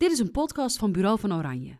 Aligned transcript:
Dit 0.00 0.12
is 0.12 0.18
een 0.18 0.30
podcast 0.30 0.78
van 0.78 0.92
Bureau 0.92 1.18
van 1.18 1.34
Oranje. 1.34 1.72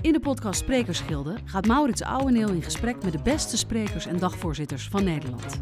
In 0.00 0.12
de 0.12 0.20
podcast 0.20 0.60
Sprekersgilde 0.60 1.36
gaat 1.44 1.66
Maurits 1.66 2.02
Ouweneel 2.02 2.48
in 2.48 2.62
gesprek 2.62 3.02
met 3.02 3.12
de 3.12 3.22
beste 3.22 3.56
sprekers 3.56 4.06
en 4.06 4.18
dagvoorzitters 4.18 4.88
van 4.88 5.04
Nederland. 5.04 5.60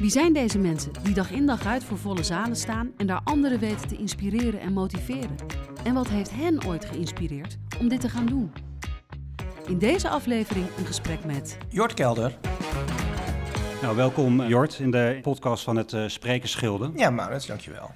Wie 0.00 0.10
zijn 0.10 0.32
deze 0.32 0.58
mensen 0.58 0.92
die 1.02 1.14
dag 1.14 1.30
in 1.30 1.46
dag 1.46 1.66
uit 1.66 1.84
voor 1.84 1.98
volle 1.98 2.22
zalen 2.22 2.56
staan 2.56 2.92
en 2.96 3.06
daar 3.06 3.20
anderen 3.24 3.58
weten 3.58 3.88
te 3.88 3.96
inspireren 3.96 4.60
en 4.60 4.72
motiveren? 4.72 5.36
En 5.84 5.94
wat 5.94 6.08
heeft 6.08 6.30
hen 6.30 6.66
ooit 6.66 6.84
geïnspireerd 6.84 7.56
om 7.80 7.88
dit 7.88 8.00
te 8.00 8.08
gaan 8.08 8.26
doen? 8.26 8.52
In 9.66 9.78
deze 9.78 10.08
aflevering 10.08 10.66
een 10.78 10.86
gesprek 10.86 11.24
met 11.24 11.58
Jort 11.68 11.94
Kelder. 11.94 12.38
Nou, 13.82 13.96
welkom 13.96 14.42
Jort 14.42 14.78
in 14.78 14.90
de 14.90 15.18
podcast 15.22 15.64
van 15.64 15.76
het 15.76 15.92
uh, 15.92 16.08
Sprekersgilde. 16.08 16.90
Ja, 16.94 17.10
Maurits, 17.10 17.46
dankjewel. 17.46 17.90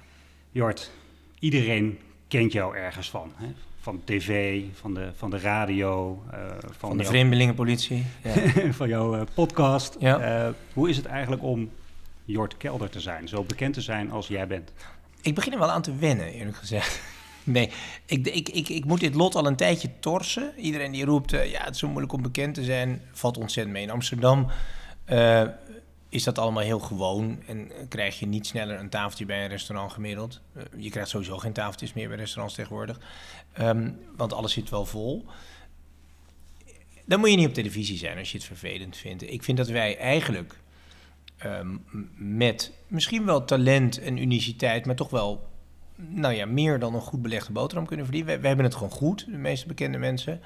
Jort, 0.51 0.91
iedereen 1.39 1.99
kent 2.29 2.51
jou 2.51 2.75
ergens 2.75 3.09
van. 3.09 3.31
Hè? 3.35 3.47
Van 3.81 4.01
tv, 4.03 4.61
van 4.73 4.93
de, 4.93 5.11
van 5.15 5.29
de 5.29 5.39
radio. 5.39 6.23
Uh, 6.33 6.39
van, 6.59 6.73
van, 6.77 6.97
de 6.97 7.03
vreemdelingenpolitie. 7.03 8.05
Ja. 8.23 8.33
van 8.71 8.87
jouw 8.87 9.15
uh, 9.15 9.21
podcast. 9.33 9.95
Ja. 9.99 10.53
hoe 10.73 10.89
is 10.89 10.97
het 10.97 11.05
eigenlijk 11.05 11.43
om 11.43 11.69
Jort 12.25 12.57
Kelder 12.57 12.89
te 12.89 12.99
zijn? 12.99 13.27
Zo 13.27 13.43
bekend 13.43 13.73
te 13.73 13.81
zijn 13.81 14.11
als 14.11 14.27
jij 14.27 14.47
bent? 14.47 14.71
Ik 15.21 15.35
begin 15.35 15.53
er 15.53 15.59
wel 15.59 15.71
aan 15.71 15.81
te 15.81 15.95
wennen, 15.95 16.27
eerlijk 16.27 16.57
gezegd. 16.57 17.01
Nee, 17.43 17.71
ik, 18.05 18.27
ik, 18.27 18.49
ik, 18.49 18.69
ik 18.69 18.85
moet 18.85 18.99
dit 18.99 19.15
lot 19.15 19.35
al 19.35 19.47
een 19.47 19.55
tijdje 19.55 19.89
torsen. 19.99 20.53
Iedereen 20.57 20.91
die 20.91 21.05
roept, 21.05 21.33
uh, 21.33 21.51
ja, 21.51 21.63
het 21.63 21.73
is 21.73 21.79
zo 21.79 21.87
moeilijk 21.87 22.13
om 22.13 22.21
bekend 22.21 22.53
te 22.53 22.63
zijn, 22.63 23.01
valt 23.11 23.37
ontzettend 23.37 23.75
mee. 23.75 23.83
In 23.83 23.91
Amsterdam 23.91 24.47
uh, 25.09 25.43
is 26.09 26.23
dat 26.23 26.37
allemaal 26.37 26.63
heel 26.63 26.79
gewoon 26.79 27.43
en 27.47 27.71
krijg 27.87 28.19
je 28.19 28.25
niet 28.25 28.47
sneller 28.47 28.79
een 28.79 28.89
tafeltje 28.89 29.25
bij 29.25 29.43
een 29.43 29.49
restaurant 29.49 29.91
gemiddeld. 29.91 30.41
Uh, 30.57 30.63
je 30.77 30.89
krijgt 30.89 31.09
sowieso 31.09 31.37
geen 31.37 31.53
tafeltjes 31.53 31.93
meer 31.93 32.07
bij 32.07 32.17
restaurants 32.17 32.55
tegenwoordig, 32.55 32.99
um, 33.59 33.99
want 34.15 34.33
alles 34.33 34.53
zit 34.53 34.69
wel 34.69 34.85
vol. 34.85 35.25
Dan 37.05 37.19
moet 37.19 37.29
je 37.29 37.35
niet 37.35 37.47
op 37.47 37.53
televisie 37.53 37.97
zijn 37.97 38.17
als 38.17 38.31
je 38.31 38.37
het 38.37 38.47
vervelend 38.47 38.97
vindt. 38.97 39.31
Ik 39.31 39.43
vind 39.43 39.57
dat 39.57 39.67
wij 39.67 39.97
eigenlijk 39.97 40.59
um, 41.45 41.83
met 42.15 42.73
misschien 42.87 43.25
wel 43.25 43.45
talent 43.45 43.99
en 43.99 44.17
uniciteit, 44.17 44.85
maar 44.85 44.95
toch 44.95 45.09
wel 45.09 45.47
nou 45.95 46.33
ja, 46.33 46.45
meer 46.45 46.79
dan 46.79 46.93
een 46.93 47.01
goed 47.01 47.21
belegde 47.21 47.51
boterham 47.51 47.85
kunnen 47.85 48.05
verdienen. 48.05 48.41
We, 48.41 48.47
hebben 48.47 48.65
het 48.65 48.75
gewoon 48.75 48.91
goed, 48.91 49.25
de 49.25 49.37
meeste 49.37 49.67
bekende 49.67 49.97
mensen. 49.97 50.41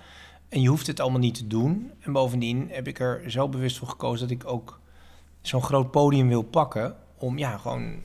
En 0.50 0.62
je 0.62 0.70
hoeft 0.70 0.88
het 0.88 1.00
allemaal 1.00 1.20
niet 1.20 1.36
te 1.36 1.48
doen. 1.48 1.92
En 2.00 2.12
bovendien 2.12 2.70
heb 2.70 2.88
ik 2.88 3.00
er 3.00 3.32
zo 3.32 3.50
bewust 3.50 3.78
voor 3.78 3.88
gekozen 3.88 4.28
dat 4.28 4.38
ik 4.38 4.48
ook 4.48 4.82
zo'n 5.48 5.64
groot 5.64 5.92
podium 5.92 6.28
wil 6.28 6.42
pakken. 6.42 6.96
Om 7.18 7.38
ja, 7.38 7.58
gewoon. 7.58 8.02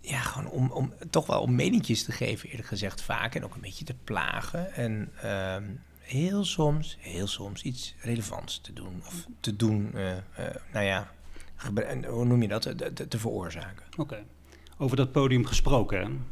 Ja, 0.00 0.20
gewoon 0.20 0.50
om, 0.50 0.70
om 0.70 0.92
toch 1.10 1.26
wel 1.26 1.40
om 1.40 1.54
meninkjes 1.54 2.04
te 2.04 2.12
geven, 2.12 2.48
eerlijk 2.48 2.68
gezegd, 2.68 3.02
vaak. 3.02 3.34
En 3.34 3.44
ook 3.44 3.54
een 3.54 3.60
beetje 3.60 3.84
te 3.84 3.94
plagen. 4.04 4.74
En 4.74 5.12
uh, 5.24 5.56
heel 5.98 6.44
soms, 6.44 6.96
heel 7.00 7.26
soms 7.26 7.62
iets 7.62 7.94
relevants 7.98 8.60
te 8.60 8.72
doen. 8.72 9.02
Of 9.06 9.26
te 9.40 9.56
doen, 9.56 9.90
uh, 9.94 10.10
uh, 10.10 10.16
nou 10.72 10.84
ja, 10.84 11.10
hoe 12.06 12.24
noem 12.24 12.42
je 12.42 12.48
dat? 12.48 12.62
Te, 12.62 13.08
te 13.08 13.18
veroorzaken. 13.18 13.86
Oké. 13.96 14.24
Over 14.78 14.96
dat 14.96 15.12
podium 15.12 15.46
gesproken. 15.46 16.26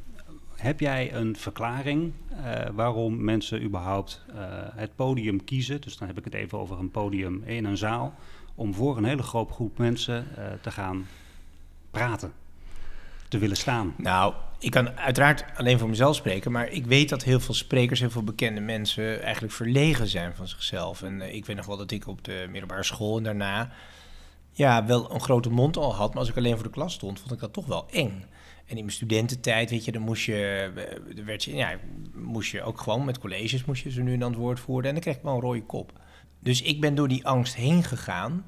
Heb 0.56 0.80
jij 0.80 1.14
een 1.14 1.36
verklaring 1.36 2.12
uh, 2.32 2.54
waarom 2.72 3.24
mensen 3.24 3.62
überhaupt 3.62 4.24
het 4.74 4.96
podium 4.96 5.44
kiezen? 5.44 5.80
Dus 5.80 5.96
dan 5.96 6.08
heb 6.08 6.18
ik 6.18 6.24
het 6.24 6.34
even 6.34 6.58
over 6.58 6.78
een 6.78 6.90
podium 6.90 7.42
in 7.44 7.64
een 7.64 7.76
zaal. 7.76 8.14
Om 8.54 8.74
voor 8.74 8.96
een 8.96 9.04
hele 9.04 9.22
grote 9.22 9.52
groep 9.52 9.78
mensen 9.78 10.26
uh, 10.38 10.44
te 10.60 10.70
gaan 10.70 11.06
praten. 11.90 12.32
Te 13.28 13.38
willen 13.38 13.56
staan. 13.56 13.94
Nou, 13.96 14.34
ik 14.58 14.70
kan 14.70 14.98
uiteraard 14.98 15.44
alleen 15.56 15.78
voor 15.78 15.88
mezelf 15.88 16.16
spreken. 16.16 16.52
Maar 16.52 16.68
ik 16.68 16.86
weet 16.86 17.08
dat 17.08 17.22
heel 17.22 17.40
veel 17.40 17.54
sprekers, 17.54 18.00
heel 18.00 18.10
veel 18.10 18.24
bekende 18.24 18.60
mensen 18.60 19.22
eigenlijk 19.22 19.54
verlegen 19.54 20.08
zijn 20.08 20.34
van 20.34 20.48
zichzelf. 20.48 21.02
En 21.02 21.34
ik 21.34 21.46
weet 21.46 21.56
nog 21.56 21.66
wel 21.66 21.76
dat 21.76 21.90
ik 21.90 22.06
op 22.06 22.24
de 22.24 22.46
middelbare 22.50 22.84
school 22.84 23.16
en 23.16 23.22
daarna 23.22 23.72
ja, 24.52 24.86
wel 24.86 25.14
een 25.14 25.20
grote 25.20 25.50
mond 25.50 25.76
al 25.76 25.94
had. 25.94 26.08
Maar 26.08 26.18
als 26.18 26.28
ik 26.28 26.36
alleen 26.36 26.54
voor 26.54 26.64
de 26.64 26.70
klas 26.70 26.92
stond, 26.92 27.20
vond 27.20 27.32
ik 27.32 27.40
dat 27.40 27.52
toch 27.52 27.66
wel 27.66 27.86
eng. 27.90 28.24
En 28.66 28.76
in 28.76 28.84
mijn 28.84 28.96
studententijd, 28.96 29.70
weet 29.70 29.84
je, 29.84 29.92
dan 29.92 30.02
moest 30.02 30.24
je, 30.24 30.70
eh, 31.14 31.24
werd 31.24 31.44
je, 31.44 31.54
ja, 31.54 31.76
moest 32.14 32.50
je 32.50 32.62
ook 32.62 32.80
gewoon 32.80 33.04
met 33.04 33.18
colleges 33.18 33.64
moest 33.64 33.82
je 33.82 33.90
ze 33.90 34.02
nu 34.02 34.12
in 34.12 34.20
het 34.20 34.34
woord 34.34 34.60
voeren. 34.60 34.86
En 34.86 34.92
dan 34.92 35.02
kreeg 35.02 35.16
ik 35.16 35.22
wel 35.22 35.34
een 35.34 35.40
rode 35.40 35.62
kop. 35.62 35.92
Dus 36.42 36.62
ik 36.62 36.80
ben 36.80 36.94
door 36.94 37.08
die 37.08 37.26
angst 37.26 37.54
heen 37.54 37.82
gegaan. 37.82 38.46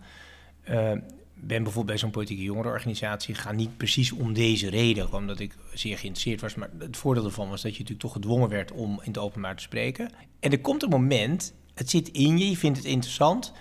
Uh, 0.70 0.92
ben 1.34 1.62
bijvoorbeeld 1.62 1.86
bij 1.86 1.98
zo'n 1.98 2.10
politieke 2.10 2.42
jongerenorganisatie 2.42 3.34
gegaan. 3.34 3.56
Niet 3.56 3.76
precies 3.76 4.12
om 4.12 4.32
deze 4.32 4.70
reden, 4.70 5.12
omdat 5.12 5.40
ik 5.40 5.54
zeer 5.72 5.98
geïnteresseerd 5.98 6.40
was. 6.40 6.54
Maar 6.54 6.70
het 6.78 6.96
voordeel 6.96 7.24
ervan 7.24 7.48
was 7.48 7.62
dat 7.62 7.72
je 7.72 7.78
natuurlijk 7.78 8.06
toch 8.06 8.12
gedwongen 8.12 8.48
werd 8.48 8.72
om 8.72 8.90
in 8.90 9.08
het 9.08 9.18
openbaar 9.18 9.56
te 9.56 9.62
spreken. 9.62 10.10
En 10.40 10.50
er 10.50 10.60
komt 10.60 10.82
een 10.82 10.88
moment, 10.88 11.54
het 11.74 11.90
zit 11.90 12.08
in 12.08 12.38
je, 12.38 12.48
je 12.48 12.56
vindt 12.56 12.78
het 12.78 12.86
interessant 12.86 13.52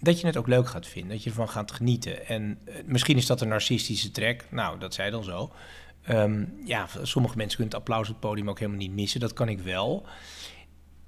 dat 0.00 0.20
je 0.20 0.26
het 0.26 0.36
ook 0.36 0.46
leuk 0.46 0.68
gaat 0.68 0.86
vinden, 0.86 1.10
dat 1.10 1.22
je 1.22 1.30
ervan 1.30 1.48
gaat 1.48 1.72
genieten. 1.72 2.26
En 2.26 2.58
uh, 2.68 2.74
misschien 2.86 3.16
is 3.16 3.26
dat 3.26 3.40
een 3.40 3.48
narcistische 3.48 4.10
trek, 4.10 4.46
nou, 4.50 4.78
dat 4.78 4.94
zei 4.94 5.10
dan 5.10 5.24
zo. 5.24 5.52
Um, 6.10 6.54
ja, 6.64 6.88
sommige 7.02 7.36
mensen 7.36 7.56
kunnen 7.56 7.74
het 7.74 7.88
applaus 7.88 8.08
op 8.08 8.14
het 8.14 8.20
podium 8.20 8.48
ook 8.48 8.58
helemaal 8.58 8.80
niet 8.80 8.92
missen, 8.92 9.20
dat 9.20 9.32
kan 9.32 9.48
ik 9.48 9.60
wel. 9.60 10.06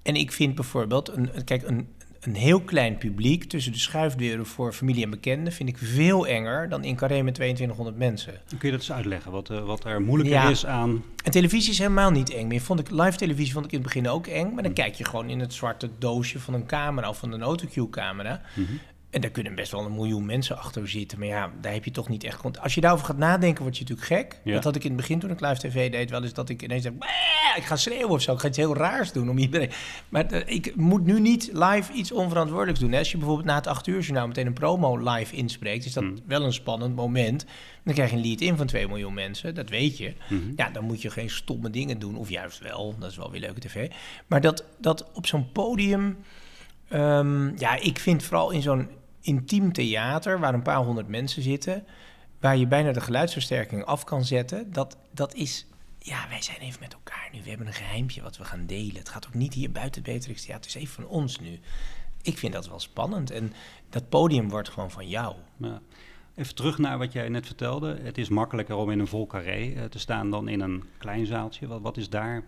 En 0.03 0.17
ik 0.17 0.33
vind 0.33 0.55
bijvoorbeeld, 0.55 1.09
een, 1.09 1.44
kijk, 1.44 1.62
een, 1.62 1.89
een 2.22 2.34
heel 2.34 2.60
klein 2.60 2.99
publiek 2.99 3.44
tussen 3.44 3.72
de 3.72 3.78
schuifdeuren 3.78 4.47
voor 4.47 4.72
familie 4.72 5.05
en 5.05 5.10
bekenden 5.10 5.53
vind 5.53 5.69
ik 5.69 5.78
veel 5.78 6.27
enger 6.27 6.69
dan 6.69 6.84
in 6.84 6.97
Carré 6.97 7.22
met 7.22 7.34
2200 7.34 7.99
mensen. 7.99 8.33
Kun 8.49 8.59
je 8.60 8.71
dat 8.71 8.81
eens 8.81 8.93
uitleggen, 8.93 9.33
wat, 9.33 9.50
uh, 9.50 9.65
wat 9.65 9.84
er 9.84 10.03
moeilijker 10.03 10.37
ja. 10.37 10.50
is 10.50 10.66
aan... 10.66 11.05
En 11.25 11.31
televisie 11.31 11.72
is 11.72 11.78
helemaal 11.78 12.11
niet 12.11 12.31
eng 12.31 12.47
meer. 12.47 12.61
Vond 12.61 12.81
ik, 12.81 12.91
live 12.91 13.16
televisie 13.16 13.53
vond 13.53 13.65
ik 13.65 13.72
in 13.72 13.78
het 13.78 13.87
begin 13.87 14.09
ook 14.09 14.27
eng, 14.27 14.55
maar 14.55 14.62
dan 14.62 14.72
kijk 14.72 14.94
je 14.94 15.05
gewoon 15.05 15.28
in 15.28 15.41
het 15.41 15.55
zwarte 15.55 15.91
doosje 15.99 16.41
van 16.41 16.55
een 16.55 16.66
camera 16.66 17.09
of 17.09 17.19
van 17.19 17.32
een 17.32 17.43
autocue 17.43 17.91
camera. 17.91 18.41
Mm 18.55 18.66
-hmm. 18.66 18.81
En 19.12 19.21
daar 19.21 19.31
kunnen 19.31 19.55
best 19.55 19.73
wel 19.73 19.84
een 19.84 19.95
miljoen 19.95 20.27
mensen 20.27 20.59
achter 20.59 20.89
zitten. 20.89 21.19
Maar 21.19 21.28
ja, 21.28 21.50
daar 21.61 21.73
heb 21.73 21.84
je 21.84 21.91
toch 21.91 22.09
niet 22.09 22.25
echt... 22.25 22.61
Als 22.61 22.75
je 22.75 22.81
daarover 22.81 23.06
gaat 23.06 23.17
nadenken, 23.17 23.62
word 23.62 23.77
je 23.77 23.83
natuurlijk 23.83 24.09
gek. 24.09 24.41
Ja. 24.45 24.53
Dat 24.53 24.65
had 24.65 24.77
ik 24.77 24.84
in 24.84 24.91
het 24.91 25.00
begin 25.00 25.19
toen 25.19 25.31
ik 25.31 25.41
live 25.41 25.69
tv 25.69 25.91
deed 25.91 26.11
wel 26.11 26.23
eens... 26.23 26.33
dat 26.33 26.49
ik 26.49 26.62
ineens 26.62 26.83
zeg, 26.83 26.93
ik 27.56 27.62
ga 27.62 27.77
schreeuwen 27.77 28.09
of 28.09 28.23
zo. 28.23 28.33
Ik 28.33 28.39
ga 28.39 28.49
iets 28.49 28.56
heel 28.56 28.77
raars 28.77 29.12
doen 29.12 29.31
om 29.31 29.39
iedereen... 29.39 29.71
Maar 30.09 30.33
uh, 30.33 30.41
ik 30.45 30.77
moet 30.77 31.05
nu 31.05 31.21
niet 31.21 31.50
live 31.53 31.93
iets 31.93 32.12
onverantwoordelijks 32.12 32.81
doen. 32.81 32.95
Als 32.95 33.11
je 33.11 33.17
bijvoorbeeld 33.17 33.47
na 33.47 33.55
het 33.55 33.67
acht 33.67 33.87
uur 33.87 34.00
journaal 34.00 34.27
meteen 34.27 34.47
een 34.47 34.53
promo 34.53 34.97
live 34.97 35.37
inspreekt... 35.37 35.84
is 35.84 35.93
dat 35.93 36.05
hmm. 36.05 36.19
wel 36.27 36.44
een 36.44 36.53
spannend 36.53 36.97
moment. 36.97 37.47
Dan 37.84 37.94
krijg 37.94 38.11
je 38.11 38.17
een 38.17 38.23
lead 38.23 38.41
in 38.41 38.56
van 38.56 38.67
2 38.67 38.89
miljoen 38.89 39.15
mensen. 39.15 39.55
Dat 39.55 39.69
weet 39.69 39.99
je. 39.99 40.15
Hmm. 40.27 40.53
Ja, 40.56 40.71
dan 40.71 40.84
moet 40.84 41.03
je 41.03 41.11
geen 41.11 41.31
stomme 41.31 41.71
dingen 41.71 41.99
doen. 41.99 42.17
Of 42.17 42.31
juist 42.31 42.59
wel. 42.59 42.94
Dat 42.99 43.11
is 43.11 43.17
wel 43.17 43.31
weer 43.31 43.41
leuke 43.41 43.61
tv. 43.61 43.91
Maar 44.27 44.41
dat, 44.41 44.65
dat 44.79 45.12
op 45.12 45.27
zo'n 45.27 45.53
podium... 45.53 46.17
Um, 46.94 47.59
ja, 47.59 47.81
ik 47.81 47.99
vind 47.99 48.23
vooral 48.23 48.50
in 48.50 48.62
zo'n 48.62 48.89
intiem 49.22 49.72
theater 49.72 50.41
waar 50.41 50.55
een 50.55 50.62
paar 50.62 50.84
honderd 50.84 51.09
mensen 51.09 51.43
zitten, 51.43 51.84
waar 52.41 52.56
je 52.56 52.66
bijna 52.66 52.93
de 52.93 53.00
geluidsversterking 53.00 53.84
af 53.84 54.05
kan 54.05 54.25
zetten, 54.25 54.72
dat, 54.72 54.97
dat 55.10 55.34
is. 55.34 55.66
Ja, 55.99 56.28
wij 56.28 56.43
zijn 56.43 56.59
even 56.59 56.81
met 56.81 56.93
elkaar 56.93 57.28
nu. 57.32 57.43
We 57.43 57.49
hebben 57.49 57.66
een 57.66 57.72
geheimpje 57.72 58.22
wat 58.22 58.37
we 58.37 58.44
gaan 58.44 58.66
delen. 58.66 58.97
Het 58.97 59.09
gaat 59.09 59.27
ook 59.27 59.34
niet 59.34 59.55
hier 59.55 59.72
buiten 59.72 60.03
het 60.03 60.12
Beatrix 60.12 60.44
Theater. 60.44 60.65
Het 60.65 60.75
is 60.77 60.82
even 60.82 60.94
van 60.94 61.06
ons 61.06 61.41
nu. 61.41 61.61
Ik 62.22 62.38
vind 62.38 62.53
dat 62.53 62.69
wel 62.69 62.81
spannend. 62.81 63.31
En 63.31 63.53
dat 63.91 64.09
podium 64.09 64.49
wordt 64.49 64.69
gewoon 64.69 64.91
van 64.91 65.09
jou. 65.09 65.34
Ja. 65.56 65.81
Even 66.34 66.55
terug 66.55 66.78
naar 66.78 66.99
wat 66.99 67.12
jij 67.12 67.28
net 67.28 67.47
vertelde. 67.47 67.99
Het 68.03 68.19
is 68.19 68.28
makkelijker 68.28 68.77
om 68.77 68.91
in 68.91 68.99
een 68.99 69.06
vol 69.06 69.27
carré 69.27 69.66
uh, 69.66 69.84
te 69.84 69.99
staan 69.99 70.31
dan 70.31 70.49
in 70.49 70.61
een 70.61 70.84
klein 70.99 71.27
zaaltje. 71.27 71.66
Wat, 71.66 71.81
wat 71.81 71.97
is 71.97 72.09
daar 72.09 72.43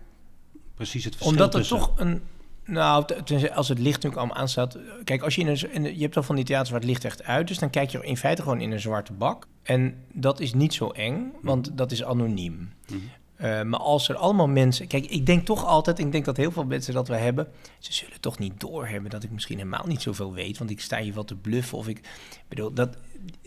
precies 0.75 1.03
het 1.03 1.15
verschil 1.15 1.33
Omdat 1.33 1.53
er 1.53 1.59
tussen? 1.59 1.77
toch 1.77 1.99
een, 1.99 2.21
nou, 2.65 3.05
als 3.53 3.69
het 3.69 3.79
licht 3.79 3.95
natuurlijk 3.95 4.15
allemaal 4.15 4.37
aanstaat. 4.37 4.77
Kijk, 5.03 5.21
als 5.21 5.35
je 5.35 5.41
in 5.41 5.47
een, 5.47 5.95
je 5.95 6.01
hebt 6.01 6.13
dan 6.13 6.23
van 6.23 6.35
die 6.35 6.45
theaters 6.45 6.69
waar 6.69 6.79
het 6.79 6.89
licht 6.89 7.05
echt 7.05 7.23
uit, 7.23 7.47
dus 7.47 7.59
dan 7.59 7.69
kijk 7.69 7.89
je 7.89 8.05
in 8.05 8.17
feite 8.17 8.41
gewoon 8.41 8.61
in 8.61 8.71
een 8.71 8.79
zwarte 8.79 9.13
bak. 9.13 9.47
En 9.63 9.95
dat 10.13 10.39
is 10.39 10.53
niet 10.53 10.73
zo 10.73 10.89
eng, 10.89 11.31
want 11.41 11.77
dat 11.77 11.91
is 11.91 12.03
anoniem. 12.03 12.53
Mm 12.53 12.69
-hmm. 12.87 13.01
uh, 13.45 13.61
maar 13.61 13.79
als 13.79 14.09
er 14.09 14.15
allemaal 14.15 14.47
mensen. 14.47 14.87
Kijk, 14.87 15.05
ik 15.05 15.25
denk 15.25 15.45
toch 15.45 15.65
altijd, 15.65 15.99
ik 15.99 16.11
denk 16.11 16.25
dat 16.25 16.37
heel 16.37 16.51
veel 16.51 16.65
mensen 16.65 16.93
dat 16.93 17.07
we 17.07 17.15
hebben. 17.15 17.47
Ze 17.79 17.93
zullen 17.93 18.21
toch 18.21 18.39
niet 18.39 18.59
doorhebben 18.59 19.11
dat 19.11 19.23
ik 19.23 19.31
misschien 19.31 19.57
helemaal 19.57 19.85
niet 19.87 20.01
zoveel 20.01 20.33
weet, 20.33 20.57
want 20.57 20.69
ik 20.69 20.81
sta 20.81 20.99
hier 20.99 21.13
wat 21.13 21.27
te 21.27 21.35
bluffen. 21.35 21.77
Of 21.77 21.87
ik 21.87 22.01
bedoel, 22.47 22.73
dat 22.73 22.97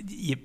je 0.06 0.38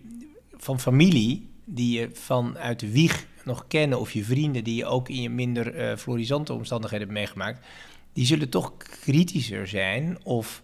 van 0.52 0.80
familie 0.80 1.50
die 1.66 2.00
je 2.00 2.10
vanuit 2.14 2.80
de 2.80 2.92
wieg 2.92 3.26
nog 3.44 3.68
kennen, 3.68 4.00
of 4.00 4.12
je 4.12 4.24
vrienden 4.24 4.64
die 4.64 4.76
je 4.76 4.86
ook 4.86 5.10
in 5.10 5.22
je 5.22 5.30
minder 5.30 5.92
uh, 5.92 5.98
florisante 5.98 6.54
omstandigheden 6.54 7.08
hebt 7.08 7.20
meegemaakt 7.20 7.66
die 8.14 8.26
zullen 8.26 8.50
toch 8.50 8.78
kritischer 8.78 9.68
zijn. 9.68 10.18
Of 10.24 10.64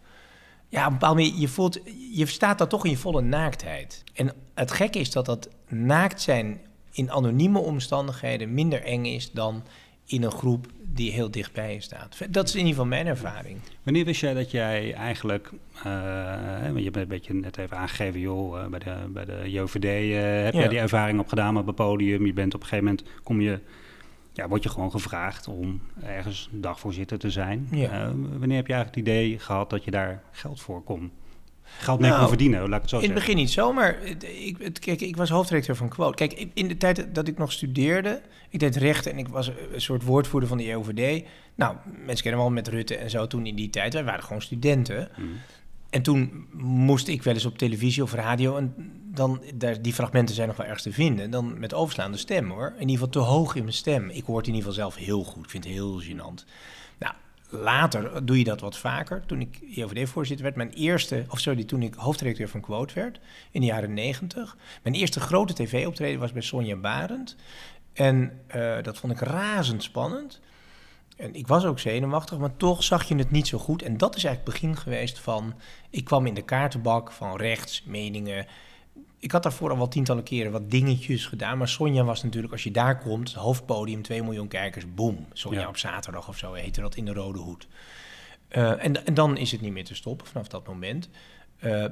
ja, 0.70 0.86
op 0.86 0.92
een 0.92 0.98
bepaalde 0.98 1.22
manier, 1.22 1.40
je, 1.40 1.48
voelt, 1.48 1.80
je 2.14 2.26
staat 2.26 2.58
daar 2.58 2.68
toch 2.68 2.86
in 2.86 2.92
je 2.92 2.98
volle 2.98 3.22
naaktheid. 3.22 4.04
En 4.14 4.34
het 4.54 4.72
gekke 4.72 5.00
is 5.00 5.12
dat 5.12 5.26
dat 5.26 5.50
naakt 5.68 6.22
zijn 6.22 6.62
in 6.92 7.12
anonieme 7.12 7.60
omstandigheden 7.60 8.54
minder 8.54 8.84
eng 8.84 9.06
is 9.06 9.32
dan 9.32 9.64
in 10.06 10.24
een 10.24 10.32
groep 10.32 10.68
die 10.94 11.12
heel 11.12 11.32
dichtbij 11.32 11.74
je 11.74 11.82
staat. 11.82 12.18
Dat 12.30 12.48
is 12.48 12.54
in 12.54 12.58
ieder 12.58 12.74
geval 12.74 12.90
mijn 12.90 13.08
ervaring. 13.08 13.60
Wanneer 13.84 14.06
wist 14.06 14.22
jij 14.22 14.34
dat 14.34 14.52
jij 14.52 14.94
eigenlijk, 14.94 15.50
uh, 15.76 15.84
je 16.76 16.84
hebt 16.84 16.96
een 16.96 17.08
beetje 17.08 17.34
net 17.34 17.58
even 17.58 17.78
aangegeven, 17.78 18.20
joh, 18.20 18.58
uh, 18.58 18.68
bij 18.68 18.80
de, 18.80 18.96
bij 19.08 19.26
de 19.26 19.52
JOVD 19.52 19.84
uh, 19.84 20.44
heb 20.44 20.54
ja. 20.54 20.60
jij 20.60 20.68
die 20.68 20.80
ervaring 20.80 21.20
opgedaan 21.20 21.58
op 21.58 21.66
het 21.66 21.76
podium. 21.76 22.26
Je 22.26 22.34
bent 22.34 22.54
op 22.54 22.62
een 22.62 22.68
gegeven 22.68 22.86
moment, 22.86 23.10
kom 23.24 23.42
je 23.42 23.60
ja, 24.40 24.48
word 24.48 24.64
je 24.64 24.70
gewoon 24.70 24.92
gevraagd 24.92 25.48
om 25.48 25.82
ergens 26.04 26.50
dagvoorzitter 26.52 27.18
te 27.20 27.30
zijn. 27.30 27.68
Ja. 27.72 27.90
Eh, 27.92 28.08
wanneer 28.14 28.58
heb 28.58 28.68
je 28.68 28.74
eigenlijk 28.74 28.86
het 28.96 28.96
idee 28.96 29.40
gehad 29.40 29.70
dat 29.70 29.84
je 29.84 29.92
daar 29.92 30.24
geld 30.32 30.62
voor 30.62 30.84
kon? 30.84 31.12
Geld 31.64 32.00
mee 32.00 32.08
Nou, 32.10 32.20
kon 32.22 32.30
verdienen, 32.30 32.60
laat 32.70 32.76
ik 32.76 32.82
het 32.82 32.90
zo 32.90 32.96
In 32.96 33.02
het 33.02 33.12
zeggen. 33.12 33.26
begin 33.28 33.44
niet 33.46 33.52
zo, 33.54 33.74
maar 33.74 33.98
het- 34.04 34.24
ik, 34.24 34.58
het, 34.60 34.80
kijk, 34.80 35.02
ik 35.02 35.16
was 35.18 35.30
hoofdredacteur 35.30 35.76
van 35.76 35.90
Quote. 35.90 36.16
Kijk, 36.16 36.34
in- 36.34 36.52
in 36.54 36.68
de 36.68 36.78
tijd 36.78 37.16
dat 37.16 37.28
ik 37.28 37.38
nog 37.38 37.52
studeerde, 37.52 38.22
ik 38.50 38.60
deed 38.60 38.76
rechten 38.76 39.12
en 39.12 39.18
ik 39.18 39.28
was 39.28 39.48
een 39.74 39.82
soort 39.82 40.04
woordvoerder 40.04 40.50
van 40.50 40.58
de 40.58 40.64
EOVD. 40.72 41.26
Nou, 41.56 41.76
mensen 42.06 42.24
kennen 42.24 42.42
wel 42.42 42.50
met 42.52 42.68
Rutte 42.68 42.96
en 42.96 43.10
zo 43.10 43.28
toen 43.28 43.46
in 43.46 43.56
die 43.56 43.70
tijd. 43.70 43.94
Wij 43.94 44.04
waren 44.04 44.24
gewoon 44.24 44.42
studenten. 44.42 45.10
Mhm. 45.18 45.28
En 45.90 46.02
toen 46.02 46.48
moest 46.62 47.08
ik 47.08 47.24
wel 47.24 47.34
eens 47.34 47.46
op 47.46 47.58
televisie 47.58 48.04
of 48.04 48.14
radio, 48.14 48.58
en 48.58 48.74
dan, 49.06 49.44
daar, 49.54 49.82
die 49.82 49.94
fragmenten 49.94 50.36
zijn 50.36 50.48
nog 50.48 50.58
wel 50.58 50.66
ergens 50.66 50.84
te 50.84 50.92
vinden, 50.92 51.32
dan 51.32 51.60
met 51.60 51.74
overslaande 51.74 52.18
stem 52.18 52.50
hoor. 52.50 52.74
In 52.76 52.90
ieder 52.90 52.94
geval 52.94 53.10
te 53.10 53.20
hoog 53.20 53.56
in 53.56 53.64
mijn 53.64 53.76
stem. 53.76 54.10
Ik 54.10 54.24
hoor 54.24 54.38
het 54.38 54.48
in 54.48 54.54
ieder 54.54 54.70
geval 54.70 54.84
zelf 54.90 55.06
heel 55.06 55.24
goed, 55.24 55.44
ik 55.44 55.50
vind 55.50 55.64
het 55.64 55.74
heel 55.74 56.02
gênant. 56.02 56.46
Nou, 57.00 57.14
later 57.50 58.26
doe 58.26 58.38
je 58.38 58.44
dat 58.44 58.62
wat 58.62 58.78
vaker. 58.78 59.26
Toen 59.26 59.42
ik 59.42 59.60
IOVD-voorzitter 59.62 60.46
werd, 60.46 60.58
mijn 60.58 60.74
eerste, 60.74 61.26
of 61.30 61.40
sorry, 61.40 61.64
toen 61.64 61.82
ik 61.82 61.94
hoofdredacteur 61.94 62.50
van 62.50 62.62
Quote 62.62 62.94
werd, 62.94 63.20
in 63.52 63.62
de 63.62 63.68
jaren 63.68 63.94
negentig. 63.94 64.58
Mijn 64.84 64.96
eerste 64.96 65.20
grote 65.20 65.54
tv-optreden 65.54 66.20
was 66.20 66.32
bij 66.32 66.42
Sonja 66.42 66.76
Barend. 66.76 67.36
En 67.94 68.40
eh, 68.48 68.82
dat 68.82 68.98
vond 68.98 69.14
ik 69.14 69.20
razend 69.20 69.84
spannend. 69.84 70.40
En 71.20 71.36
ik 71.36 71.48
was 71.48 71.66
ook 71.66 71.80
zenuwachtig, 71.80 72.38
maar 72.38 72.58
toch 72.58 72.84
zag 72.84 73.08
je 73.08 73.16
het 73.16 73.32
niet 73.32 73.48
zo 73.48 73.58
goed. 73.58 73.82
En 73.82 73.98
dat 73.98 74.16
is 74.16 74.24
eigenlijk 74.24 74.56
het 74.56 74.62
begin 74.62 74.78
geweest 74.84 75.20
van... 75.20 75.54
Ik 75.90 76.04
kwam 76.04 76.26
in 76.26 76.34
de 76.34 76.42
kaartenbak 76.42 77.12
van 77.12 77.38
rechts, 77.38 77.84
meningen. 77.86 78.46
Ik 79.20 79.32
had 79.32 79.44
daarvoor 79.44 79.70
al 79.70 79.78
wel 79.78 79.88
tientallen 79.88 80.24
keren 80.24 80.52
wat 80.52 80.72
dingetjes 80.72 81.26
gedaan. 81.26 81.58
Maar 81.58 81.68
Sonja 81.68 82.04
was 82.04 82.24
natuurlijk, 82.24 82.54
als 82.54 82.64
je 82.64 82.72
daar 82.72 83.00
komt, 83.00 83.28
het 83.28 83.38
hoofdpodium, 83.38 84.02
2 84.02 84.24
miljoen 84.24 84.48
kijkers, 84.48 84.94
boom. 84.94 85.26
Sonja 85.34 85.60
Ja. 85.60 85.68
op 85.68 85.78
zaterdag 85.78 86.28
of 86.28 86.38
zo 86.38 86.54
heette 86.54 86.82
dat 86.82 86.96
in 86.96 87.06
de 87.06 87.14
Rode 87.14 87.40
Hoed. 87.40 87.68
Eh, 88.48 88.86
en, 88.86 89.06
en 89.06 89.14
dan 89.14 89.38
is 89.38 89.52
het 89.52 89.62
niet 89.62 89.74
meer 89.74 89.86
te 89.86 89.96
stoppen 89.96 90.28
vanaf 90.28 90.48
dat 90.48 90.68
moment. 90.68 91.10
Eh, 91.60 91.86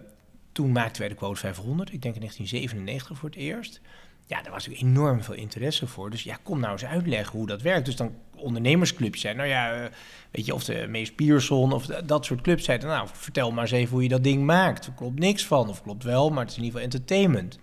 toen 0.51 0.71
maakten 0.71 0.99
wij 1.01 1.09
de 1.09 1.15
quote 1.15 1.39
500, 1.39 1.93
ik 1.93 2.01
denk 2.01 2.15
in 2.15 2.21
1997 2.21 3.17
voor 3.17 3.29
het 3.29 3.37
eerst. 3.37 3.81
Ja, 4.27 4.41
daar 4.41 4.51
was 4.51 4.67
natuurlijk 4.67 4.97
enorm 4.97 5.23
veel 5.23 5.33
interesse 5.33 5.87
voor. 5.87 6.09
Dus 6.09 6.23
ja, 6.23 6.37
kom 6.43 6.59
nou 6.59 6.71
eens 6.71 6.85
uitleggen 6.85 7.37
hoe 7.37 7.47
dat 7.47 7.61
werkt. 7.61 7.85
Dus 7.85 7.95
dan 7.95 8.15
ondernemersclubs 8.35 9.21
zijn. 9.21 9.35
Nou 9.37 9.49
ja, 9.49 9.73
eh, 9.73 9.91
weet 10.31 10.45
je, 10.45 10.53
of 10.53 10.63
de 10.63 10.85
Mees 10.87 11.13
Pierson 11.13 11.73
of 11.73 11.85
da- 11.85 12.01
dat 12.01 12.25
soort 12.25 12.41
clubs 12.41 12.63
zeiden... 12.63 12.87
nou, 12.87 13.07
vertel 13.13 13.51
maar 13.51 13.63
eens 13.63 13.71
even 13.71 13.91
hoe 13.91 14.03
je 14.03 14.09
dat 14.09 14.23
ding 14.23 14.43
maakt. 14.43 14.91
Klopt 14.95 15.19
niks 15.19 15.45
van, 15.45 15.69
of 15.69 15.81
klopt 15.81 16.03
wel, 16.03 16.29
maar 16.29 16.41
het 16.41 16.51
is 16.51 16.57
in 16.57 16.63
ieder 16.63 16.79
geval 16.79 16.93
entertainment. 16.93 17.59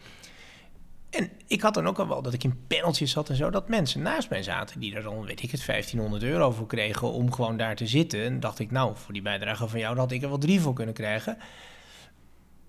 En 1.10 1.30
ik 1.46 1.62
had 1.62 1.74
dan 1.74 1.86
ook 1.86 1.98
al 1.98 2.08
wel 2.08 2.22
dat 2.22 2.32
ik 2.32 2.44
in 2.44 2.66
paneltjes 2.66 3.10
zat 3.10 3.28
en 3.28 3.36
zo... 3.36 3.50
dat 3.50 3.68
mensen 3.68 4.02
naast 4.02 4.30
mij 4.30 4.42
zaten 4.42 4.80
die 4.80 4.94
er 4.94 5.02
dan, 5.02 5.24
weet 5.24 5.42
ik 5.42 5.50
het, 5.50 5.66
1500 5.66 6.22
euro 6.22 6.50
voor 6.50 6.66
kregen... 6.66 7.12
om 7.12 7.32
gewoon 7.32 7.56
daar 7.56 7.76
te 7.76 7.86
zitten. 7.86 8.24
En 8.24 8.40
dacht 8.40 8.58
ik, 8.58 8.70
nou, 8.70 8.96
voor 8.96 9.12
die 9.12 9.22
bijdrage 9.22 9.68
van 9.68 9.78
jou... 9.78 9.98
had 9.98 10.12
ik 10.12 10.22
er 10.22 10.28
wel 10.28 10.38
drie 10.38 10.60
voor 10.60 10.72
kunnen 10.74 10.94
krijgen... 10.94 11.38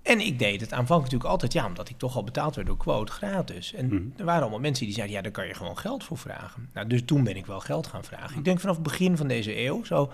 En 0.05 0.19
ik 0.19 0.39
deed 0.39 0.61
het 0.61 0.71
aanvankelijk 0.71 1.03
natuurlijk 1.03 1.29
altijd, 1.29 1.53
ja, 1.53 1.65
omdat 1.65 1.89
ik 1.89 1.97
toch 1.97 2.15
al 2.15 2.23
betaald 2.23 2.55
werd 2.55 2.67
door 2.67 2.77
Quote, 2.77 3.11
gratis. 3.11 3.73
En 3.73 3.85
Mhm. 3.85 4.01
er 4.17 4.25
waren 4.25 4.41
allemaal 4.41 4.59
mensen 4.59 4.85
die 4.85 4.93
zeiden, 4.95 5.15
ja, 5.15 5.21
daar 5.21 5.31
kan 5.31 5.47
je 5.47 5.53
gewoon 5.53 5.77
geld 5.77 6.03
voor 6.03 6.17
vragen. 6.17 6.69
Nou, 6.73 6.87
dus 6.87 7.01
toen 7.05 7.23
ben 7.23 7.35
ik 7.35 7.45
wel 7.45 7.59
geld 7.59 7.87
gaan 7.87 8.03
vragen. 8.03 8.37
Ik 8.37 8.43
denk 8.45 8.59
vanaf 8.59 8.75
het 8.75 8.83
begin 8.83 9.17
van 9.17 9.27
deze 9.27 9.59
eeuw, 9.65 9.83
zo 9.83 10.11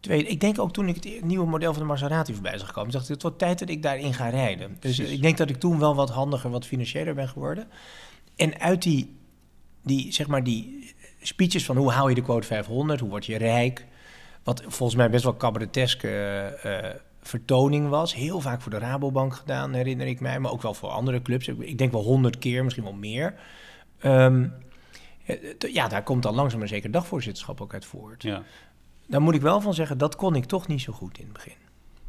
twee, 0.00 0.24
ik 0.24 0.40
denk 0.40 0.58
ook 0.58 0.72
toen 0.72 0.88
ik 0.88 0.94
het 0.94 1.04
e- 1.04 1.18
nieuwe 1.22 1.46
model 1.46 1.72
van 1.72 1.82
de 1.82 1.88
Maserati 1.88 2.32
voorbij 2.32 2.58
zag 2.58 2.72
komen, 2.72 2.92
dacht 2.92 3.04
ik, 3.04 3.10
het 3.10 3.22
wordt 3.22 3.38
tijd 3.38 3.58
dat 3.58 3.68
ik 3.68 3.82
daarin 3.82 4.14
ga 4.14 4.28
rijden. 4.28 4.76
Dus 4.80 4.96
Precies. 4.96 5.14
ik 5.14 5.22
denk 5.22 5.36
dat 5.36 5.50
ik 5.50 5.56
toen 5.56 5.78
wel 5.78 5.94
wat 5.94 6.10
handiger, 6.10 6.50
wat 6.50 6.66
financiëler 6.66 7.14
ben 7.14 7.28
geworden. 7.28 7.68
En 8.36 8.60
uit 8.60 8.82
die, 8.82 9.16
die, 9.82 10.12
zeg 10.12 10.26
maar, 10.26 10.44
die 10.44 10.94
speeches 11.22 11.64
van 11.64 11.76
hoe 11.76 11.90
hou 11.90 12.08
je 12.08 12.14
de 12.14 12.22
quote 12.22 12.46
500, 12.46 13.00
hoe 13.00 13.08
word 13.08 13.26
je 13.26 13.36
rijk, 13.38 13.86
wat 14.42 14.62
volgens 14.66 14.94
mij 14.98 15.10
best 15.10 15.24
wel 15.24 15.36
cabareteske 15.36 16.08
eh, 16.08 16.78
eh, 16.90 16.94
vertoning 17.28 17.88
was. 17.88 18.14
Heel 18.14 18.40
vaak 18.40 18.60
voor 18.60 18.70
de 18.70 18.78
Rabobank 18.78 19.34
gedaan, 19.34 19.72
herinner 19.72 20.06
ik 20.06 20.20
mij. 20.20 20.40
Maar 20.40 20.50
ook 20.52 20.62
wel 20.62 20.74
voor 20.74 20.88
andere 20.88 21.22
clubs. 21.22 21.48
Ik- 21.48 21.78
denk 21.78 21.92
wel 21.92 22.02
honderd 22.02 22.38
keer, 22.38 22.62
misschien 22.62 22.84
wel 22.84 22.92
meer. 22.92 23.34
Ehm, 23.98 24.48
eh, 25.26 25.54
ja, 25.72 25.88
daar 25.88 26.02
komt 26.02 26.22
dan 26.22 26.34
langzaam 26.34 26.58
maar 26.58 26.68
zeker 26.68 26.90
dagvoorzitterschap 26.90 27.60
ook 27.60 27.72
uit 27.72 27.84
voort. 27.84 28.22
Ja. 28.22 28.42
Daar 29.06 29.22
moet 29.22 29.34
ik 29.34 29.40
wel 29.40 29.60
van 29.60 29.74
zeggen, 29.74 29.98
dat 29.98 30.16
kon 30.16 30.34
ik 30.34 30.44
toch 30.44 30.66
niet 30.66 30.80
zo 30.80 30.92
goed 30.92 31.18
in 31.18 31.24
het 31.24 31.32
begin. 31.32 31.52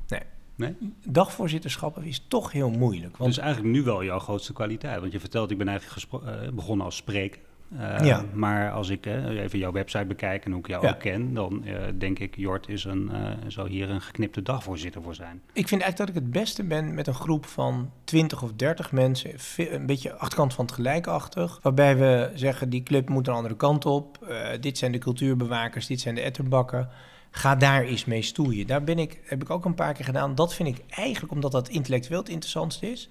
Nee. 0.07 0.21
Nee? 0.55 0.75
Dagvoorzitterschap 1.07 2.03
is 2.03 2.25
toch 2.27 2.51
heel 2.51 2.69
moeilijk. 2.69 3.17
Want 3.17 3.33
Dus 3.35 3.43
eigenlijk 3.43 3.73
nu 3.75 3.83
wel 3.83 4.03
jouw 4.03 4.19
grootste 4.19 4.53
kwaliteit. 4.53 4.99
Want 4.99 5.11
je 5.11 5.19
vertelt, 5.19 5.51
ik 5.51 5.57
ben 5.57 5.67
eigenlijk 5.67 6.13
eh, 6.25 6.49
begonnen 6.53 6.85
als 6.85 6.95
spreker. 6.95 7.39
Eh, 7.79 8.05
Ja. 8.05 8.25
Maar 8.33 8.71
als 8.71 8.89
ik 8.89 9.05
eh, 9.05 9.29
even 9.29 9.59
jouw 9.59 9.71
website 9.71 10.05
bekijk 10.05 10.45
en 10.45 10.51
hoe 10.51 10.59
ik 10.59 10.67
jou 10.67 10.83
Ja. 10.85 10.89
ook 10.93 10.99
ken, 10.99 11.33
dan 11.33 11.65
eh, 11.65 11.73
denk 11.97 12.19
ik, 12.19 12.35
Jort 12.35 12.69
is 12.69 12.83
een, 12.83 13.09
eh, 13.11 13.31
zou 13.47 13.69
hier 13.69 13.89
een 13.89 14.01
geknipte 14.01 14.41
dagvoorzitter 14.41 15.01
voor 15.01 15.15
zijn. 15.15 15.41
Ik 15.53 15.67
vind 15.67 15.81
eigenlijk 15.81 15.97
dat 15.97 16.07
ik 16.23 16.29
het 16.29 16.41
beste 16.41 16.63
ben 16.63 16.93
met 16.93 17.07
een 17.07 17.13
groep 17.13 17.45
van 17.45 17.91
20 18.03 18.41
of 18.43 18.53
30 18.53 18.91
mensen. 18.91 19.31
Een 19.57 19.85
beetje 19.85 20.13
achterkant 20.13 20.53
van 20.53 20.65
het 20.65 20.73
gelijkachtig. 20.73 21.59
Waarbij 21.61 21.97
we 21.97 22.31
zeggen, 22.35 22.69
die 22.69 22.83
club 22.83 23.09
moet 23.09 23.27
een 23.27 23.33
andere 23.33 23.55
kant 23.55 23.85
op. 23.85 24.25
Eh, 24.29 24.47
dit 24.59 24.77
zijn 24.77 24.91
de 24.91 24.97
cultuurbewakers, 24.97 25.87
dit 25.87 26.01
zijn 26.01 26.15
de 26.15 26.21
etterbakken. 26.21 26.89
Ga 27.31 27.55
daar 27.55 27.83
eens 27.83 28.05
mee 28.05 28.21
stoeien. 28.21 28.67
Daar 28.67 28.83
ben 28.83 28.99
ik, 28.99 29.19
heb 29.23 29.41
ik 29.41 29.49
ook 29.49 29.65
een 29.65 29.75
paar 29.75 29.93
keer 29.93 30.05
gedaan. 30.05 30.35
Dat 30.35 30.53
vind 30.53 30.69
ik 30.77 30.83
eigenlijk, 30.89 31.33
omdat 31.33 31.51
dat 31.51 31.69
intellectueel 31.69 32.19
het 32.19 32.29
interessantste 32.29 32.91
is. 32.91 33.09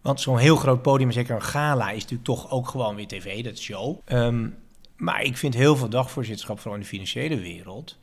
Want 0.00 0.20
zo'n 0.20 0.38
heel 0.38 0.56
groot 0.56 0.82
podium, 0.82 1.12
zeker 1.12 1.34
een 1.34 1.42
gala, 1.42 1.90
is 1.90 2.02
natuurlijk 2.02 2.24
toch 2.24 2.50
ook 2.50 2.68
gewoon 2.68 2.94
weer 2.94 3.06
tv, 3.06 3.44
dat 3.44 3.52
is 3.52 3.62
show. 3.62 3.98
Ehm, 4.04 4.48
maar 4.96 5.22
ik 5.22 5.36
vind 5.36 5.54
heel 5.54 5.76
veel 5.76 5.88
dagvoorzitterschap, 5.88 6.56
vooral 6.56 6.74
in 6.74 6.82
de 6.82 6.88
financiële 6.88 7.38
wereld 7.38 7.98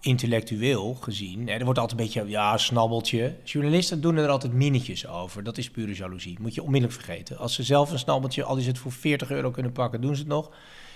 intellectueel 0.00 0.94
gezien, 1.00 1.48
er 1.48 1.64
wordt 1.64 1.78
altijd 1.78 2.00
een 2.00 2.06
beetje, 2.06 2.28
ja, 2.28 2.56
snabbeltje. 2.58 3.36
Journalisten 3.44 4.00
doen 4.00 4.16
er 4.16 4.28
altijd 4.28 4.52
minnetjes 4.52 5.06
over. 5.06 5.42
Dat 5.42 5.58
is 5.58 5.70
pure 5.70 5.94
jaloezie. 5.94 6.38
Moet 6.40 6.54
je 6.54 6.62
onmiddellijk 6.62 7.00
vergeten. 7.00 7.38
Als 7.38 7.54
ze 7.54 7.62
zelf 7.62 7.90
een 7.90 7.98
snabbeltje, 7.98 8.44
al 8.44 8.56
is 8.56 8.66
het 8.66 8.78
voor 8.78 8.92
40 8.92 9.30
euro 9.30 9.50
kunnen 9.50 9.72
pakken, 9.72 10.00
doen 10.00 10.14
ze 10.14 10.20
het 10.20 10.30
nog. 10.30 10.50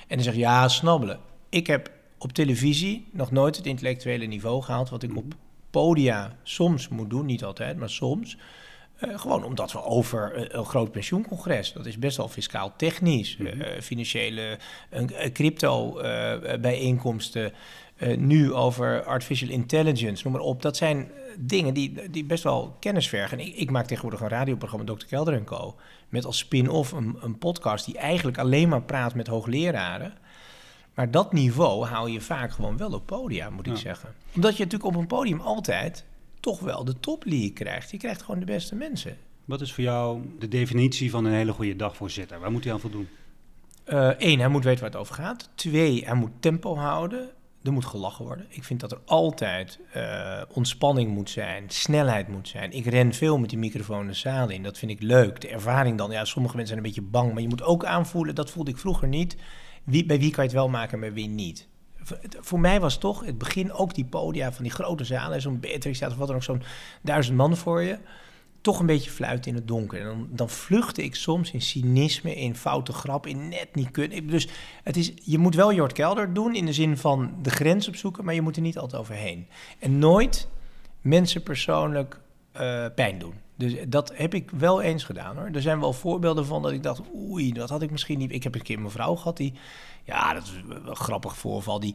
En 0.06 0.16
dan 0.16 0.24
zeg 0.24 0.34
je, 0.34 0.40
ja, 0.40 0.68
snabbelen. 0.68 1.18
Ik 1.48 1.66
heb 1.66 1.90
op 2.18 2.32
televisie 2.32 3.08
nog 3.12 3.30
nooit 3.30 3.56
het 3.56 3.66
intellectuele 3.66 4.24
niveau 4.24 4.62
gehaald 4.62 4.90
wat 4.90 5.02
ik 5.02 5.16
op 5.16 5.34
podia 5.70 6.36
soms 6.42 6.88
moet 6.88 7.10
doen. 7.10 7.26
Niet 7.26 7.44
altijd, 7.44 7.76
maar 7.76 7.90
soms. 7.90 8.36
Eh, 9.10 9.18
gewoon 9.18 9.44
omdat 9.44 9.72
we 9.72 9.82
over 9.82 10.32
eh, 10.34 10.44
een 10.48 10.64
groot 10.64 10.90
pensioencongres, 10.92 11.72
dat 11.72 11.86
is 11.86 11.98
best 11.98 12.16
wel 12.16 12.28
fiscaal 12.28 12.72
technisch, 12.76 13.36
eh, 13.36 13.80
financiële 13.80 14.58
uh, 14.92 15.32
crypto 15.32 15.98
eh, 15.98 16.60
bijeenkomsten, 16.60 17.52
nu 18.16 18.52
over 18.52 19.04
artificial 19.04 19.50
intelligence, 19.50 20.22
noem 20.24 20.32
maar 20.32 20.42
op. 20.42 20.62
Dat 20.62 20.76
zijn 20.76 21.10
dingen 21.38 21.74
die, 21.74 22.10
die 22.10 22.24
best 22.24 22.42
wel 22.42 22.76
kennis 22.80 23.08
vergen. 23.08 23.38
En 23.38 23.46
ik, 23.46 23.54
ik 23.56 23.70
maak 23.70 23.86
tegenwoordig 23.86 24.20
een 24.20 24.28
radioprogramma, 24.28 24.92
Dr. 24.94 25.06
Kelder 25.06 25.34
en 25.34 25.44
Co. 25.44 25.74
Met 26.08 26.24
als 26.24 26.38
spin-off 26.38 26.92
een, 26.92 27.16
een 27.20 27.38
podcast 27.38 27.84
die 27.84 27.98
eigenlijk 27.98 28.38
alleen 28.38 28.68
maar 28.68 28.82
praat 28.82 29.14
met 29.14 29.26
hoogleraren. 29.26 30.12
Maar 30.94 31.10
dat 31.10 31.32
niveau 31.32 31.84
hou 31.86 32.10
je 32.10 32.20
vaak 32.20 32.52
gewoon 32.52 32.76
wel 32.76 32.92
op 32.92 33.06
podia, 33.06 33.50
moet 33.50 33.66
ik 33.66 33.72
Ja. 33.72 33.78
zeggen. 33.78 34.14
Omdat 34.34 34.56
je 34.56 34.64
natuurlijk 34.64 34.94
op 34.94 35.00
een 35.00 35.06
podium 35.06 35.40
altijd 35.40 36.04
toch 36.44 36.60
wel 36.60 36.84
de 36.84 37.00
top 37.00 37.24
league 37.24 37.52
krijgt. 37.52 37.90
Je 37.90 37.96
krijgt 37.96 38.22
gewoon 38.22 38.40
de 38.40 38.46
beste 38.46 38.74
mensen. 38.74 39.16
Wat 39.44 39.60
is 39.60 39.72
voor 39.72 39.84
jou 39.84 40.22
de 40.38 40.48
definitie 40.48 41.10
van 41.10 41.24
een 41.24 41.32
hele 41.32 41.52
goede 41.52 41.76
dagvoorzitter? 41.76 42.40
Waar 42.40 42.52
moet 42.52 42.64
hij 42.64 42.72
aan 42.72 42.80
voldoen? 42.80 43.08
Eén, 44.18 44.38
hij 44.38 44.48
moet 44.48 44.64
weten 44.64 44.80
waar 44.80 44.90
het 44.90 45.00
over 45.00 45.14
gaat. 45.14 45.50
Twee, 45.54 46.04
hij 46.04 46.14
moet 46.14 46.30
tempo 46.40 46.76
houden. 46.76 47.30
Er 47.62 47.72
moet 47.72 47.84
gelachen 47.84 48.24
worden. 48.24 48.46
Ik 48.48 48.64
vind 48.64 48.80
dat 48.80 48.92
er 48.92 49.00
altijd 49.04 49.78
eh, 49.92 50.42
ontspanning 50.52 51.10
moet 51.10 51.30
zijn, 51.30 51.64
snelheid 51.66 52.28
moet 52.28 52.48
zijn. 52.48 52.72
Ik 52.72 52.86
ren 52.86 53.12
veel 53.12 53.38
met 53.38 53.50
die 53.50 53.58
microfoon 53.58 54.06
de 54.06 54.12
zaal 54.12 54.48
in. 54.48 54.62
Dat 54.62 54.78
vind 54.78 54.90
ik 54.90 55.02
leuk. 55.02 55.40
De 55.40 55.48
ervaring 55.48 55.98
dan, 55.98 56.10
ja, 56.10 56.24
sommige 56.24 56.56
mensen 56.56 56.74
zijn 56.74 56.86
een 56.86 56.94
beetje 56.94 57.10
bang. 57.10 57.32
Maar 57.32 57.42
je 57.42 57.48
moet 57.48 57.62
ook 57.62 57.84
aanvoelen, 57.84 58.34
dat 58.34 58.50
voelde 58.50 58.70
ik 58.70 58.78
vroeger 58.78 59.08
niet. 59.08 59.36
Wie, 59.84 60.06
bij 60.06 60.18
wie 60.18 60.30
kan 60.30 60.44
je 60.44 60.50
het 60.50 60.58
wel 60.58 60.68
maken 60.68 60.94
en 60.94 61.00
bij 61.00 61.12
wie 61.12 61.28
niet. 61.28 61.68
Voor- 62.40 62.60
mij 62.60 62.80
was 62.80 62.98
toch 62.98 63.24
het 63.24 63.38
begin 63.38 63.72
ook 63.72 63.94
die 63.94 64.04
podia 64.04 64.52
van 64.52 64.62
die 64.62 64.72
grote 64.72 65.04
zalen. 65.04 65.40
Zo'n 65.40 65.60
Beatrix 65.60 66.02
of 66.02 66.16
wat 66.16 66.26
dan 66.26 66.36
ook, 66.36 66.42
zo'n 66.42 66.62
duizend 67.02 67.36
man 67.36 67.56
voor 67.56 67.82
je 67.82 67.98
toch 68.64 68.80
een 68.80 68.86
beetje 68.86 69.10
fluiten 69.10 69.50
in 69.50 69.56
het 69.56 69.68
donker. 69.68 70.00
En 70.00 70.06
dan, 70.06 70.28
dan 70.30 70.50
vluchtte 70.50 71.02
ik 71.02 71.14
soms 71.14 71.50
in 71.50 71.62
cynisme, 71.62 72.34
in 72.34 72.54
foute 72.54 72.92
grap, 72.92 73.26
in 73.26 73.48
net 73.48 73.74
niet 73.74 73.90
kunnen. 73.90 74.26
Dus 74.26 74.48
het 74.82 74.96
is, 74.96 75.12
je 75.22 75.38
moet 75.38 75.54
wel 75.54 75.72
Jort 75.72 75.92
Kelder 75.92 76.34
doen 76.34 76.54
in 76.54 76.66
de 76.66 76.72
zin 76.72 76.96
van 76.96 77.34
de 77.42 77.50
grens 77.50 77.88
opzoeken, 77.88 78.24
maar 78.24 78.34
je 78.34 78.42
moet 78.42 78.56
er 78.56 78.62
niet 78.62 78.78
altijd 78.78 79.00
overheen. 79.00 79.46
En 79.78 79.98
nooit 79.98 80.48
mensen 81.00 81.42
persoonlijk 81.42 82.20
eh, 82.52 82.86
pijn 82.94 83.18
doen. 83.18 83.34
Dus 83.56 83.74
dat 83.88 84.12
heb 84.14 84.34
ik 84.34 84.50
wel 84.50 84.82
eens 84.82 85.04
gedaan 85.04 85.36
hoor. 85.36 85.50
Er 85.52 85.62
zijn 85.62 85.80
wel 85.80 85.92
voorbeelden 85.92 86.46
van 86.46 86.62
dat 86.62 86.72
ik 86.72 86.82
dacht, 86.82 87.00
oei, 87.14 87.52
dat 87.52 87.70
had 87.70 87.82
ik 87.82 87.90
misschien 87.90 88.18
niet. 88.18 88.32
Ik 88.32 88.42
heb 88.42 88.54
een 88.54 88.62
keer 88.62 88.78
een 88.78 88.90
vrouw 88.90 89.14
gehad 89.14 89.36
die, 89.36 89.52
ja, 90.04 90.34
dat 90.34 90.42
is 90.42 90.52
wel 90.66 90.78
een 90.88 90.96
grappig 90.96 91.36
voorval, 91.36 91.80
die 91.80 91.94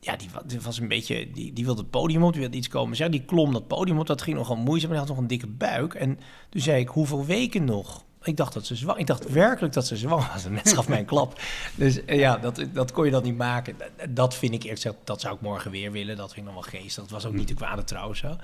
ja, 0.00 0.16
die, 0.16 0.28
wa- 0.32 0.42
die 0.46 0.60
was 0.60 0.78
een 0.78 0.88
beetje, 0.88 1.30
die, 1.30 1.52
die 1.52 1.64
wilde 1.64 1.80
het 1.80 1.90
podium 1.90 2.22
op, 2.24 2.32
die 2.32 2.40
wilde 2.40 2.56
iets 2.56 2.68
komen 2.68 2.96
zeggen. 2.96 3.16
Die 3.16 3.24
klom 3.26 3.52
dat 3.52 3.66
podium 3.66 3.98
op, 3.98 4.06
dat 4.06 4.22
ging 4.22 4.36
nogal 4.36 4.56
moeizaam, 4.56 4.88
maar 4.90 4.98
die 4.98 5.06
had 5.06 5.14
nog 5.16 5.22
een 5.24 5.30
dikke 5.30 5.46
buik. 5.46 5.94
En 5.94 6.18
toen 6.48 6.60
zei 6.60 6.80
ik, 6.80 6.88
hoeveel 6.88 7.24
weken 7.24 7.64
nog? 7.64 8.04
Ik 8.22 8.36
dacht 8.36 8.52
dat 8.54 8.66
ze 8.66 8.74
zwanger 8.74 9.00
Ik 9.00 9.06
dacht 9.06 9.30
werkelijk 9.30 9.72
dat 9.74 9.86
ze 9.86 9.96
zwanger 9.96 10.28
was. 10.32 10.44
En 10.46 10.52
mensen 10.52 10.76
gaf 10.76 10.88
mij 10.88 10.98
een 10.98 11.04
klap. 11.04 11.40
Dus 11.74 12.04
eh, 12.04 12.18
ja, 12.18 12.36
dat, 12.38 12.64
dat 12.72 12.92
kon 12.92 13.04
je 13.04 13.10
dan 13.10 13.22
niet 13.22 13.36
maken. 13.36 13.74
Dat, 13.78 14.16
dat 14.16 14.34
vind 14.34 14.52
ik 14.54 14.62
eerlijk 14.62 14.80
gezegd, 14.80 14.96
dat 15.04 15.20
zou 15.20 15.34
ik 15.34 15.40
morgen 15.40 15.70
weer 15.70 15.92
willen. 15.92 16.16
Dat 16.16 16.32
vind 16.34 16.46
ik 16.48 16.52
nog 16.54 16.70
wel 16.70 16.80
geestig. 16.80 17.02
Dat 17.02 17.12
was 17.12 17.26
ook 17.26 17.34
niet 17.34 17.48
de 17.48 17.54
kwade 17.54 17.84
trouw 17.84 18.14
zo. 18.14 18.36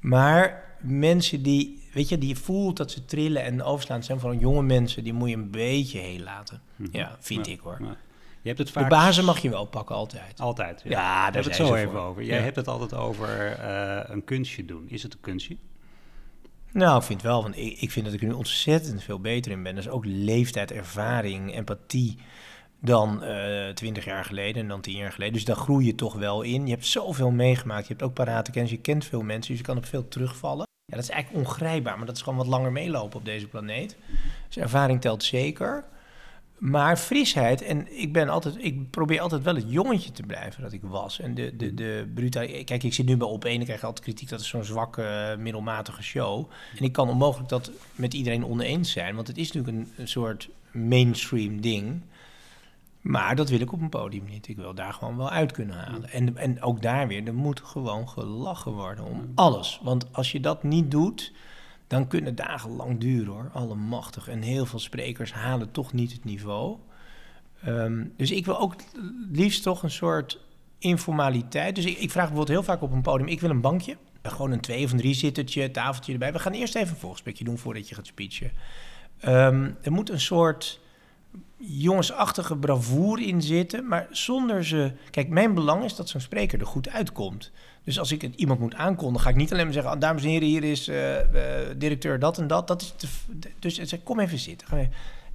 Maar 0.00 0.64
mensen 0.80 1.42
die, 1.42 1.82
weet 1.92 2.08
je, 2.08 2.18
die 2.18 2.38
voelt 2.38 2.76
dat 2.76 2.90
ze 2.90 3.04
trillen 3.04 3.42
en 3.44 3.62
overslaan, 3.62 4.02
zijn 4.02 4.20
vooral 4.20 4.38
jonge 4.38 4.62
mensen, 4.62 5.04
die 5.04 5.12
moet 5.12 5.28
je 5.28 5.34
een 5.36 5.50
beetje 5.50 5.98
heen 5.98 6.22
laten. 6.22 6.60
Ja, 6.92 7.16
vind 7.20 7.46
Ja, 7.46 7.52
ik 7.52 7.60
hoor. 7.60 7.78
ja. 7.80 7.96
Je 8.42 8.48
hebt 8.48 8.58
het 8.58 8.70
vaak... 8.70 8.82
De 8.82 8.88
bazen 8.90 9.24
mag 9.24 9.38
je 9.38 9.50
wel 9.50 9.64
pakken, 9.64 9.94
altijd. 9.96 10.40
Altijd. 10.40 10.80
Ja, 10.84 10.90
Ja, 10.90 10.96
daar 11.00 11.22
hebben 11.24 11.42
we 11.42 11.48
het 11.48 11.66
zo 11.68 11.74
even 11.74 11.90
voor. 11.90 12.00
over. 12.00 12.22
Jij 12.22 12.36
Ja. 12.36 12.42
hebt 12.42 12.56
het 12.56 12.68
altijd 12.68 12.94
over 12.94 13.52
eh, 13.52 14.00
een 14.14 14.24
kunstje 14.24 14.64
doen. 14.64 14.84
Is 14.88 15.02
het 15.02 15.12
een 15.12 15.20
kunstje? 15.20 15.56
Nou, 16.72 16.96
ik 16.98 17.02
vind 17.02 17.22
wel, 17.22 17.42
want 17.42 17.56
ik, 17.56 17.80
ik 17.80 17.90
vind 17.90 18.04
dat 18.04 18.14
ik 18.14 18.20
er 18.20 18.26
nu 18.26 18.32
ontzettend 18.32 19.02
veel 19.02 19.20
beter 19.20 19.52
in 19.52 19.62
ben. 19.62 19.74
Dus 19.74 19.88
ook 19.88 20.04
leeftijd, 20.04 20.72
ervaring, 20.72 21.54
empathie 21.54 22.18
dan 22.80 23.22
twintig 23.74 24.04
jaar 24.04 24.24
geleden 24.24 24.62
en 24.62 24.68
dan 24.68 24.80
tien 24.80 24.96
jaar 24.96 25.12
geleden. 25.12 25.32
Dus 25.34 25.44
daar 25.44 25.56
groei 25.56 25.86
je 25.86 25.94
toch 25.94 26.14
wel 26.14 26.42
in. 26.42 26.66
Je 26.66 26.72
hebt 26.72 26.86
zoveel 26.86 27.30
meegemaakt. 27.30 27.86
Je 27.86 27.92
hebt 27.92 28.04
ook 28.04 28.14
parate 28.14 28.50
kennis. 28.50 28.70
Je 28.70 28.76
kent 28.80 29.04
veel 29.04 29.22
mensen, 29.22 29.48
dus 29.50 29.58
je 29.60 29.66
kan 29.66 29.76
op 29.76 29.86
veel 29.86 30.08
terugvallen. 30.08 30.66
Ja, 30.84 30.94
dat 30.96 31.04
is 31.04 31.10
eigenlijk 31.10 31.46
ongrijpbaar, 31.46 31.96
maar 31.96 32.06
dat 32.06 32.16
is 32.16 32.22
gewoon 32.22 32.38
wat 32.38 32.46
langer 32.46 32.72
meelopen 32.72 33.18
op 33.18 33.24
deze 33.24 33.46
planeet. 33.46 33.96
Dus 34.46 34.56
ervaring 34.56 35.00
telt 35.00 35.22
zeker. 35.24 35.84
Maar 36.60 36.96
frisheid, 36.96 37.62
en 37.62 38.00
ik 38.00 38.12
ben 38.12 38.28
altijd, 38.28 38.56
ik 38.58 38.90
probeer 38.90 39.20
altijd 39.20 39.42
wel 39.42 39.54
het 39.54 39.64
jongetje 39.70 40.12
te 40.12 40.22
blijven 40.22 40.62
dat 40.62 40.72
ik 40.72 40.82
was. 40.82 41.20
En 41.20 41.34
de, 41.34 41.56
de, 41.56 41.74
de 41.74 42.10
brutaliteit. 42.14 42.64
Kijk, 42.64 42.82
ik 42.82 42.94
zit 42.94 43.06
nu 43.06 43.16
bij 43.16 43.28
op 43.28 43.44
één, 43.44 43.60
ik 43.60 43.66
krijg 43.66 43.84
altijd 43.84 44.04
kritiek 44.04 44.28
dat 44.28 44.40
is 44.40 44.48
zo'n 44.48 44.64
zwakke, 44.64 45.02
eh, 45.02 45.38
middelmatige 45.38 46.02
show. 46.02 46.50
En 46.78 46.84
ik 46.84 46.92
kan 46.92 47.08
onmogelijk 47.08 47.48
dat 47.48 47.70
met 47.94 48.14
iedereen 48.14 48.44
oneens 48.44 48.90
zijn, 48.90 49.14
want 49.14 49.26
het 49.26 49.38
is 49.38 49.52
natuurlijk 49.52 49.76
een, 49.76 49.92
een 49.96 50.08
soort 50.08 50.48
mainstream 50.72 51.60
ding. 51.60 52.00
Maar 53.00 53.36
dat 53.36 53.48
wil 53.48 53.60
ik 53.60 53.72
op 53.72 53.80
een 53.80 53.88
podium 53.88 54.24
niet. 54.24 54.48
Ik 54.48 54.56
wil 54.56 54.74
daar 54.74 54.92
gewoon 54.92 55.16
wel 55.16 55.30
uit 55.30 55.52
kunnen 55.52 55.76
halen. 55.76 56.10
En, 56.10 56.36
en 56.36 56.62
ook 56.62 56.82
daar 56.82 57.08
weer, 57.08 57.26
er 57.26 57.34
moet 57.34 57.60
gewoon 57.60 58.08
gelachen 58.08 58.72
worden 58.72 59.04
om 59.04 59.32
alles. 59.34 59.80
Want 59.82 60.06
als 60.12 60.32
je 60.32 60.40
dat 60.40 60.62
niet 60.62 60.90
doet, 60.90 61.32
dan 61.90 62.06
kunnen 62.06 62.34
dagen 62.34 62.70
lang 62.70 63.00
duren 63.00 63.32
hoor. 63.32 63.50
Allemachtig. 63.52 64.28
En 64.28 64.42
heel 64.42 64.66
veel 64.66 64.78
sprekers 64.78 65.32
halen 65.32 65.70
toch 65.70 65.92
niet 65.92 66.12
het 66.12 66.24
niveau. 66.24 66.78
Ehm, 67.62 68.04
dus 68.16 68.30
ik 68.30 68.44
wil 68.44 68.60
ook 68.60 68.74
liefst 69.32 69.62
toch 69.62 69.82
een 69.82 69.90
soort 69.90 70.40
informaliteit. 70.78 71.74
Dus 71.74 71.84
ik, 71.84 71.98
ik 71.98 72.10
vraag 72.10 72.28
bijvoorbeeld 72.28 72.58
heel 72.58 72.62
vaak 72.62 72.82
op 72.82 72.92
een 72.92 73.02
podium: 73.02 73.28
ik 73.28 73.40
wil 73.40 73.50
een 73.50 73.60
bankje. 73.60 73.96
Gewoon 74.22 74.50
een 74.50 74.60
twee 74.60 74.84
of 74.84 74.92
een 74.92 74.98
drie 74.98 75.14
zittertje, 75.14 75.70
tafeltje 75.70 76.12
erbij. 76.12 76.32
We 76.32 76.38
gaan 76.38 76.52
eerst 76.52 76.74
even 76.74 76.90
een 76.90 77.00
voorgesprekje 77.00 77.44
doen 77.44 77.58
voordat 77.58 77.88
je 77.88 77.94
gaat 77.94 78.06
speechen. 78.06 78.52
Ehm, 79.20 79.70
er 79.82 79.92
moet 79.92 80.10
een 80.10 80.20
soort 80.20 80.80
jongensachtige 81.56 82.56
bravoure 82.56 83.26
in 83.26 83.42
zitten, 83.42 83.86
maar 83.88 84.06
zonder 84.10 84.64
ze... 84.64 84.92
Kijk, 85.10 85.28
mijn 85.28 85.54
belang 85.54 85.84
is 85.84 85.96
dat 85.96 86.08
zo'n 86.08 86.20
spreker 86.20 86.60
er 86.60 86.66
goed 86.66 86.88
uitkomt. 86.88 87.50
Dus 87.84 87.98
als 87.98 88.12
ik 88.12 88.22
iemand 88.22 88.60
moet 88.60 88.74
aankondigen, 88.74 89.20
ga 89.20 89.30
ik 89.30 89.36
niet 89.36 89.52
alleen 89.52 89.64
maar 89.64 89.72
zeggen... 89.72 89.92
"Ah, 89.92 90.00
dames 90.00 90.22
en 90.22 90.28
heren, 90.28 90.48
hier 90.48 90.64
is 90.64 90.88
eh, 90.88 91.18
eh, 91.20 91.76
directeur 91.76 92.18
dat 92.18 92.38
en 92.38 92.46
dat. 92.46 92.68
dat 92.68 92.82
is 92.82 92.94
dus 93.58 93.74
zeg, 93.88 94.02
kom 94.02 94.20
even 94.20 94.38
zitten. 94.38 94.66
Ga 94.66 94.88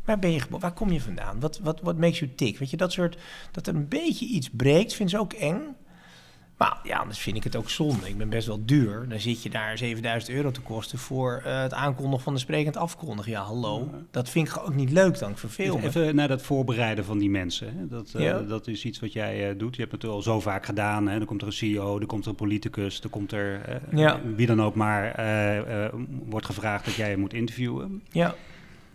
Waar 0.06 0.20
ben 0.20 0.32
je 0.32 0.40
geboren? 0.40 0.62
Waar 0.62 0.74
kom 0.74 0.92
je 0.92 1.02
vandaan? 1.02 1.40
Wat, 1.40 1.60
wat, 1.64 1.82
wat 1.82 1.98
makes 1.98 2.20
you 2.20 2.36
tick? 2.36 2.58
Weet 2.58 2.70
je, 2.70 2.78
dat 2.78 2.92
soort... 2.92 3.18
Dat 3.52 3.68
er 3.68 3.76
een 3.76 3.88
beetje 3.88 4.26
iets 4.26 4.50
breekt, 4.50 4.94
vind 4.94 5.10
ze 5.10 5.20
ook 5.20 5.34
eng. 5.34 5.76
Maar 6.58 6.80
ja, 6.84 6.98
anders 6.98 7.20
vind 7.20 7.36
ik 7.38 7.44
het 7.44 7.56
ook 7.56 7.70
zonde. 7.70 8.10
Ik 8.10 8.18
ben 8.18 8.30
best 8.30 8.48
wel 8.48 8.66
duur. 8.66 9.06
Dan 9.10 9.20
zit 9.20 9.44
je 9.44 9.50
daar 9.50 9.78
7000 9.78 10.36
euro 10.36 10.52
te 10.52 10.62
kosten 10.62 10.98
voor 10.98 11.42
eh, 11.46 11.62
het 11.62 11.74
aankondigen 11.74 12.24
van 12.24 12.34
de 12.34 12.40
sprekend 12.40 12.78
afkondigen. 12.78 13.32
Ja, 13.32 13.42
hallo. 13.42 13.90
Dat 14.12 14.30
vind 14.30 14.48
ik 14.48 14.58
ook 14.58 14.76
niet 14.76 14.92
leuk 14.92 15.20
dan. 15.20 15.32
Ik 15.32 15.38
verveel 15.38 15.78
me. 15.78 15.88
Even 15.88 16.16
naar 16.16 16.28
dat 16.28 16.42
voorbereiden 16.42 17.06
van 17.06 17.18
die 17.18 17.30
mensen. 17.30 17.78
Hè. 17.78 17.88
Dat, 17.88 18.12
eh, 18.14 18.24
Ja. 18.24 18.40
dat 18.40 18.68
is 18.68 18.86
iets 18.86 19.00
wat 19.00 19.14
jij 19.14 19.50
eh, 19.50 19.58
doet. 19.60 19.76
Je 19.76 19.82
hebt 19.82 19.94
het 19.94 20.04
al 20.12 20.22
zo 20.22 20.40
vaak 20.40 20.66
gedaan. 20.66 21.08
Hè. 21.08 21.18
Dan 21.18 21.28
komt 21.28 21.42
er 21.42 21.48
een 21.48 21.54
CEO, 21.54 21.98
dan 22.00 22.08
komt 22.08 22.24
er 22.24 22.30
een 22.30 22.36
politicus, 22.36 23.02
dan 23.02 23.12
komt 23.12 23.32
er 23.32 23.82
Ja. 23.92 24.20
wie 24.36 24.48
dan 24.48 24.62
ook 24.62 24.76
maar 24.76 25.16
wordt 26.26 26.46
gevraagd 26.46 26.86
dat 26.86 26.94
jij 26.94 27.16
moet 27.16 27.34
interviewen. 27.34 28.02
Ja. 28.12 28.36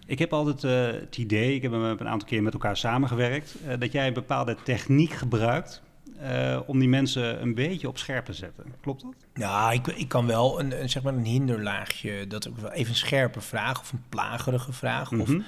Ik 0.07 0.19
heb 0.19 0.33
altijd 0.33 0.63
het 1.03 1.17
idee, 1.17 1.55
ik 1.55 1.63
heb 1.63 1.73
een 1.73 2.09
aantal 2.09 2.29
keer 2.29 2.43
met 2.43 2.53
elkaar 2.53 2.77
samengewerkt, 2.77 3.55
dat 3.79 3.93
jij 3.93 4.07
een 4.07 4.13
bepaalde 4.13 4.57
techniek 4.65 5.13
gebruikt 5.13 5.83
eh, 6.21 6.61
om 6.67 6.79
die 6.79 6.89
mensen 6.89 7.43
een 7.43 7.55
beetje 7.55 7.89
op 7.89 7.99
scherp 7.99 8.25
te 8.25 8.33
zetten. 8.33 8.65
Klopt 8.81 9.03
dat? 9.03 9.15
Nou, 9.35 9.73
ik, 9.75 9.87
ik 9.87 10.09
kan 10.09 10.27
wel 10.27 10.61
een, 10.61 10.81
een, 10.83 10.89
zeg 10.91 11.03
maar 11.03 11.15
een 11.15 11.25
hinderlaagje, 11.25 12.27
dat 12.27 12.47
ik 12.47 12.57
wel 12.57 12.71
even 12.71 12.91
een 12.91 12.97
scherpe 12.99 13.41
vraag 13.41 13.81
of 13.81 13.93
een 13.93 14.03
plagerige 14.09 14.73
vraag. 14.73 15.13
Of 15.13 15.29
Mhm. 15.29 15.41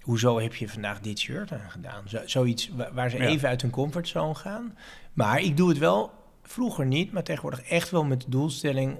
hoezo 0.00 0.40
heb 0.40 0.54
je 0.54 0.68
vandaag 0.68 1.00
dit 1.00 1.18
shirt 1.18 1.52
aan 1.52 1.70
gedaan? 1.70 2.02
Zo, 2.08 2.18
zoiets 2.24 2.68
wa- 2.76 2.92
waar 2.92 3.10
ze 3.10 3.16
Ja. 3.16 3.24
even 3.24 3.48
uit 3.48 3.62
hun 3.62 3.70
comfortzone 3.70 4.34
gaan. 4.34 4.76
Maar 5.12 5.40
ik 5.40 5.56
doe 5.56 5.68
het 5.68 5.78
wel 5.78 6.12
vroeger 6.42 6.86
niet, 6.86 7.12
maar 7.12 7.22
tegenwoordig 7.22 7.62
echt 7.62 7.90
wel 7.90 8.04
met 8.04 8.20
de 8.20 8.30
doelstelling 8.30 8.96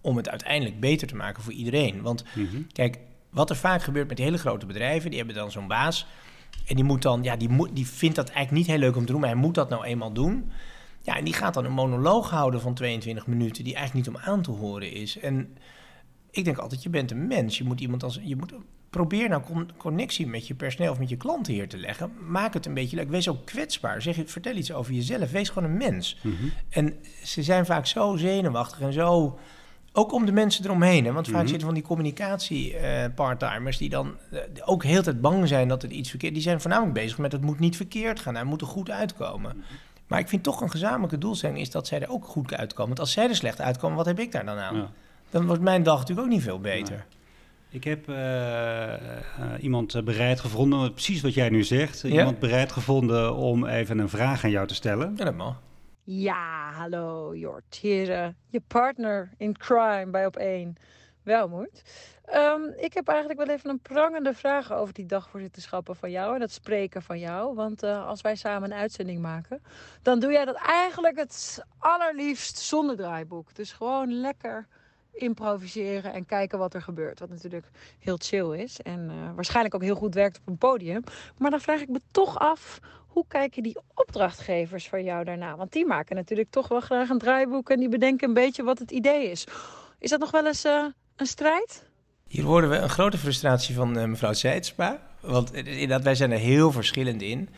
om 0.00 0.16
het 0.16 0.28
uiteindelijk 0.28 0.80
beter 0.80 1.06
te 1.08 1.16
maken 1.16 1.42
voor 1.42 1.52
iedereen. 1.52 2.02
Want 2.02 2.24
Mhm. 2.34 2.62
Kijk, 2.72 2.98
wat 3.30 3.50
er 3.50 3.56
vaak 3.56 3.82
gebeurt 3.82 4.08
met 4.08 4.16
die 4.16 4.26
hele 4.26 4.38
grote 4.38 4.66
bedrijven, 4.66 5.08
die 5.08 5.18
hebben 5.18 5.36
dan 5.36 5.50
zo'n 5.50 5.66
baas. 5.68 6.06
En 6.66 6.76
die 6.76 6.84
moet 6.84 7.02
dan, 7.02 7.22
ja, 7.22 7.36
die, 7.36 7.48
moet, 7.48 7.70
die 7.72 7.86
vindt 7.86 8.16
dat 8.16 8.28
eigenlijk 8.28 8.56
niet 8.56 8.76
heel 8.76 8.86
leuk 8.86 8.96
om 8.96 9.06
te 9.06 9.12
doen, 9.12 9.20
maar 9.20 9.30
hij 9.30 9.38
moet 9.38 9.54
dat 9.54 9.68
nou 9.68 9.84
eenmaal 9.84 10.12
doen. 10.12 10.50
Ja, 11.02 11.16
en 11.16 11.24
die 11.24 11.34
gaat 11.34 11.54
dan 11.54 11.64
een 11.64 11.72
monoloog 11.72 12.30
houden 12.30 12.60
van 12.60 12.74
22 12.74 13.26
minuten, 13.26 13.64
die 13.64 13.74
eigenlijk 13.74 14.06
niet 14.06 14.16
om 14.16 14.22
aan 14.24 14.42
te 14.42 14.50
horen 14.50 14.92
is. 14.92 15.18
En 15.18 15.56
ik 16.30 16.44
denk 16.44 16.58
altijd, 16.58 16.82
je 16.82 16.88
bent 16.88 17.10
een 17.10 17.26
mens. 17.26 17.58
Je 17.58 17.64
moet 17.64 17.80
iemand 17.80 18.02
als. 18.02 18.20
Je 18.22 18.36
moet, 18.36 18.52
probeer 18.90 19.28
nou 19.28 19.42
con- 19.42 19.70
connectie 19.76 20.26
met 20.26 20.46
je 20.46 20.54
personeel 20.54 20.92
of 20.92 20.98
met 20.98 21.08
je 21.08 21.16
klanten 21.16 21.52
hier 21.52 21.68
te 21.68 21.78
leggen. 21.78 22.12
Maak 22.28 22.54
het 22.54 22.66
een 22.66 22.74
beetje 22.74 22.96
leuk. 22.96 23.08
Wees 23.08 23.28
ook 23.28 23.44
kwetsbaar. 23.46 24.02
Zeg, 24.02 24.16
vertel 24.24 24.56
iets 24.56 24.72
over 24.72 24.92
jezelf. 24.92 25.30
Wees 25.30 25.48
gewoon 25.48 25.70
een 25.70 25.76
mens. 25.76 26.18
Mhm. 26.22 26.34
En 26.68 26.94
ze 27.24 27.42
zijn 27.42 27.66
vaak 27.66 27.86
zo 27.86 28.16
zenuwachtig 28.16 28.80
en 28.80 28.92
zo. 28.92 29.38
Ook 29.92 30.12
om 30.12 30.26
de 30.26 30.32
mensen 30.32 30.64
eromheen. 30.64 31.04
Hè? 31.04 31.12
Want 31.12 31.26
vaak 31.28 31.36
Mhm. 31.36 31.46
zitten 31.46 31.66
van 31.66 31.74
die 31.74 31.82
communicatie-parttimers 31.84 33.78
die 33.78 33.88
dan 33.88 34.16
eh, 34.30 34.38
ook 34.64 34.84
heel 34.84 35.02
tijd 35.02 35.20
bang 35.20 35.48
zijn 35.48 35.68
dat 35.68 35.82
er 35.82 35.90
iets 35.90 36.10
verkeerd 36.10 36.34
Die 36.34 36.42
zijn 36.42 36.60
voornamelijk 36.60 36.94
bezig 36.94 37.18
met 37.18 37.32
het 37.32 37.40
moet 37.42 37.58
niet 37.58 37.76
verkeerd 37.76 38.20
gaan. 38.20 38.34
Hij 38.34 38.44
moet 38.44 38.60
er 38.60 38.66
goed 38.66 38.90
uitkomen. 38.90 39.64
Maar 40.06 40.18
ik 40.18 40.28
vind 40.28 40.42
toch 40.42 40.60
een 40.60 40.70
gezamenlijke 40.70 41.18
doelstelling 41.18 41.58
is 41.58 41.70
dat 41.70 41.86
zij 41.86 42.00
er 42.00 42.10
ook 42.10 42.24
goed 42.24 42.54
uitkomen. 42.54 42.86
Want 42.86 43.00
als 43.00 43.12
zij 43.12 43.28
er 43.28 43.36
slecht 43.36 43.60
uitkomen, 43.60 43.96
wat 43.96 44.06
heb 44.06 44.18
ik 44.18 44.32
daar 44.32 44.44
dan 44.44 44.58
aan? 44.58 44.76
Ja. 44.76 44.90
Dan 45.30 45.46
wordt 45.46 45.62
mijn 45.62 45.82
dag 45.82 45.98
natuurlijk 45.98 46.26
ook 46.26 46.32
niet 46.32 46.42
veel 46.42 46.60
beter. 46.60 47.04
Ik 47.70 47.84
heb 47.84 48.08
eh, 48.08 48.92
eh, 48.94 48.98
iemand 49.60 49.94
eh, 49.94 50.02
bereid 50.02 50.40
gevonden, 50.40 50.92
precies 50.92 51.20
wat 51.20 51.34
jij 51.34 51.48
nu 51.48 51.64
zegt. 51.64 52.00
Ja? 52.00 52.08
Iemand 52.08 52.38
bereid 52.38 52.72
gevonden 52.72 53.34
om 53.34 53.66
even 53.66 53.98
een 53.98 54.08
vraag 54.08 54.44
aan 54.44 54.50
jou 54.50 54.66
te 54.66 54.74
stellen. 54.74 55.14
Ja, 55.16 55.24
dat 55.24 55.34
mag. 55.36 55.56
Ja, 56.12 56.72
hallo 56.72 57.34
Jort. 57.34 57.74
Hier 57.80 58.12
eh, 58.12 58.28
je 58.48 58.60
partner 58.60 59.30
in 59.36 59.56
crime 59.56 60.06
bij 60.06 60.24
Op1. 60.24 60.82
Welmoed. 61.22 61.82
Ehm, 62.24 62.62
ik 62.76 62.94
heb 62.94 63.08
eigenlijk 63.08 63.38
wel 63.46 63.56
even 63.56 63.70
een 63.70 63.80
prangende 63.80 64.34
vraag 64.34 64.72
over 64.72 64.94
die 64.94 65.06
dagvoorzitterschappen 65.06 65.96
van 65.96 66.10
jou 66.10 66.34
en 66.34 66.40
het 66.40 66.52
spreken 66.52 67.02
van 67.02 67.18
jou. 67.18 67.54
Want 67.54 67.82
eh, 67.82 68.06
als 68.06 68.20
wij 68.20 68.36
samen 68.36 68.70
een 68.70 68.78
uitzending 68.78 69.20
maken, 69.20 69.62
dan 70.02 70.20
doe 70.20 70.32
jij 70.32 70.44
dat 70.44 70.54
eigenlijk 70.54 71.16
het 71.16 71.64
allerliefst 71.78 72.58
zonder 72.58 72.96
draaiboek. 72.96 73.54
Dus 73.54 73.72
gewoon 73.72 74.12
lekker 74.20 74.66
improviseren 75.12 76.12
en 76.12 76.26
kijken 76.26 76.58
wat 76.58 76.74
er 76.74 76.82
gebeurt. 76.82 77.18
Wat 77.18 77.28
natuurlijk 77.28 77.66
heel 77.98 78.16
chill 78.18 78.58
is 78.58 78.80
en 78.80 79.10
eh, 79.10 79.34
waarschijnlijk 79.34 79.74
ook 79.74 79.82
heel 79.82 79.94
goed 79.94 80.14
werkt 80.14 80.38
op 80.38 80.46
een 80.46 80.58
podium. 80.58 81.02
Maar 81.38 81.50
dan 81.50 81.60
vraag 81.60 81.80
ik 81.80 81.88
me 81.88 82.00
toch 82.10 82.38
af, 82.38 82.80
hoe 83.10 83.24
kijken 83.28 83.62
die 83.62 83.76
opdrachtgevers 83.94 84.88
van 84.88 85.04
jou 85.04 85.24
daarna? 85.24 85.56
Want 85.56 85.72
die 85.72 85.86
maken 85.86 86.16
natuurlijk 86.16 86.50
toch 86.50 86.68
wel 86.68 86.80
graag 86.80 87.08
een 87.08 87.18
draaiboek 87.18 87.70
en 87.70 87.78
die 87.78 87.88
bedenken 87.88 88.28
een 88.28 88.34
beetje 88.34 88.62
wat 88.62 88.78
het 88.78 88.90
idee 88.90 89.30
is. 89.30 89.46
Is 89.98 90.10
dat 90.10 90.20
nog 90.20 90.30
wel 90.30 90.46
eens 90.46 90.64
eh, 90.64 90.84
een 91.16 91.26
strijd? 91.26 91.88
Hier 92.26 92.44
horen 92.44 92.70
we 92.70 92.76
een 92.76 92.88
grote 92.88 93.18
frustratie 93.18 93.74
van 93.74 93.98
eh, 93.98 94.04
mevrouw 94.04 94.32
Seidsma. 94.32 95.00
Want 95.20 95.52
eh, 95.52 95.66
inderdaad, 95.66 96.02
wij 96.02 96.14
zijn 96.14 96.30
er 96.30 96.38
heel 96.38 96.72
verschillend 96.72 97.22
in. 97.22 97.48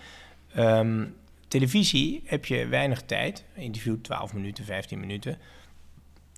Ehm, 0.54 1.06
televisie 1.48 2.22
heb 2.24 2.44
je 2.44 2.66
weinig 2.66 3.02
tijd. 3.02 3.44
Interview 3.54 3.96
12 4.00 4.32
minuten, 4.32 4.64
15 4.64 5.00
minuten. 5.00 5.38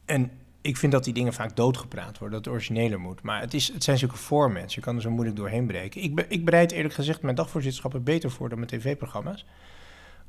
En 0.04 0.30
ik 0.64 0.76
vind 0.76 0.92
dat 0.92 1.04
die 1.04 1.12
dingen 1.12 1.33
vaak 1.33 1.56
doodgepraat 1.56 2.18
worden, 2.18 2.37
dat 2.37 2.44
het 2.44 2.54
origineler 2.54 3.00
moet. 3.00 3.23
Maar 3.23 3.40
het, 3.40 3.54
is, 3.54 3.73
het 3.73 3.85
zijn 3.85 3.99
zulke 3.99 4.16
formats, 4.16 4.75
je 4.75 4.80
kan 4.80 4.97
er 4.97 5.02
zo 5.02 5.11
moeilijk 5.11 5.37
doorheen 5.37 5.66
breken. 5.66 6.02
Ik, 6.02 6.14
be- 6.14 6.26
ik 6.28 6.44
bereid 6.44 6.73
eerlijk 6.73 6.94
gezegd 6.94 7.23
mijn 7.23 7.35
dagvoorzitterschappen 7.35 8.02
beter 8.02 8.30
voor 8.30 8.49
dan 8.49 8.59
mijn 8.59 8.71
tv-programma's. 8.71 9.44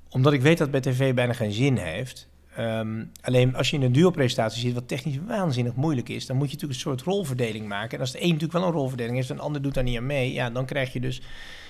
Omdat 0.10 0.34
ik 0.34 0.42
weet 0.42 0.58
dat 0.58 0.72
bij 0.72 0.80
tv 0.80 1.14
bijna 1.14 1.34
geen 1.34 1.52
zin 1.52 1.78
heeft. 1.78 2.28
Ehm, 2.56 3.04
alleen 3.22 3.56
als 3.56 3.70
je 3.70 3.76
in 3.76 3.82
een 3.82 3.92
duo-presentatie 3.92 4.74
wat 4.74 4.88
technisch 4.88 5.20
waanzinnig 5.28 5.76
moeilijk 5.76 6.10
is, 6.10 6.26
dan 6.26 6.38
moet 6.38 6.48
je 6.48 6.54
natuurlijk 6.54 6.82
een 6.82 6.90
soort 6.90 7.02
rolverdeling 7.02 7.68
maken. 7.68 7.92
En 7.92 8.00
als 8.00 8.12
de 8.12 8.22
een 8.22 8.28
natuurlijk 8.28 8.54
wel 8.54 8.64
een 8.64 8.72
rolverdeling 8.72 9.16
heeft 9.16 9.30
en 9.30 9.36
de 9.36 9.42
ander 9.42 9.62
doet 9.62 9.74
daar 9.74 9.84
niet 9.84 9.98
aan 9.98 10.06
mee, 10.06 10.34
ja, 10.34 10.50
dan 10.50 10.66
krijg 10.66 10.94
je 10.94 11.00
dus. 11.00 11.22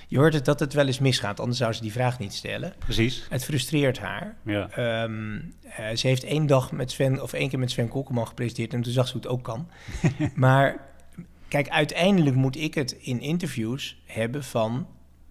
Je 0.08 0.18
hoort 0.18 0.34
het 0.34 0.44
dat 0.44 0.60
het 0.60 0.72
wel 0.72 0.86
eens 0.86 0.98
misgaat, 0.98 1.40
anders 1.40 1.58
zou 1.58 1.72
ze 1.72 1.80
die 1.82 1.92
vraag 1.92 2.18
niet 2.18 2.34
stellen. 2.34 2.74
Precies. 2.78 3.26
Het 3.30 3.44
frustreert 3.44 3.98
haar. 3.98 4.36
Ja. 4.44 4.68
Ehm, 4.70 5.38
eh, 5.62 5.96
ze 5.96 6.06
heeft 6.06 6.24
één 6.24 6.46
dag 6.46 6.72
met 6.72 6.90
Sven, 6.90 7.22
of 7.22 7.32
één 7.32 7.48
keer 7.48 7.58
met 7.58 7.70
Sven 7.70 7.88
Kokkelman 7.88 8.26
gepresenteerd 8.26 8.74
en 8.74 8.82
toen 8.82 8.92
zag 8.92 9.06
ze 9.06 9.12
hoe 9.12 9.22
het 9.22 9.30
ook 9.30 9.42
kan. 9.42 9.68
maar 10.34 10.76
kijk, 11.48 11.68
uiteindelijk 11.68 12.36
moet 12.36 12.56
ik 12.56 12.74
het 12.74 12.92
in 12.92 13.20
interviews 13.20 14.02
hebben 14.04 14.44
van 14.44 14.86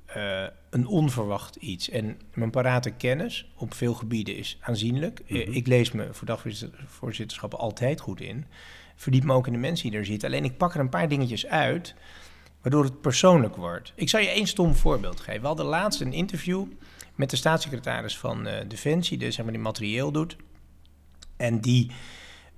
eh, 0.05 0.43
een 0.69 0.87
onverwacht 0.87 1.55
iets. 1.55 1.89
En 1.89 2.19
mijn 2.33 2.49
parate 2.51 2.91
kennis 2.91 3.51
op 3.57 3.73
veel 3.73 3.93
gebieden 3.93 4.37
is 4.37 4.57
aanzienlijk. 4.61 5.19
Eh, 5.27 5.47
Mhm. 5.47 5.55
Ik 5.55 5.67
lees 5.67 5.91
me 5.91 6.07
voor 6.11 6.27
dagvoorzitterschappen 6.27 7.59
altijd 7.59 7.99
goed 7.99 8.21
in. 8.21 8.45
Verdiep 8.95 9.23
me 9.23 9.33
ook 9.33 9.47
in 9.47 9.53
de 9.53 9.59
mensen 9.59 9.89
die 9.89 9.99
er 9.99 10.05
zitten. 10.05 10.29
Alleen 10.29 10.43
ik 10.43 10.57
pak 10.57 10.73
er 10.73 10.79
een 10.79 10.89
paar 10.89 11.07
dingetjes 11.07 11.45
uit, 11.45 11.95
waardoor 12.65 12.83
het 12.83 13.01
persoonlijk 13.01 13.55
wordt. 13.55 13.93
Ik 13.95 14.09
zal 14.09 14.19
je 14.19 14.27
één 14.27 14.47
stom 14.47 14.75
voorbeeld 14.75 15.19
geven. 15.19 15.41
We 15.41 15.47
hadden 15.47 15.65
laatst 15.65 16.01
een 16.01 16.13
interview 16.13 16.65
met 17.15 17.29
de 17.29 17.35
staatssecretaris 17.35 18.17
van 18.17 18.47
eh, 18.47 18.67
Defensie, 18.67 19.17
de, 19.17 19.31
zeg 19.31 19.43
maar, 19.43 19.53
die 19.53 19.61
materieel 19.61 20.11
doet. 20.11 20.35
En 21.37 21.59
die, 21.59 21.91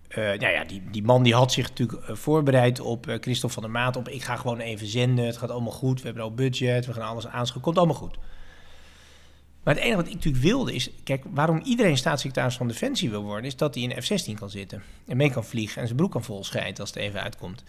eh, 0.08 0.24
nou 0.24 0.48
ja, 0.48 0.64
die, 0.64 0.84
die 0.92 1.04
man 1.04 1.24
die 1.24 1.34
had 1.34 1.52
zich 1.52 1.70
natuurlijk 1.70 2.08
eh, 2.08 2.16
voorbereid 2.16 2.80
op 2.80 3.18
Christophe 3.20 3.54
van 3.54 3.64
der 3.64 3.72
Maat. 3.72 3.96
Op 3.96 4.10
ik 4.10 4.24
ga 4.24 4.36
gewoon 4.36 4.60
even 4.60 4.88
zenden, 4.88 5.26
het 5.26 5.38
gaat 5.38 5.52
allemaal 5.52 5.72
goed. 5.72 6.00
We 6.00 6.06
hebben 6.06 6.24
al 6.24 6.34
budget, 6.34 6.86
we 6.86 6.94
gaan 6.94 7.08
alles 7.08 7.28
aanschaffen, 7.28 7.62
komt 7.62 7.78
allemaal 7.78 7.96
goed. 7.96 8.18
Maar 9.64 9.76
het 9.76 9.84
enige 9.84 9.98
wat 10.02 10.08
ik 10.08 10.14
natuurlijk 10.14 10.44
wilde 10.44 10.74
is... 10.74 10.90
Kijk, 11.04 11.24
waarom 11.30 11.62
iedereen 11.64 11.98
staatssecretaris 11.98 12.58
van 12.58 12.68
Defensie 12.68 13.10
wil 13.10 13.24
worden... 13.24 13.46
is 13.46 13.56
dat 13.56 13.74
hij 13.74 13.84
in 13.84 13.92
een 13.92 14.02
F-16 14.02 14.34
kan 14.40 14.50
zitten. 14.50 14.84
En 15.08 15.18
mee 15.18 15.32
kan 15.32 15.46
vliegen 15.46 15.82
en 15.82 15.86
zijn 15.86 15.98
broek 15.98 16.12
kan 16.12 16.24
vol 16.24 16.44
schijten 16.44 16.80
als 16.80 16.90
het 16.90 17.00
even 17.00 17.22
uitkomt. 17.22 17.64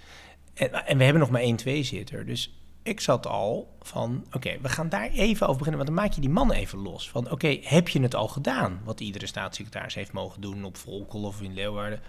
En, 0.59 0.99
we 0.99 1.05
hebben 1.05 1.23
nog 1.23 1.31
maar 1.31 1.41
één 1.41 1.57
twee-zitter. 1.57 2.27
Dus 2.27 2.53
ik 2.83 3.01
zat 3.01 3.27
al 3.27 3.77
van... 3.81 4.25
Oké, 4.33 4.59
we 4.63 4.69
gaan 4.69 4.89
daar 4.89 5.11
even 5.11 5.47
over 5.47 5.59
beginnen. 5.59 5.85
Want 5.85 5.97
dan 5.97 6.05
maak 6.05 6.15
je 6.15 6.21
die 6.21 6.31
man 6.31 6.53
even 6.53 6.79
los. 6.79 7.11
Van 7.11 7.31
oké, 7.31 7.59
heb 7.63 7.89
je 7.89 8.01
het 8.01 8.15
al 8.15 8.29
gedaan? 8.29 8.81
Wat 8.85 9.01
iedere 9.01 9.27
staatssecretaris 9.27 9.95
heeft 9.95 10.13
mogen 10.13 10.41
doen 10.41 10.65
op 10.65 10.77
Volkel 10.77 11.23
of 11.23 11.43
in 11.43 11.55
Leeuwarden. 11.55 12.01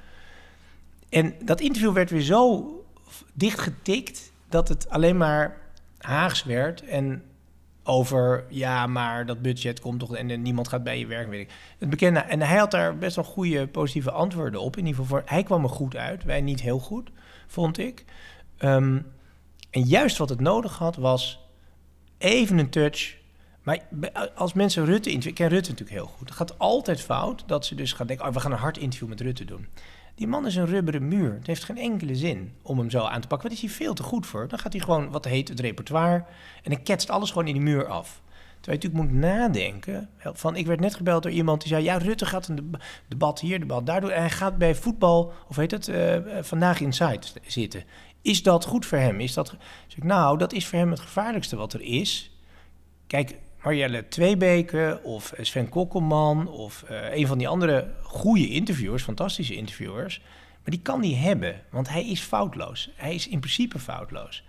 En 1.10 1.36
dat 1.44 1.62
interview 1.62 1.94
werd 1.94 2.10
weer 2.10 2.22
zo 2.22 2.66
dichtgetikt... 3.34 4.32
dat 4.50 4.68
het 4.68 4.90
alleen 4.90 5.18
maar 5.18 5.58
Haags 5.98 6.44
werd... 6.44 6.82
en 6.82 7.24
over, 7.84 8.46
ja, 8.50 8.88
maar 8.88 9.26
dat 9.26 9.42
budget 9.42 9.80
komt 9.80 10.00
toch 10.00 10.16
en, 10.16 10.42
niemand 10.42 10.68
gaat 10.68 10.84
bij 10.84 11.00
je 11.00 11.06
werk, 11.06 11.30
weet 11.30 11.42
ik. 11.42 11.54
Het 11.78 11.90
bekende, 11.90 12.20
en 12.20 12.42
hij 12.42 12.58
had 12.58 12.72
daar 12.72 12.98
best 12.98 13.16
wel 13.16 13.26
goede 13.26 13.68
positieve 13.68 14.12
antwoorden 14.12 14.62
op. 14.62 14.78
In 14.78 14.86
ieder 14.86 15.02
geval, 15.02 15.18
voor, 15.18 15.30
hij 15.30 15.44
kwam 15.44 15.64
er 15.64 15.70
goed 15.70 15.96
uit, 15.96 16.24
wij 16.24 16.42
niet 16.42 16.62
heel 16.62 16.80
goed, 16.80 17.10
vond 17.48 17.78
ik. 17.78 18.06
Ehm, 18.60 19.00
en 19.70 19.82
juist 19.82 20.18
wat 20.18 20.30
het 20.30 20.40
nodig 20.40 20.78
had, 20.78 20.96
was 20.96 21.40
even 22.18 22.58
een 22.58 22.70
touch. 22.70 23.18
Maar 23.64 23.80
als 24.36 24.54
mensen 24.54 24.86
Rutte 24.86 25.10
interviewen, 25.10 25.30
ik 25.30 25.36
ken 25.36 25.50
Rutte 25.50 25.70
natuurlijk 25.70 26.00
heel 26.00 26.08
goed. 26.08 26.28
Het 26.28 26.38
gaat 26.38 26.60
altijd 26.60 27.02
fout 27.02 27.44
dat 27.48 27.66
ze 27.66 27.76
dus 27.76 27.94
gaan 27.94 28.08
denken, 28.08 28.28
oh, 28.28 28.34
we 28.34 28.40
gaan 28.40 28.52
een 28.52 28.58
hard 28.58 28.78
interview 28.78 29.10
met 29.10 29.22
Rutte 29.22 29.46
doen. 29.46 29.68
Die 30.16 30.28
man 30.28 30.46
is 30.46 30.56
een 30.56 30.66
rubberen 30.66 31.08
muur. 31.08 31.34
Het 31.34 31.48
heeft 31.48 31.64
geen 31.64 31.78
enkele 31.78 32.16
zin 32.16 32.54
om 32.62 32.78
hem 32.78 32.90
zo 32.90 33.04
aan 33.04 33.22
te 33.22 33.28
pakken. 33.28 33.48
Wat 33.48 33.58
is 33.58 33.64
hij 33.64 33.74
veel 33.74 33.94
te 33.94 34.04
goed 34.04 34.28
voor? 34.28 34.48
Dan 34.48 34.60
gaat 34.60 34.74
hij 34.74 34.82
gewoon, 34.82 35.12
wat 35.12 35.26
heet 35.26 35.48
het 35.48 35.60
repertoire. 35.60 36.24
En 36.64 36.72
dan 36.72 36.84
ketst 36.84 37.10
alles 37.10 37.30
gewoon 37.30 37.48
in 37.48 37.54
die 37.54 37.62
muur 37.62 37.88
af. 37.88 38.22
Terwijl 38.60 38.82
je 38.82 38.88
natuurlijk 38.88 39.14
moet 39.14 39.22
nadenken. 39.22 40.10
Van, 40.18 40.56
ik 40.56 40.66
werd 40.66 40.80
net 40.80 40.96
gebeld 40.96 41.24
door 41.24 41.32
iemand 41.32 41.62
die 41.62 41.70
zei... 41.70 41.84
ja, 41.84 41.98
Rutte 41.98 42.26
gaat 42.26 42.48
een 42.48 42.56
deb- 42.56 42.84
debat 43.08 43.40
hier, 43.40 43.60
debat 43.60 43.86
daar 43.86 44.02
doen... 44.02 44.12
en 44.12 44.20
hij 44.20 44.30
gaat 44.30 44.58
bij 44.58 44.76
voetbal, 44.76 45.34
of 45.48 45.56
heet 45.56 45.72
het, 45.72 45.88
eh, 45.88 46.18
Vandaag 46.42 46.80
Inside 46.80 47.20
zitten. 47.46 47.84
Is 48.30 48.44
dat 48.44 48.66
goed 48.66 48.86
voor 48.86 48.98
hem? 48.98 49.20
Is 49.20 49.34
dat... 49.34 49.56
Ik, 49.96 50.04
nou, 50.04 50.38
dat 50.38 50.54
is 50.54 50.68
voor 50.68 50.80
hem 50.80 50.90
het 50.90 51.00
gevaarlijkste 51.00 51.56
wat 51.56 51.74
er 51.74 51.82
is. 51.82 52.32
Kijk, 53.08 53.36
Marielle 53.64 54.08
Tweebeke 54.08 55.00
of 55.04 55.34
Sven 55.42 55.70
Kokkelman... 55.70 56.48
of 56.48 56.84
eh, 56.84 57.16
een 57.16 57.28
van 57.28 57.38
die 57.38 57.48
andere 57.48 57.92
goede 58.04 58.50
interviewers, 58.50 59.04
fantastische 59.04 59.56
interviewers... 59.56 60.22
maar 60.52 60.72
die 60.72 60.82
kan 60.82 61.02
die 61.02 61.16
hebben, 61.16 61.62
want 61.70 61.90
hij 61.90 62.10
is 62.10 62.22
foutloos. 62.22 62.90
Hij 62.96 63.16
is 63.16 63.28
in 63.28 63.40
principe 63.40 63.80
foutloos. 63.80 64.44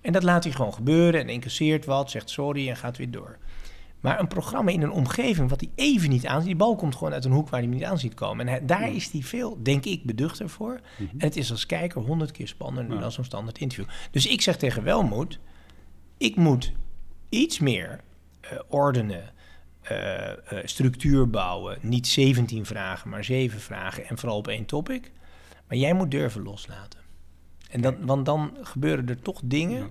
En 0.00 0.12
dat 0.12 0.22
laat 0.22 0.44
hij 0.44 0.52
gewoon 0.52 0.74
gebeuren 0.74 1.20
en 1.20 1.28
incasseert 1.28 1.84
wat, 1.84 2.10
zegt 2.10 2.30
sorry 2.30 2.68
en 2.68 2.76
gaat 2.76 2.96
weer 2.96 3.10
door. 3.10 3.38
Maar 4.00 4.20
een 4.20 4.28
programma 4.28 4.70
in 4.70 4.82
een 4.82 4.90
omgeving 4.90 5.48
wat 5.48 5.60
hij 5.60 5.70
even 5.74 6.08
niet 6.10 6.26
aanziet, 6.26 6.46
die 6.46 6.56
bal 6.56 6.76
komt 6.76 6.94
gewoon 6.96 7.12
uit 7.12 7.24
een 7.24 7.32
hoek 7.32 7.48
waar 7.48 7.60
hij 7.60 7.68
hem 7.68 7.78
niet 7.78 7.84
aan 7.88 7.98
ziet 7.98 8.14
komen. 8.14 8.46
En 8.46 8.52
hij- 8.52 8.66
daar 8.66 8.92
is 8.92 9.10
hij 9.10 9.22
veel, 9.22 9.62
denk 9.62 9.84
ik, 9.84 10.04
beduchter 10.04 10.48
voor. 10.48 10.80
En 10.98 11.10
het 11.18 11.36
is 11.36 11.50
als 11.50 11.66
kijker 11.66 12.00
honderd 12.00 12.30
keer 12.30 12.48
spannender 12.48 12.94
Ja. 12.94 13.00
dan 13.00 13.12
zo'n 13.12 13.24
standaard 13.24 13.58
interview. 13.58 13.88
Dus 14.10 14.26
ik 14.26 14.40
zeg 14.40 14.56
tegen 14.56 14.82
Welmoed, 14.82 15.38
ik 16.18 16.36
moet 16.36 16.72
iets 17.28 17.58
meer 17.58 18.00
eh, 18.40 18.58
ordenen, 18.68 19.32
eh, 19.82 20.30
eh, 20.30 20.36
structuur 20.64 21.30
bouwen. 21.30 21.78
Niet 21.80 22.06
17 22.06 22.66
vragen, 22.66 23.10
maar 23.10 23.24
7 23.24 23.60
vragen 23.60 24.06
en 24.08 24.18
vooral 24.18 24.38
op 24.38 24.48
één 24.48 24.64
topic. 24.66 25.12
Maar 25.68 25.78
jij 25.78 25.92
moet 25.94 26.10
durven 26.10 26.42
loslaten. 26.42 27.00
En 27.70 27.80
dan, 27.80 27.96
want 28.06 28.26
dan 28.26 28.56
gebeuren 28.62 29.08
er 29.08 29.22
toch 29.22 29.40
dingen 29.44 29.78
Ja. 29.82 29.88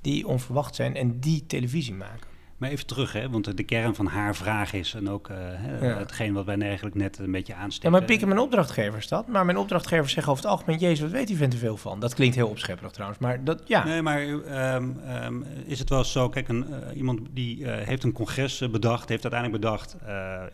die 0.00 0.26
onverwacht 0.26 0.74
zijn 0.74 0.94
en 0.96 1.20
die 1.20 1.46
televisie 1.46 1.94
maken. 1.94 2.28
Maar 2.58 2.70
even 2.70 2.86
terug, 2.86 3.12
hè, 3.12 3.30
want 3.30 3.56
de 3.56 3.62
kern 3.62 3.94
van 3.94 4.06
haar 4.06 4.36
vraag 4.36 4.72
is... 4.72 4.94
en 4.94 5.08
ook 5.10 5.28
eh, 5.28 5.36
Ja. 5.80 5.98
hetgeen 5.98 6.32
wat 6.32 6.44
wij 6.44 6.58
eigenlijk 6.58 6.94
net 6.94 7.18
een 7.18 7.30
beetje 7.30 7.52
Ja, 7.52 7.58
aanstippen... 7.58 7.90
maar 7.90 8.04
pikken 8.04 8.28
mijn 8.28 8.40
opdrachtgevers 8.40 9.08
dat. 9.08 9.26
Maar 9.28 9.44
mijn 9.44 9.56
opdrachtgevers 9.56 10.12
zeggen 10.12 10.32
over 10.32 10.44
het 10.44 10.52
algemeen... 10.52 10.78
Jezus, 10.78 11.00
wat 11.00 11.10
weet 11.10 11.26
die 11.26 11.36
vent 11.36 11.52
er 11.52 11.58
veel 11.58 11.76
van? 11.76 12.00
Dat 12.00 12.14
klinkt 12.14 12.34
heel 12.34 12.48
opschepperig 12.48 12.92
trouwens. 12.92 13.20
Maar 13.20 13.44
dat, 13.44 13.62
ja. 13.64 13.84
Nee, 13.84 14.02
maar 14.02 14.20
ehm, 14.20 14.90
ehm, 15.06 15.42
is 15.66 15.78
het 15.78 15.88
wel 15.88 16.04
zo, 16.04 16.28
kijk, 16.28 16.48
een, 16.48 16.66
eh, 16.72 16.96
iemand 16.96 17.20
die 17.30 17.64
eh, 17.64 17.86
heeft 17.86 18.04
een 18.04 18.12
congres 18.12 18.58
bedacht, 18.70 19.08
heeft 19.08 19.22
uiteindelijk 19.22 19.62
bedacht, 19.62 19.96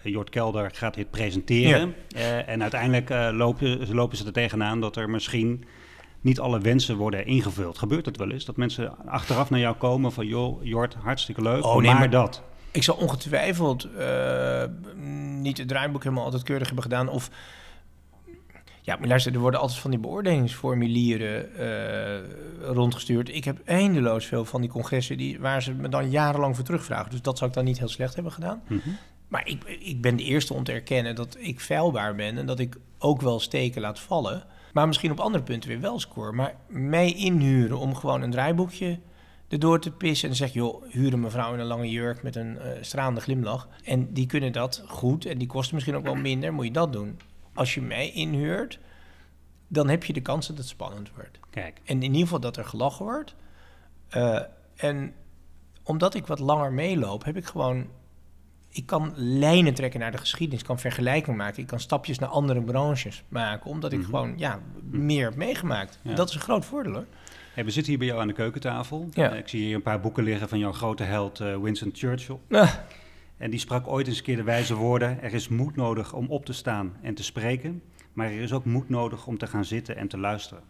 Jort 0.03 0.31
Kelder 0.31 0.71
gaat 0.75 0.95
dit 0.95 1.11
presenteren. 1.11 1.95
En 2.47 2.63
uiteindelijk 2.63 3.35
lopen, 3.35 3.95
lopen 3.95 4.17
ze 4.17 4.27
er 4.27 4.33
tegenaan 4.33 4.81
dat 4.81 4.97
er 4.97 5.11
misschien 5.11 5.65
niet 6.25 6.41
alle 6.41 6.61
wensen 6.61 6.97
worden 6.97 7.27
ingevuld. 7.27 7.79
Gebeurt 7.79 8.07
het 8.07 8.17
wel 8.17 8.31
eens? 8.31 8.45
Dat 8.45 8.57
mensen 8.57 9.07
achteraf 9.07 9.51
naar 9.51 9.61
jou 9.61 9.77
komen 9.77 10.13
van, 10.13 10.27
joh, 10.27 10.65
Jort, 10.65 10.95
hartstikke 10.95 11.43
leuk, 11.43 11.65
Oh, 11.65 11.77
nee, 11.77 11.85
maar, 11.91 11.99
maar- 11.99 12.11
dat. 12.11 12.43
Ik 12.71 12.83
zal 12.83 12.95
ongetwijfeld 12.95 13.89
eh, 13.99 14.65
niet 15.41 15.59
het 15.59 15.69
draaiboek 15.69 16.03
helemaal 16.03 16.25
altijd 16.25 16.43
keurig 16.43 16.67
hebben 16.67 16.85
gedaan. 16.85 17.09
Of 17.09 17.31
ja, 18.81 18.97
maar 18.97 19.09
luister, 19.09 19.33
er 19.33 19.39
worden 19.39 19.61
altijd 19.61 19.81
van 19.81 19.91
die 19.91 20.01
beoordelingsformulieren 20.01 21.57
eh, 21.57 22.21
rondgestuurd. 22.73 23.29
Ik 23.35 23.45
heb 23.45 23.59
eindeloos 23.65 24.27
veel 24.27 24.45
van 24.45 24.61
die 24.61 24.71
congressen 24.71 25.17
die, 25.17 25.41
waar 25.41 25.63
ze 25.63 25.73
me 25.73 25.89
dan 25.89 26.11
jarenlang 26.11 26.57
voor 26.57 26.65
terugvragen. 26.65 27.11
Dus 27.11 27.23
dat 27.23 27.39
zou 27.39 27.51
ik 27.51 27.57
dan 27.57 27.65
niet 27.65 27.79
heel 27.79 27.89
slecht 27.89 28.15
hebben 28.15 28.33
gedaan. 28.33 28.63
Mhm. 28.67 28.89
Maar 29.29 29.49
ik, 29.49 29.65
ik 29.65 30.01
ben 30.01 30.17
de 30.17 30.23
eerste 30.23 30.55
om 30.55 30.65
te 30.65 30.73
erkennen 30.73 31.15
dat 31.15 31.37
ik 31.39 31.61
feilbaar 31.61 32.15
ben 32.15 32.39
en 32.39 32.47
dat 32.47 32.59
ik 32.59 32.77
ook 32.99 33.21
wel 33.21 33.41
steken 33.41 33.81
laat 33.81 34.01
vallen. 34.01 34.45
Maar 34.75 34.87
misschien 34.87 35.11
op 35.11 35.21
andere 35.21 35.45
punten 35.45 35.69
weer 35.69 35.81
wel 35.81 36.01
score. 36.01 36.33
Maar 36.33 36.55
mij 36.69 37.13
inhuren 37.13 37.79
om 37.79 37.95
gewoon 37.95 38.23
een 38.23 38.31
draaiboekje 38.31 38.99
erdoor 39.49 39.81
te 39.81 39.91
pissen 39.91 40.29
en 40.29 40.35
zeg 40.35 40.53
joh, 40.53 40.85
huur 40.89 41.13
een 41.13 41.21
mevrouw 41.21 41.53
in 41.53 41.61
een 41.61 41.67
lange 41.67 41.91
jurk 41.91 42.23
met 42.23 42.37
een 42.37 42.59
stralende 42.81 43.21
glimlach. 43.21 43.69
En 43.85 44.13
die 44.13 44.27
kunnen 44.27 44.53
dat 44.53 44.85
goed 44.87 45.25
en 45.25 45.39
die 45.39 45.49
kosten 45.49 45.75
misschien 45.75 45.97
ook 45.97 46.05
wel 46.05 46.15
minder, 46.15 46.53
moet 46.53 46.65
je 46.65 46.71
dat 46.71 46.93
doen. 46.93 47.19
Als 47.55 47.75
je 47.75 47.83
mij 47.83 48.11
inhuurt, 48.11 48.79
dan 49.69 49.89
heb 49.89 50.05
je 50.05 50.13
de 50.13 50.21
kans 50.21 50.47
dat 50.47 50.59
het 50.59 50.67
spannend 50.67 51.11
wordt. 51.15 51.39
Kijk, 51.51 51.81
En 51.85 51.97
in 51.97 52.03
ieder 52.03 52.21
geval 52.21 52.41
dat 52.41 52.57
er 52.57 52.65
gelachen 52.65 53.05
wordt. 53.05 53.35
Eh, 54.09 54.41
en 54.77 55.15
omdat 55.83 56.15
ik 56.15 56.27
wat 56.27 56.39
langer 56.39 56.73
meeloop, 56.73 57.25
heb 57.25 57.37
ik 57.37 57.45
gewoon... 57.45 57.87
Ik 58.77 58.87
kan 58.87 59.13
lijnen 59.17 59.75
trekken 59.75 60.01
naar 60.01 60.11
de 60.13 60.19
geschiedenis, 60.19 60.61
ik 60.61 60.67
kan 60.67 60.79
vergelijking 60.79 61.37
maken. 61.37 61.63
Ik 61.63 61.67
kan 61.67 61.81
stapjes 61.81 62.19
naar 62.19 62.29
andere 62.29 62.63
branches 62.63 63.25
maken, 63.29 63.71
omdat 63.71 63.93
ik 63.93 63.99
Mhm. 63.99 64.07
gewoon 64.09 64.35
ja, 64.37 64.61
meer 64.91 65.25
heb 65.25 65.37
meegemaakt. 65.37 65.99
Ja. 66.03 66.15
Dat 66.15 66.29
is 66.29 66.35
een 66.35 66.41
groot 66.41 66.65
voordeel 66.65 66.93
hoor. 66.93 67.07
hey, 67.55 67.65
we 67.65 67.71
zitten 67.71 67.91
hier 67.91 67.99
bij 67.99 68.09
jou 68.09 68.21
aan 68.21 68.27
de 68.27 68.33
keukentafel. 68.33 69.09
Ja. 69.13 69.33
Eh, 69.33 69.39
ik 69.39 69.49
zie 69.49 69.65
hier 69.65 69.75
een 69.75 69.83
paar 69.83 70.01
boeken 70.01 70.25
liggen 70.25 70.49
van 70.49 70.59
jouw 70.59 70.73
grote 70.73 71.03
held 71.03 71.41
eh, 71.41 71.57
Winston 71.57 71.91
Churchill. 71.93 72.39
Ah, 72.51 72.73
En 73.37 73.51
die 73.51 73.59
sprak 73.61 73.87
ooit 73.87 74.07
eens 74.07 74.19
een 74.19 74.25
keer 74.25 74.37
de 74.37 74.43
wijze 74.43 74.75
woorden: 74.75 75.23
Er 75.23 75.35
is 75.35 75.49
moed 75.49 75.77
nodig 75.77 76.13
om 76.13 76.27
op 76.29 76.45
te 76.45 76.53
staan 76.53 76.97
en 77.03 77.15
te 77.15 77.23
spreken, 77.25 77.83
maar 78.13 78.27
er 78.27 78.41
is 78.41 78.53
ook 78.53 78.65
moed 78.65 78.89
nodig 78.89 79.27
om 79.27 79.39
te 79.39 79.47
gaan 79.47 79.65
zitten 79.65 79.97
en 79.97 80.09
te 80.09 80.19
luisteren. 80.19 80.63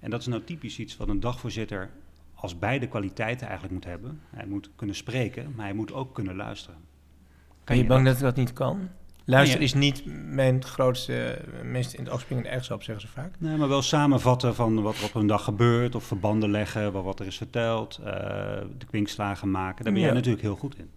En 0.00 0.10
dat 0.10 0.20
is 0.20 0.26
nou 0.26 0.42
typisch 0.44 0.78
iets 0.78 0.96
wat 0.96 1.08
een 1.08 1.20
dagvoorzitter 1.20 1.90
als 2.34 2.58
beide 2.58 2.88
kwaliteiten 2.88 3.44
eigenlijk 3.46 3.74
moet 3.74 3.84
hebben. 3.84 4.20
Hij 4.30 4.46
moet 4.46 4.70
kunnen 4.76 4.96
spreken, 4.96 5.52
maar 5.56 5.64
hij 5.66 5.74
moet 5.74 5.92
ook 5.92 6.14
kunnen 6.14 6.36
luisteren. 6.36 6.78
Ben 7.66 7.76
je 7.76 7.86
bang 7.86 8.04
dat 8.04 8.14
ik 8.14 8.20
dat 8.22 8.36
niet 8.36 8.52
kan? 8.52 8.88
Luisteren 9.24 9.60
Ja. 9.60 9.66
is 9.66 9.74
niet 9.74 10.02
mijn 10.34 10.64
grootste, 10.64 11.38
meest 11.62 11.92
in 11.94 12.04
het 12.04 12.12
oog 12.12 12.20
springende 12.20 12.48
eigenschap, 12.48 12.82
zeggen 12.82 13.06
ze 13.08 13.12
vaak. 13.12 13.34
Nee, 13.38 13.56
maar 13.56 13.68
wel 13.68 13.82
samenvatten 13.82 14.54
van 14.54 14.82
wat 14.82 14.96
er 14.98 15.04
op 15.04 15.14
een 15.14 15.26
dag 15.26 15.44
gebeurt, 15.44 15.94
of 15.94 16.04
verbanden 16.04 16.50
leggen, 16.50 16.92
wat, 16.92 17.04
wat 17.04 17.20
er 17.20 17.26
is 17.26 17.36
verteld, 17.36 18.00
eh, 18.04 18.12
de 18.78 18.86
kwinkslagen 18.86 19.50
maken. 19.50 19.84
Daar 19.84 19.92
ben 19.92 20.02
jij 20.02 20.10
Ja. 20.10 20.16
natuurlijk 20.16 20.42
heel 20.44 20.56
goed 20.56 20.78
in. 20.78 20.90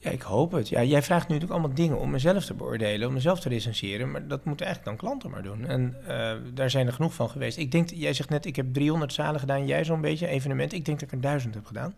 Ja, 0.00 0.10
ik 0.10 0.22
hoop 0.22 0.52
het. 0.52 0.68
Ja, 0.68 0.82
jij 0.82 1.02
vraagt 1.02 1.28
nu 1.28 1.34
natuurlijk 1.34 1.60
allemaal 1.60 1.76
dingen 1.76 1.98
om 1.98 2.10
mezelf 2.10 2.44
te 2.44 2.54
beoordelen, 2.54 3.08
om 3.08 3.14
mezelf 3.14 3.40
te 3.40 3.48
recenseren, 3.48 4.10
maar 4.10 4.26
dat 4.28 4.44
moeten 4.44 4.66
eigenlijk 4.66 4.98
dan 4.98 5.08
klanten 5.08 5.30
maar 5.30 5.42
doen. 5.42 5.66
En 5.66 5.94
eh, 6.06 6.32
daar 6.54 6.70
zijn 6.70 6.86
er 6.86 6.92
genoeg 6.92 7.14
van 7.14 7.30
geweest. 7.30 7.58
Ik 7.58 7.72
denk, 7.72 7.90
jij 7.90 8.12
zegt 8.12 8.28
net, 8.28 8.46
ik 8.46 8.56
heb 8.56 8.72
300 8.74 9.12
zalen 9.12 9.40
gedaan, 9.40 9.66
jij 9.66 9.84
zo'n 9.84 10.00
beetje, 10.00 10.26
evenementen. 10.26 10.78
Ik 10.78 10.84
denk 10.84 11.00
dat 11.00 11.08
ik 11.08 11.14
er 11.14 11.20
1000 11.20 11.54
heb 11.54 11.66
gedaan. 11.66 11.94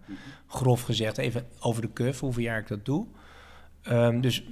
Grof 0.46 0.82
gezegd, 0.82 1.18
even 1.18 1.46
over 1.60 1.82
de 1.82 1.92
cuff, 1.92 2.20
hoeveel 2.20 2.42
jaar 2.42 2.58
ik 2.58 2.68
dat 2.68 2.84
doe. 2.84 3.06
Ehm, 3.82 4.20
dus 4.20 4.42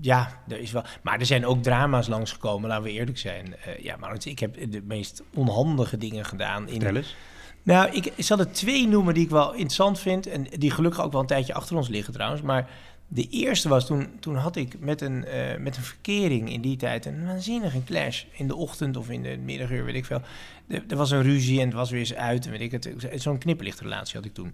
ja, 0.00 0.42
er 0.48 0.58
is 0.58 0.72
wel. 0.72 0.84
Maar 1.02 1.18
er 1.18 1.26
zijn 1.26 1.46
ook 1.46 1.62
drama's 1.62 2.08
langsgekomen, 2.08 2.68
laten 2.68 2.84
we 2.84 2.90
eerlijk 2.90 3.18
zijn. 3.18 3.56
Eh, 3.56 3.78
ja, 3.78 3.96
maar 3.96 4.16
ik 4.24 4.38
heb 4.38 4.70
de 4.70 4.82
meest 4.84 5.22
onhandige 5.34 5.96
dingen 5.96 6.24
gedaan. 6.24 6.68
In, 6.68 6.80
Vertel 6.80 6.96
eens. 6.96 7.16
Nou, 7.62 7.90
ik, 7.90 8.06
ik 8.06 8.24
zal 8.24 8.38
er 8.38 8.52
twee 8.52 8.88
noemen 8.88 9.14
die 9.14 9.24
ik 9.24 9.30
wel 9.30 9.52
interessant 9.52 9.98
vind. 9.98 10.26
En 10.26 10.46
die 10.58 10.70
gelukkig 10.70 11.02
ook 11.02 11.12
wel 11.12 11.20
een 11.20 11.26
tijdje 11.26 11.54
achter 11.54 11.76
ons 11.76 11.88
liggen 11.88 12.12
trouwens. 12.12 12.42
Maar 12.42 12.70
de 13.08 13.28
eerste 13.28 13.68
was 13.68 13.86
toen, 13.86 14.08
toen 14.20 14.34
had 14.34 14.56
ik 14.56 14.78
met 14.78 15.00
een, 15.00 15.24
eh, 15.24 15.58
met 15.58 15.76
een 15.76 15.82
verkering 15.82 16.52
in 16.52 16.60
die 16.60 16.76
tijd 16.76 17.06
een 17.06 17.26
waanzinnige 17.26 17.84
clash. 17.84 18.24
In 18.32 18.46
de 18.46 18.56
ochtend 18.56 18.96
of 18.96 19.10
in 19.10 19.22
de 19.22 19.36
middaguur, 19.36 19.84
weet 19.84 19.94
ik 19.94 20.04
veel. 20.04 20.22
Er, 20.68 20.84
er 20.88 20.96
was 20.96 21.10
een 21.10 21.22
ruzie 21.22 21.60
en 21.60 21.66
het 21.66 21.74
was 21.74 21.90
weer 21.90 22.00
eens 22.00 22.14
uit. 22.14 22.44
En 22.44 22.50
weet 22.50 22.60
ik 22.60 22.70
het. 22.72 22.94
Zo'n 23.14 23.38
knipperlichtrelatie 23.38 24.16
had 24.16 24.24
ik 24.24 24.34
toen. 24.34 24.52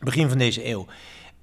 Begin 0.00 0.28
van 0.28 0.38
deze 0.38 0.68
eeuw. 0.68 0.86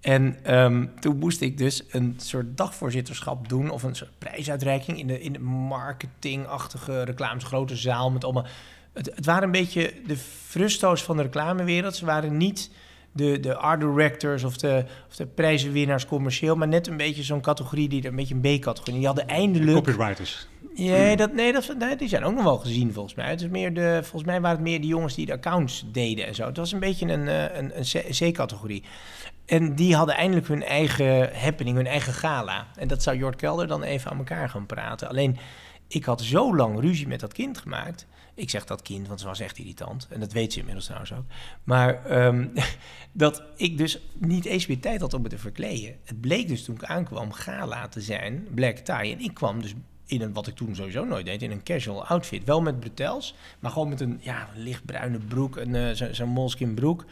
En 0.02 0.38
ehm, 0.44 0.86
toen 1.00 1.18
moest 1.18 1.42
ik 1.42 1.58
dus 1.58 1.84
een 1.92 2.14
soort 2.18 2.58
dagvoorzitterschap 2.58 3.50
doen 3.50 3.70
of 3.70 3.84
een 3.84 3.96
soort 3.96 4.18
prijsuitreiking 4.18 5.00
in 5.00 5.08
de, 5.08 5.22
in 5.22 5.34
de 5.34 5.40
marketingachtige 5.40 7.04
reclames, 7.04 7.44
grote 7.44 7.76
zaal 7.76 8.12
met 8.12 8.24
allemaal. 8.24 8.46
Het, 8.94 9.12
het 9.16 9.26
waren 9.26 9.44
een 9.44 9.52
beetje 9.52 9.94
de 10.08 10.18
frusto's 10.48 11.04
van 11.04 11.18
de 11.18 11.24
reclamewereld. 11.24 11.96
Ze 11.96 12.06
waren 12.06 12.38
niet 12.38 12.72
de, 13.12 13.40
de 13.40 13.56
art 13.56 13.80
directors 13.80 14.44
of 14.44 14.58
de, 14.58 14.86
of 15.10 15.16
de 15.16 15.26
prijzenwinnaars 15.26 16.06
commercieel, 16.06 16.56
maar 16.56 16.68
net 16.68 16.88
een 16.88 16.98
beetje 16.98 17.24
zo'n 17.24 17.42
categorie 17.42 17.90
die 17.90 18.02
er 18.02 18.10
een 18.10 18.16
beetje 18.16 18.36
een 18.42 18.60
B-categorie. 18.60 18.98
Die 18.98 19.06
hadden 19.06 19.28
eindelijk. 19.28 19.86
Copywriters. 19.86 20.48
Ja, 20.74 21.16
dat, 21.16 21.34
nee, 21.34 21.54
dat, 21.54 21.76
nee, 21.80 21.96
die 21.96 22.08
zijn 22.08 22.24
ook 22.24 22.34
nog 22.34 22.44
wel 22.44 22.58
gezien 22.58 22.94
volgens 22.94 23.16
mij. 23.16 23.30
Het 23.30 23.42
is 23.42 23.48
meer 23.48 23.74
de, 23.74 24.00
volgens 24.02 24.24
mij 24.24 24.42
waren 24.42 24.58
het 24.58 24.68
meer 24.68 24.82
de 24.82 24.88
jongens 24.88 25.16
die 25.16 25.26
de 25.26 25.34
accounts 25.34 25.86
deden 25.92 26.28
en 26.28 26.36
zo. 26.36 26.46
Het 26.46 26.58
was 26.58 26.72
een 26.72 26.80
beetje 26.80 27.08
een, 27.08 27.28
eh, 27.28 27.58
een, 27.58 27.72
een 27.78 28.32
C-categorie. 28.32 28.84
En 29.50 29.76
die 29.76 29.96
hadden 29.96 30.16
eindelijk 30.16 30.48
hun 30.48 30.64
eigen 30.64 31.40
happening, 31.40 31.76
hun 31.76 31.88
eigen 31.88 32.14
gala. 32.14 32.68
En 32.76 32.88
dat 32.88 33.04
zou 33.04 33.18
Jort 33.18 33.36
Kelder 33.36 33.68
dan 33.68 33.84
even 33.84 34.12
aan 34.12 34.18
elkaar 34.18 34.50
gaan 34.50 34.66
praten. 34.66 35.10
Alleen, 35.10 35.38
ik 35.88 36.06
had 36.06 36.22
zo 36.22 36.56
lang 36.56 36.80
ruzie 36.80 37.08
met 37.08 37.20
dat 37.20 37.34
kind 37.34 37.58
gemaakt. 37.58 38.08
Ik 38.34 38.50
zeg 38.50 38.66
dat 38.66 38.82
kind, 38.82 39.08
want 39.08 39.20
ze 39.20 39.26
was 39.26 39.40
echt 39.40 39.58
irritant. 39.58 40.08
En 40.10 40.20
dat 40.20 40.32
weet 40.32 40.54
ze 40.54 40.60
inmiddels 40.60 40.86
trouwens 40.86 41.14
ook. 41.14 41.26
Maar 41.64 42.06
ehm, 42.06 42.48
dat 43.12 43.44
ik 43.56 43.78
dus 43.78 44.00
niet 44.14 44.46
eens 44.46 44.68
meer 44.68 44.80
tijd 44.80 45.02
had 45.02 45.14
om 45.14 45.22
me 45.22 45.30
te 45.30 45.38
verkleden. 45.38 45.96
Het 46.04 46.22
bleek 46.22 46.48
dus 46.48 46.64
toen 46.64 46.76
ik 46.76 46.84
aankwam 46.84 47.32
gala 47.32 47.88
te 47.88 48.02
zijn, 48.02 48.48
black 48.54 48.78
tie. 48.78 49.14
En 49.14 49.20
ik 49.20 49.34
kwam 49.34 49.62
dus 49.62 49.74
in 50.06 50.22
een, 50.22 50.34
wat 50.34 50.48
ik 50.48 50.56
toen 50.56 50.76
sowieso 50.76 51.06
nooit 51.06 51.26
deed, 51.26 51.42
in 51.42 51.52
een 51.52 51.64
casual 51.64 52.06
outfit. 52.06 52.44
Wel 52.44 52.62
met 52.62 52.80
bretels, 52.80 53.36
maar 53.60 53.72
gewoon 53.72 53.90
met 53.90 54.02
een 54.02 54.20
ja, 54.22 54.50
lichtbruine 54.56 55.18
broek, 55.18 55.58
een, 55.58 55.74
uh, 55.74 55.90
zo'n 55.92 56.14
zo 56.14 56.28
moleskin 56.28 56.74
broek. 56.74 57.06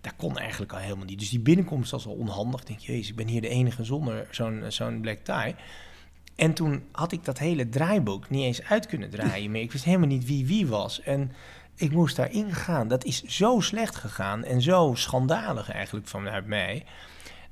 Dat 0.00 0.12
kon 0.16 0.38
eigenlijk 0.38 0.72
al 0.72 0.78
helemaal 0.78 1.04
niet. 1.04 1.18
Dus 1.18 1.30
die 1.30 1.40
binnenkomst 1.40 1.90
was 1.90 2.06
al 2.06 2.12
onhandig. 2.12 2.64
Denk, 2.64 2.78
jezus, 2.78 3.08
ik 3.08 3.16
ben 3.16 3.26
hier 3.26 3.40
de 3.40 3.48
enige 3.48 3.84
zonder 3.84 4.26
zo'n 4.30 4.64
zo'n 4.68 5.00
black 5.00 5.18
tie. 5.18 5.54
En 6.36 6.54
toen 6.54 6.82
had 6.92 7.12
ik 7.12 7.24
dat 7.24 7.38
hele 7.38 7.68
draaiboek 7.68 8.30
niet 8.30 8.44
eens 8.44 8.62
uit 8.62 8.86
kunnen 8.86 9.10
draaien 9.10 9.50
meer. 9.50 9.62
Ik 9.62 9.72
wist 9.72 9.84
helemaal 9.84 10.08
niet 10.08 10.26
wie 10.26 10.46
wie 10.46 10.66
was. 10.66 11.02
En 11.02 11.32
ik 11.74 11.92
moest 11.92 12.16
daarin 12.16 12.52
gaan. 12.54 12.88
Dat 12.88 13.04
is 13.04 13.22
zo 13.22 13.60
slecht 13.60 13.96
gegaan 13.96 14.44
en 14.44 14.62
zo 14.62 14.94
schandalig 14.94 15.70
eigenlijk 15.70 16.08
vanuit 16.08 16.46
mij. 16.46 16.84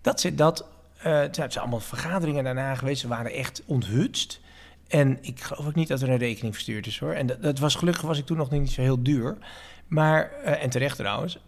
Dat 0.00 0.20
ze 0.20 0.34
dat. 0.34 0.66
Uh, 0.98 1.20
het 1.20 1.34
zijn 1.34 1.50
allemaal 1.50 1.80
vergaderingen 1.80 2.44
daarna 2.44 2.74
geweest. 2.74 3.00
Ze 3.00 3.08
waren 3.08 3.32
echt 3.32 3.62
onthutst. 3.66 4.40
En 4.86 5.18
ik 5.20 5.40
geloof 5.40 5.66
ook 5.66 5.74
niet 5.74 5.88
dat 5.88 6.02
er 6.02 6.08
een 6.08 6.16
rekening 6.16 6.54
verstuurd 6.54 6.86
is 6.86 6.98
hoor. 6.98 7.12
En 7.12 7.26
dat, 7.26 7.42
dat 7.42 7.58
was 7.58 7.74
gelukkig 7.74 8.02
was 8.02 8.18
ik 8.18 8.26
toen 8.26 8.36
nog 8.36 8.50
niet 8.50 8.70
zo 8.70 8.82
heel 8.82 9.02
duur. 9.02 9.38
Maar, 9.86 10.32
uh, 10.44 10.62
en 10.62 10.70
terecht 10.70 10.96
trouwens 10.96 11.38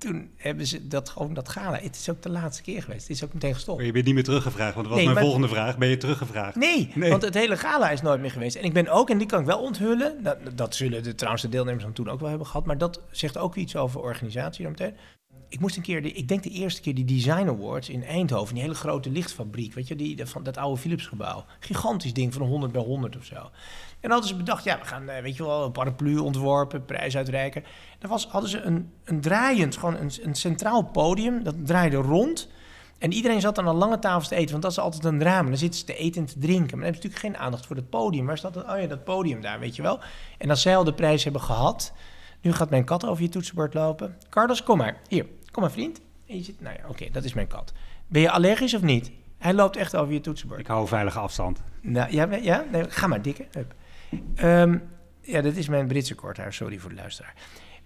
toen 0.00 0.30
hebben 0.36 0.66
ze 0.66 0.86
dat 0.86 1.08
gewoon 1.08 1.34
dat 1.34 1.48
gala. 1.48 1.78
Het 1.78 1.96
is 1.96 2.10
ook 2.10 2.22
de 2.22 2.30
laatste 2.30 2.62
keer 2.62 2.82
geweest. 2.82 3.02
Het 3.02 3.16
is 3.16 3.24
ook 3.24 3.32
meteen 3.32 3.54
gestopt. 3.54 3.84
je 3.84 3.92
bent 3.92 4.04
niet 4.04 4.14
meer 4.14 4.24
teruggevraagd, 4.24 4.74
want 4.74 4.86
dat 4.88 4.96
was 4.96 5.04
nee, 5.04 5.04
mijn 5.04 5.14
maar, 5.14 5.24
volgende 5.24 5.48
vraag. 5.48 5.78
Ben 5.78 5.88
je 5.88 5.96
teruggevraagd? 5.96 6.56
Nee, 6.56 6.90
nee, 6.94 7.10
want 7.10 7.22
het 7.22 7.34
hele 7.34 7.56
gala 7.56 7.90
is 7.90 8.02
nooit 8.02 8.20
meer 8.20 8.30
geweest. 8.30 8.56
En 8.56 8.64
ik 8.64 8.72
ben 8.72 8.88
ook, 8.88 9.10
en 9.10 9.18
die 9.18 9.26
kan 9.26 9.40
ik 9.40 9.46
wel 9.46 9.58
onthullen. 9.58 10.22
Dat, 10.22 10.38
dat 10.54 10.74
zullen 10.74 11.02
de, 11.02 11.14
trouwens 11.14 11.42
de 11.42 11.48
deelnemers 11.48 11.84
dan 11.84 11.92
toen 11.92 12.08
ook 12.08 12.20
wel 12.20 12.28
hebben 12.28 12.46
gehad. 12.46 12.66
Maar 12.66 12.78
dat 12.78 13.00
zegt 13.10 13.38
ook 13.38 13.56
iets 13.56 13.76
over 13.76 14.00
organisatie 14.00 14.62
dan 14.62 14.72
meteen 14.72 14.94
ik 15.50 15.60
moest 15.60 15.76
een 15.76 15.82
keer, 15.82 16.02
de, 16.02 16.12
ik 16.12 16.28
denk 16.28 16.42
de 16.42 16.50
eerste 16.50 16.80
keer 16.80 16.94
die 16.94 17.04
Design 17.04 17.48
Awards 17.48 17.88
in 17.88 18.04
Eindhoven, 18.04 18.54
die 18.54 18.62
hele 18.62 18.74
grote 18.74 19.10
lichtfabriek, 19.10 19.74
weet 19.74 19.88
je, 19.88 19.96
die, 19.96 20.26
van 20.26 20.42
dat 20.42 20.56
oude 20.56 20.80
Philips 20.80 21.06
gebouw. 21.06 21.44
Gigantisch 21.60 22.12
ding 22.12 22.34
van 22.34 22.42
100 22.42 22.72
bij 22.72 22.82
100 22.82 23.16
of 23.16 23.24
zo. 23.24 23.50
En 24.00 24.10
hadden 24.10 24.28
ze 24.28 24.36
bedacht, 24.36 24.64
ja, 24.64 24.78
we 24.78 24.84
gaan, 24.84 25.08
eh, 25.08 25.22
weet 25.22 25.36
je 25.36 25.44
wel, 25.44 25.64
een 25.64 25.72
paraplu 25.72 26.18
ontworpen, 26.18 26.84
prijs 26.84 27.16
uitreiken. 27.16 27.64
Dan 27.98 28.10
was, 28.10 28.26
hadden 28.26 28.50
ze 28.50 28.60
een, 28.60 28.92
een 29.04 29.20
draaiend, 29.20 29.76
gewoon 29.76 29.96
een, 29.96 30.10
een 30.22 30.34
centraal 30.34 30.82
podium, 30.82 31.42
dat 31.42 31.54
draaide 31.64 31.96
rond. 31.96 32.48
En 32.98 33.12
iedereen 33.12 33.40
zat 33.40 33.58
aan 33.58 33.66
een 33.66 33.74
lange 33.74 33.98
tafel 33.98 34.28
te 34.28 34.34
eten, 34.34 34.50
want 34.50 34.62
dat 34.62 34.72
is 34.72 34.78
altijd 34.78 35.04
een 35.04 35.18
drama. 35.18 35.48
Dan 35.48 35.58
zitten 35.58 35.80
ze 35.80 35.86
te 35.86 35.96
eten 35.96 36.20
en 36.20 36.26
te 36.26 36.38
drinken. 36.38 36.58
Maar 36.58 36.70
dan 36.70 36.82
hebben 36.82 37.02
ze 37.02 37.08
natuurlijk 37.08 37.34
geen 37.34 37.44
aandacht 37.44 37.66
voor 37.66 37.76
het 37.76 37.90
podium. 37.90 38.26
Waar 38.26 38.38
staat 38.38 38.54
dat? 38.54 38.68
Oh 38.68 38.80
ja, 38.80 38.86
dat 38.86 39.04
podium 39.04 39.40
daar, 39.40 39.58
weet 39.58 39.76
je 39.76 39.82
wel. 39.82 40.00
En 40.38 40.50
als 40.50 40.62
zij 40.62 40.76
al 40.76 40.84
de 40.84 40.94
prijs 40.94 41.24
hebben 41.24 41.42
gehad, 41.42 41.92
nu 42.40 42.52
gaat 42.52 42.70
mijn 42.70 42.84
kat 42.84 43.06
over 43.06 43.22
je 43.22 43.28
toetsenbord 43.28 43.74
lopen. 43.74 44.16
Carlos, 44.28 44.62
kom 44.62 44.78
maar. 44.78 45.00
Hier, 45.08 45.26
kom 45.50 45.62
maar 45.62 45.72
vriend. 45.72 46.00
En 46.26 46.36
je 46.36 46.42
zit, 46.42 46.60
nou 46.60 46.76
ja, 46.82 46.88
oké, 46.88 47.08
dat 47.12 47.24
is 47.24 47.34
mijn 47.34 47.46
kat. 47.46 47.72
Ben 48.06 48.22
je 48.22 48.30
allergisch 48.30 48.74
of 48.74 48.82
niet? 48.82 49.10
Hij 49.38 49.54
loopt 49.54 49.76
echt 49.76 49.96
over 49.96 50.12
je 50.12 50.20
toetsenbord. 50.20 50.60
Ik 50.60 50.66
hou 50.66 50.88
veilige 50.88 51.18
afstand. 51.18 51.62
Nou, 51.80 52.12
ja, 52.12 52.34
ja 52.34 52.64
nee, 52.70 52.90
ga 52.90 53.06
maar, 53.06 53.22
dikke. 53.22 53.46
Um, 54.42 54.82
ja, 55.22 55.40
dat 55.40 55.56
is 55.56 55.68
mijn 55.68 55.86
Britse 55.86 56.14
korthaar, 56.14 56.52
sorry 56.52 56.78
voor 56.78 56.90
de 56.90 56.96
luisteraar. 56.96 57.34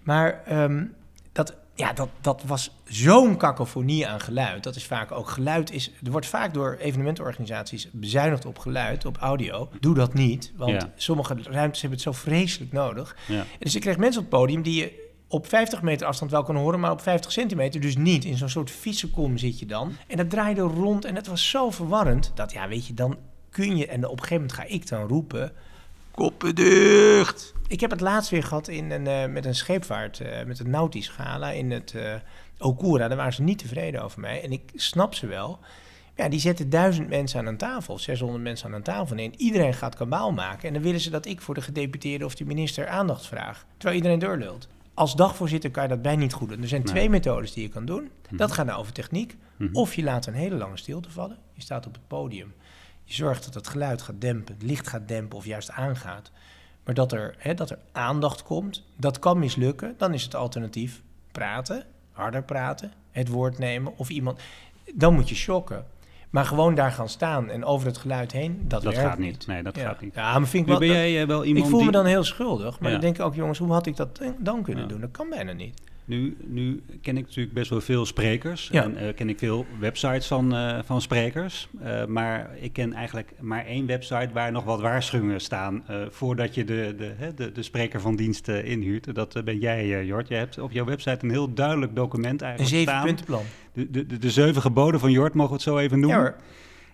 Maar 0.03 0.43
um, 0.63 0.95
dat, 1.33 1.57
ja, 1.75 1.93
dat, 1.93 2.09
dat 2.21 2.43
was 2.47 2.71
zo'n 2.85 3.37
kakofonie 3.37 4.07
aan 4.07 4.21
geluid. 4.21 4.63
Dat 4.63 4.77
is 4.77 4.87
vaak 4.87 5.13
ook 5.13 5.29
geluid 5.29 5.71
is. 5.71 5.91
Er 6.05 6.11
wordt 6.11 6.27
vaak 6.27 6.55
door 6.55 6.77
evenementenorganisaties 6.81 7.89
bezuinigd 7.93 8.47
op 8.47 8.59
geluid, 8.59 9.05
op 9.05 9.17
audio. 9.17 9.69
Doe 9.81 9.95
dat 9.95 10.15
niet, 10.15 10.53
want 10.57 10.89
sommige 10.97 11.37
ruimtes 11.43 11.81
hebben 11.81 11.99
het 11.99 12.09
zo 12.09 12.13
vreselijk 12.13 12.73
nodig. 12.73 13.17
Ja. 13.27 13.41
En 13.41 13.47
dus 13.59 13.73
je 13.73 13.79
krijgt 13.79 14.01
mensen 14.01 14.23
op 14.23 14.31
het 14.31 14.41
podium 14.41 14.63
die 14.63 14.81
je 14.81 15.03
op 15.29 15.47
50 15.47 15.83
meter 15.83 16.07
afstand 16.07 16.31
wel 16.31 16.43
kunnen 16.43 16.63
horen, 16.63 16.81
maar 16.81 16.91
op 16.91 17.01
50 17.01 17.33
centimeter 17.33 17.81
dus 17.81 17.97
niet. 17.97 18.25
In 18.25 18.37
zo'n 18.37 18.49
soort 18.49 18.71
fietsenkom 18.71 19.39
zit 19.39 19.59
je 19.59 19.67
dan. 19.67 19.97
En 20.07 20.17
dat 20.17 20.31
draaide 20.31 20.61
rond 20.61 21.05
en 21.05 21.15
het 21.15 21.27
was 21.27 21.51
zo 21.51 21.71
verwarrend 21.71 22.33
dat, 22.35 22.53
ja, 22.53 22.69
weet 22.69 22.87
je, 22.87 22.95
dan 22.95 23.19
kun 23.51 23.77
je... 23.77 23.87
En 23.87 24.05
op 24.05 24.13
een 24.13 24.19
gegeven 24.19 24.35
moment 24.35 24.53
ga 24.53 24.65
ik 24.65 24.89
dan 24.89 25.09
roepen... 25.09 25.53
Koppen 26.15 26.55
dicht! 26.55 27.55
Ik 27.69 27.81
heb 27.81 27.91
het 27.91 28.01
laatst 28.01 28.31
weer 28.31 28.43
gehad 28.43 28.69
in 28.69 28.91
een, 28.91 29.07
uh, 29.07 29.33
met 29.33 29.45
een 29.45 29.55
scheepvaart, 29.55 30.21
uh, 30.21 30.29
met 30.47 30.59
een 30.59 30.71
nautisch 30.71 31.09
gala 31.09 31.51
in 31.51 31.71
het 31.71 31.93
uh, 31.97 32.15
Okura. 32.59 33.09
Daar 33.09 33.17
waren 33.17 33.33
ze 33.33 33.43
niet 33.43 33.59
tevreden 33.59 34.03
over 34.03 34.21
mij. 34.21 34.43
En 34.43 34.53
ik 34.53 34.63
snap 34.75 35.15
ze 35.15 35.27
wel. 35.27 35.59
Ja, 36.17 36.29
die 36.29 36.41
zetten 36.41 36.71
duizend 36.71 37.09
mensen 37.09 37.39
aan 37.39 37.47
een 37.47 37.57
tafel, 37.57 37.99
600 37.99 38.43
mensen 38.43 38.67
aan 38.67 38.75
een 38.75 38.83
tafel 38.83 39.17
neer. 39.17 39.31
Iedereen 39.37 39.75
gaat 39.75 39.97
kabaal 39.97 40.33
maken. 40.33 40.69
En 40.69 40.75
dan 40.75 40.83
willen 40.83 41.01
ze 41.01 41.11
dat 41.11 41.27
ik 41.27 41.41
voor 41.41 41.55
de 41.55 41.63
gedeputeerde 41.63 42.25
of 42.25 42.35
de 42.35 42.45
minister 42.45 42.89
aandacht 42.89 43.27
vraag. 43.27 43.67
Terwijl 43.77 43.97
iedereen 43.97 44.19
doorlult 44.19 44.69
als 44.95 45.17
dagvoorzitter 45.17 45.71
kan 45.71 45.83
je 45.83 45.89
dat 45.89 46.03
bij 46.03 46.17
niet 46.17 46.33
goed 46.33 46.49
doen. 46.49 46.63
Er 46.63 46.69
zijn 46.69 46.83
twee 46.83 47.11
methodes 47.11 47.53
die 47.53 47.63
je 47.63 47.69
kan 47.69 47.85
doen. 47.85 48.11
Mhm. 48.27 48.37
Dat 48.37 48.53
gaat 48.53 48.67
nou 48.67 48.79
over 48.79 48.93
techniek. 48.93 49.37
Mhm. 49.57 49.75
Of 49.75 49.95
je 49.95 50.03
laat 50.03 50.27
een 50.27 50.35
hele 50.35 50.55
lange 50.55 50.77
stilte 50.77 51.11
vallen. 51.11 51.39
Je 51.53 51.63
staat 51.63 51.87
op 51.87 51.93
het 51.93 52.07
podium. 52.07 52.53
Je 53.05 53.15
zorgt 53.15 53.45
dat 53.45 53.55
het 53.55 53.69
geluid 53.69 54.03
gaat 54.03 54.21
dempen, 54.21 54.55
het 54.55 54.63
licht 54.63 54.89
gaat 54.89 55.09
dempen 55.09 55.39
of 55.39 55.45
juist 55.45 55.71
aangaat. 55.71 56.31
Maar 56.85 56.95
dat 56.95 57.13
er, 57.13 57.35
hè, 57.39 57.55
dat 57.55 57.71
er 57.71 57.79
aandacht 57.93 58.43
komt, 58.43 58.85
dat 58.97 59.19
kan 59.19 59.39
mislukken. 59.39 59.95
Dan 59.99 60.15
is 60.15 60.23
het 60.23 60.35
alternatief 60.35 61.03
praten, 61.33 61.85
harder 62.13 62.43
praten, 62.43 62.93
het 63.11 63.29
woord 63.29 63.59
nemen 63.59 63.93
of 63.97 64.09
iemand. 64.09 64.41
Dan 64.95 65.15
moet 65.15 65.29
je 65.29 65.35
shocken. 65.35 65.85
Maar 66.31 66.45
gewoon 66.45 66.75
daar 66.75 66.93
gaan 66.93 67.09
staan 67.09 67.51
en 67.51 67.65
over 67.65 67.87
het 67.87 67.99
geluid 67.99 68.33
heen, 68.33 68.65
dat, 68.69 68.83
dat 68.83 68.95
gaat 68.95 69.19
niet. 69.19 69.47
Nee, 69.47 69.63
dat 69.63 69.79
gaat 69.79 70.01
niet. 70.01 70.15
Ja, 70.15 70.39
maar 70.39 70.49
vind 70.49 70.63
ik 70.63 70.69
wel, 70.69 70.79
ben 70.79 70.89
jij 70.89 71.21
eh, 71.21 71.27
wel 71.27 71.45
iemand 71.45 71.65
Ik 71.65 71.71
voel 71.71 71.83
me 71.83 71.91
dan 71.91 72.07
heel 72.07 72.25
schuldig, 72.25 72.81
maar 72.81 72.91
ja. 72.91 72.97
ik 72.97 73.03
denk 73.03 73.21
ook, 73.21 73.35
jongens, 73.35 73.59
hoe 73.59 73.73
had 73.73 73.87
ik 73.87 73.97
dat 73.97 74.21
dan 74.39 74.63
kunnen 74.63 74.89
doen? 74.89 75.01
Dat 75.01 75.11
kan 75.11 75.29
bijna 75.29 75.53
niet. 75.53 75.81
Nu, 76.05 76.37
nu 76.45 76.83
ken 77.03 77.17
ik 77.17 77.27
natuurlijk 77.27 77.55
best 77.55 77.71
wel 77.71 77.81
veel 77.81 78.07
sprekers 78.07 78.71
en 78.71 78.97
uh, 79.03 79.15
ken 79.15 79.29
ik 79.29 79.39
veel 79.39 79.67
websites 79.79 80.27
van, 80.27 80.55
uh, 80.55 80.79
van 80.85 81.01
sprekers. 81.01 81.69
Uh, 81.83 82.05
maar 82.05 82.51
ik 82.61 82.73
ken 82.73 82.93
eigenlijk 82.93 83.33
maar 83.41 83.67
één 83.67 83.87
website 83.87 84.29
waar 84.33 84.53
nog 84.53 84.65
wat 84.65 84.81
waarschuwingen 84.81 85.41
staan 85.41 85.85
voordat 86.11 86.55
je 86.55 86.65
de, 86.65 86.95
de, 86.99 87.33
de, 87.35 87.53
de 87.53 87.63
spreker 87.63 88.01
van 88.01 88.17
dienst 88.17 88.49
inhuurt. 88.49 89.15
Dat 89.15 89.45
ben 89.45 89.59
jij, 89.59 90.05
Jort. 90.05 90.29
Je 90.29 90.35
hebt 90.35 90.59
op 90.59 90.73
jouw 90.73 90.85
website 90.85 91.25
een 91.25 91.31
heel 91.31 91.55
duidelijk 91.55 91.95
document 91.95 92.43
eigenlijk 92.43 92.75
een 92.75 92.83
staan. 92.83 93.09
Een 93.09 93.17
zeven 93.19 93.25
puntenplan. 93.27 93.45
De, 93.73 93.91
de, 93.91 94.07
de, 94.07 94.19
de, 94.19 94.31
zeven 94.31 94.63
geboden 94.63 95.01
van 95.01 95.11
Jort, 95.11 95.35
mogen 95.35 95.51
we 95.51 95.57
het 95.57 95.65
zo 95.65 95.79
even 95.79 96.01
noemen. 96.01 96.23
Ja, 96.23 96.35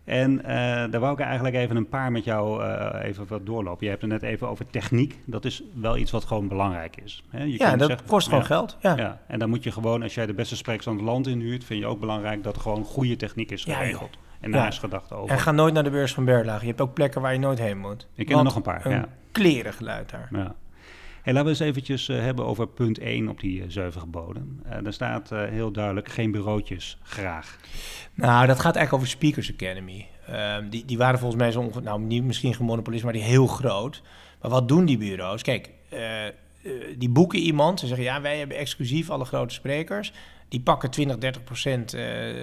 en 0.04 0.32
uh, 0.32 0.44
daar 0.90 0.98
wou 0.98 1.12
ik 1.12 1.20
eigenlijk 1.20 1.54
even 1.54 1.76
een 1.76 1.88
paar 1.88 2.12
met 2.12 2.24
jou 2.24 2.64
uh, 2.64 2.90
even 3.02 3.26
wat 3.28 3.46
doorlopen. 3.46 3.84
Je 3.84 3.90
hebt 3.90 4.02
het 4.02 4.10
net 4.10 4.22
even 4.22 4.48
over 4.48 4.66
techniek. 4.66 5.18
Dat 5.24 5.44
is 5.44 5.62
wel 5.74 5.96
iets 5.96 6.10
wat 6.10 6.24
gewoon 6.24 6.48
belangrijk 6.48 6.96
is. 6.96 7.24
Hè? 7.28 7.42
Je 7.42 7.58
ja, 7.58 7.76
dat 7.76 7.88
zeggen, 7.88 8.06
kost 8.06 8.28
gewoon 8.28 8.44
geld. 8.44 8.76
Ja. 8.80 8.96
ja. 8.96 9.20
En 9.26 9.38
dan 9.38 9.48
moet 9.48 9.62
je 9.62 9.72
gewoon, 9.72 10.02
als 10.02 10.14
jij 10.14 10.26
de 10.26 10.34
beste 10.34 10.56
sprekers 10.56 10.84
van 10.84 10.96
het 10.96 11.04
land 11.04 11.26
inhuurt... 11.26 11.64
vind 11.64 11.80
je 11.80 11.86
ook 11.86 12.00
belangrijk 12.00 12.42
dat 12.42 12.56
er 12.56 12.62
gewoon 12.62 12.84
goede 12.84 13.16
techniek 13.16 13.50
is 13.50 13.64
geregeld. 13.64 14.18
en 14.40 14.50
daar 14.50 14.68
is 14.68 14.78
gedacht 14.78 15.12
over. 15.12 15.30
En 15.30 15.40
ga 15.40 15.50
nooit 15.50 15.74
naar 15.74 15.84
de 15.84 15.90
beurs 15.90 16.14
van 16.14 16.24
Berlage. 16.24 16.60
Je 16.60 16.66
hebt 16.66 16.80
ook 16.80 16.94
plekken 16.94 17.20
waar 17.20 17.32
je 17.32 17.38
nooit 17.38 17.58
heen 17.58 17.78
moet. 17.78 18.06
Ik 18.14 18.26
ken 18.26 18.38
er 18.38 18.44
nog 18.44 18.56
een 18.56 18.62
paar, 18.62 18.86
een 18.86 19.06
klerengeluid 19.32 20.10
daar. 20.10 20.28
Ja. 20.32 20.54
Laten 21.24 21.44
we 21.44 21.48
eens 21.48 21.60
eventjes 21.60 22.08
uh, 22.08 22.20
hebben 22.20 22.46
over 22.46 22.68
punt 22.68 22.98
1 22.98 23.28
op 23.28 23.40
die 23.40 23.60
uh, 23.60 23.64
zeven 23.68 24.00
geboden. 24.00 24.62
Uh, 24.66 24.76
daar 24.82 24.92
staat 24.92 25.30
heel 25.30 25.72
duidelijk 25.72 26.08
geen 26.08 26.30
bureautjes, 26.30 26.98
graag. 27.02 27.58
Nou, 28.14 28.46
dat 28.46 28.60
gaat 28.60 28.76
eigenlijk 28.76 28.92
over 28.92 29.08
Speakers 29.08 29.52
Academy. 29.52 30.06
Ehm, 30.26 30.68
die, 30.68 30.84
die 30.84 30.98
waren 30.98 31.18
volgens 31.18 31.40
mij 31.40 31.50
zo, 31.52 31.70
nou 31.82 32.00
niet 32.00 32.24
misschien 32.24 32.54
gemonopolist, 32.54 33.04
maar 33.04 33.12
die 33.12 33.22
heel 33.22 33.46
groot. 33.46 34.02
Maar 34.40 34.50
wat 34.50 34.68
doen 34.68 34.84
die 34.84 34.98
bureaus? 34.98 35.42
Kijk, 35.42 35.70
die 36.96 37.08
boeken 37.08 37.38
iemand. 37.38 37.80
Ze 37.80 37.86
zeggen, 37.86 38.04
ja, 38.04 38.20
wij 38.20 38.38
hebben 38.38 38.56
exclusief 38.56 39.10
alle 39.10 39.24
grote 39.24 39.54
sprekers. 39.54 40.12
Die 40.48 40.60
pakken 40.60 40.90
20, 40.90 41.18
30 41.18 41.44
procent, 41.44 41.90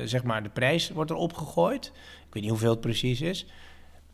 zeg 0.03 0.23
maar, 0.23 0.43
de 0.43 0.49
prijs 0.49 0.89
wordt 0.89 1.11
erop 1.11 1.33
gegooid. 1.33 1.85
Ik 2.27 2.33
weet 2.33 2.41
niet 2.41 2.51
hoeveel 2.51 2.69
het 2.69 2.81
precies 2.81 3.21
is. 3.21 3.45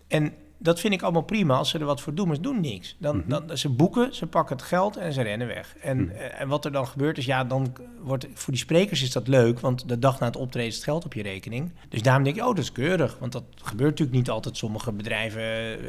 En 0.07 0.33
dat 0.63 0.79
vind 0.79 0.93
ik 0.93 1.01
allemaal 1.01 1.21
prima 1.21 1.57
als 1.57 1.69
ze 1.69 1.79
er 1.79 1.85
wat 1.85 2.01
voor 2.01 2.13
doen, 2.13 2.27
maar 2.27 2.35
ze 2.35 2.41
doen 2.41 2.61
niks. 2.61 2.95
Dan, 2.99 3.15
mm 3.15 3.21
dan, 3.27 3.57
ze 3.57 3.69
boeken, 3.69 4.15
ze 4.15 4.27
pakken 4.27 4.55
het 4.55 4.65
geld 4.65 4.97
en 4.97 5.13
ze 5.13 5.21
rennen 5.21 5.47
weg. 5.47 5.75
En, 5.81 5.97
mhm. 6.03 6.15
eh, 6.15 6.41
en 6.41 6.47
wat 6.47 6.65
er 6.65 6.71
dan 6.71 6.87
gebeurt 6.87 7.17
is, 7.17 7.25
ja, 7.25 7.43
dan 7.43 7.73
wordt 8.01 8.27
voor 8.33 8.53
die 8.53 8.61
sprekers 8.61 9.01
is 9.01 9.11
dat 9.11 9.27
leuk, 9.27 9.59
want 9.59 9.87
de 9.87 9.99
dag 9.99 10.19
na 10.19 10.25
het 10.25 10.35
optreden 10.35 10.69
is 10.69 10.75
het 10.75 10.83
geld 10.83 11.05
op 11.05 11.13
je 11.13 11.21
rekening. 11.21 11.71
Dus 11.89 12.01
daarom 12.01 12.23
denk 12.23 12.35
ik, 12.35 12.41
oh, 12.41 12.47
dat 12.47 12.57
is 12.57 12.71
keurig, 12.71 13.17
want 13.19 13.31
dat 13.31 13.43
gebeurt 13.55 13.89
natuurlijk 13.89 14.17
niet 14.17 14.29
altijd. 14.29 14.57
Sommige 14.57 14.91
bedrijven 14.91 15.41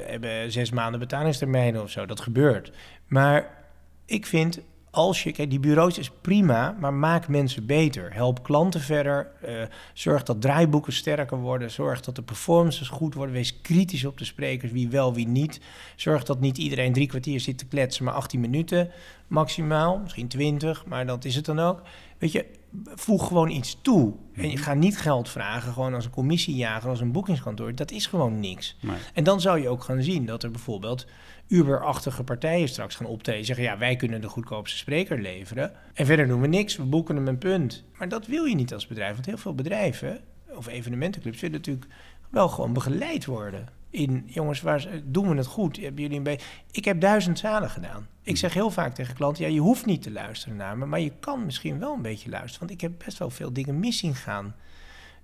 hebben 0.07 0.53
zes 0.53 0.71
maanden 0.71 1.01
betalingstermijnen 1.01 1.83
of 1.83 1.91
zo, 1.91 2.07
dat 2.07 2.21
gebeurt. 2.21 2.73
Maar 3.07 3.65
ik 4.07 4.27
vind 4.27 4.61
als 4.95 5.23
je, 5.23 5.49
die 5.49 5.61
bureaus 5.61 5.99
is 5.99 6.11
prima, 6.21 6.77
maar 6.81 6.95
maak 6.95 7.29
mensen 7.29 7.67
beter. 7.67 8.13
Help 8.13 8.43
klanten 8.43 8.81
verder. 8.81 9.31
Uh, 9.49 9.63
zorg 9.93 10.23
dat 10.23 10.41
draaiboeken 10.41 10.93
sterker 10.93 11.39
worden. 11.39 11.71
Zorg 11.71 12.01
dat 12.01 12.17
de 12.17 12.23
performances 12.23 12.89
goed 12.89 13.15
worden. 13.15 13.35
Wees 13.35 13.61
kritisch 13.61 14.05
op 14.05 14.19
de 14.19 14.25
sprekers, 14.25 14.73
wie 14.73 14.89
wel, 14.89 15.15
wie 15.15 15.29
niet. 15.29 15.61
Zorg 15.97 16.25
dat 16.25 16.41
niet 16.41 16.59
iedereen 16.59 16.93
drie 16.93 17.07
kwartier 17.07 17.41
zit 17.41 17.59
te 17.59 17.67
kletsen, 17.67 18.05
maar 18.05 18.15
18 18.15 18.41
minuten 18.41 18.91
maximaal. 19.27 19.99
Misschien 19.99 20.29
20, 20.29 20.87
maar 20.87 21.07
dat 21.07 21.25
is 21.25 21.35
het 21.35 21.45
dan 21.45 21.59
ook. 21.59 21.83
Weet 22.19 22.33
je, 22.33 22.47
voeg 22.85 23.27
gewoon 23.27 23.51
iets 23.51 23.79
toe. 23.83 24.13
En 24.35 24.49
je 24.49 24.55
mhm. 24.55 24.63
gaat 24.63 24.77
niet 24.77 24.99
geld 24.99 25.29
vragen, 25.29 25.73
gewoon 25.73 25.95
als 25.95 26.05
een 26.05 26.11
commissiejager, 26.11 26.91
als 26.91 27.01
een 27.01 27.13
boekingskantoor. 27.13 27.75
Dat 27.75 27.91
is 27.91 28.07
gewoon 28.07 28.41
niks. 28.41 28.77
En 29.15 29.25
dan 29.25 29.41
zou 29.41 29.61
je 29.61 29.69
ook 29.69 29.85
gaan 29.85 30.03
zien 30.03 30.27
dat 30.27 30.43
er 30.43 30.51
bijvoorbeeld 30.51 31.07
Uber-achtige 31.49 32.25
partijen 32.25 32.69
straks 32.69 32.95
gaan 32.95 33.07
optreden. 33.07 33.45
Zeggen, 33.45 33.65
ja, 33.65 33.79
wij 33.79 33.97
kunnen 33.97 34.21
de 34.21 34.29
goedkoopste 34.29 34.77
spreker 34.77 35.21
leveren. 35.21 35.73
En 35.95 36.07
verder 36.07 36.27
doen 36.27 36.41
we 36.41 36.47
niks, 36.47 36.77
we 36.77 36.83
boeken 36.83 37.17
hem 37.17 37.29
een 37.29 37.39
punt. 37.39 37.85
Maar 37.99 38.09
dat 38.09 38.27
wil 38.27 38.45
je 38.45 38.55
niet 38.55 38.73
als 38.73 38.87
bedrijf. 38.87 39.13
Want 39.13 39.27
heel 39.27 39.39
veel 39.39 39.55
bedrijven, 39.55 40.21
of 40.57 40.67
evenementenclubs, 40.67 41.41
willen 41.41 41.57
natuurlijk 41.57 41.87
wel 42.31 42.49
gewoon 42.49 42.73
begeleid 42.73 43.25
worden. 43.25 43.69
In, 43.95 44.23
jongens, 44.27 44.61
waar 44.61 44.89
doen 45.05 45.29
we 45.29 45.37
het 45.37 45.47
goed? 45.47 45.81
Hebben 45.81 46.03
jullie 46.03 46.17
een 46.17 46.23
beetje... 46.23 46.47
Ik 46.71 46.85
heb 46.85 47.01
duizend 47.01 47.39
zalen 47.39 47.71
gedaan. 47.71 48.09
Ik 48.23 48.37
zeg 48.37 48.55
heel 48.55 48.71
vaak 48.71 48.95
tegen 48.95 49.15
klanten, 49.15 49.45
ja, 49.45 49.51
je 49.51 49.61
hoeft 49.61 49.87
niet 49.87 50.03
te 50.03 50.11
luisteren 50.11 50.57
naar 50.57 50.79
me, 50.79 50.87
maar 50.87 51.01
je 51.01 51.13
kan 51.21 51.45
misschien 51.45 51.79
wel 51.79 51.95
een 51.95 52.03
beetje 52.03 52.31
luisteren. 52.31 52.59
Want 52.59 52.71
ik 52.71 52.81
heb 52.81 53.05
best 53.05 53.19
wel 53.19 53.31
veel 53.31 53.53
dingen 53.53 53.81
mis 53.81 53.99
zien 53.99 54.15
gaan. 54.15 54.55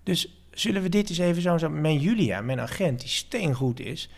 Dus 0.02 0.42
zullen 0.50 0.82
we 0.82 0.88
dit 0.88 1.08
eens 1.08 1.18
even 1.18 1.60
zo... 1.60 1.68
Mijn 1.68 1.98
Julia, 1.98 2.40
mijn 2.40 2.60
agent, 2.60 3.00
die 3.00 3.08
steengoed 3.08 3.80
is 3.80 4.10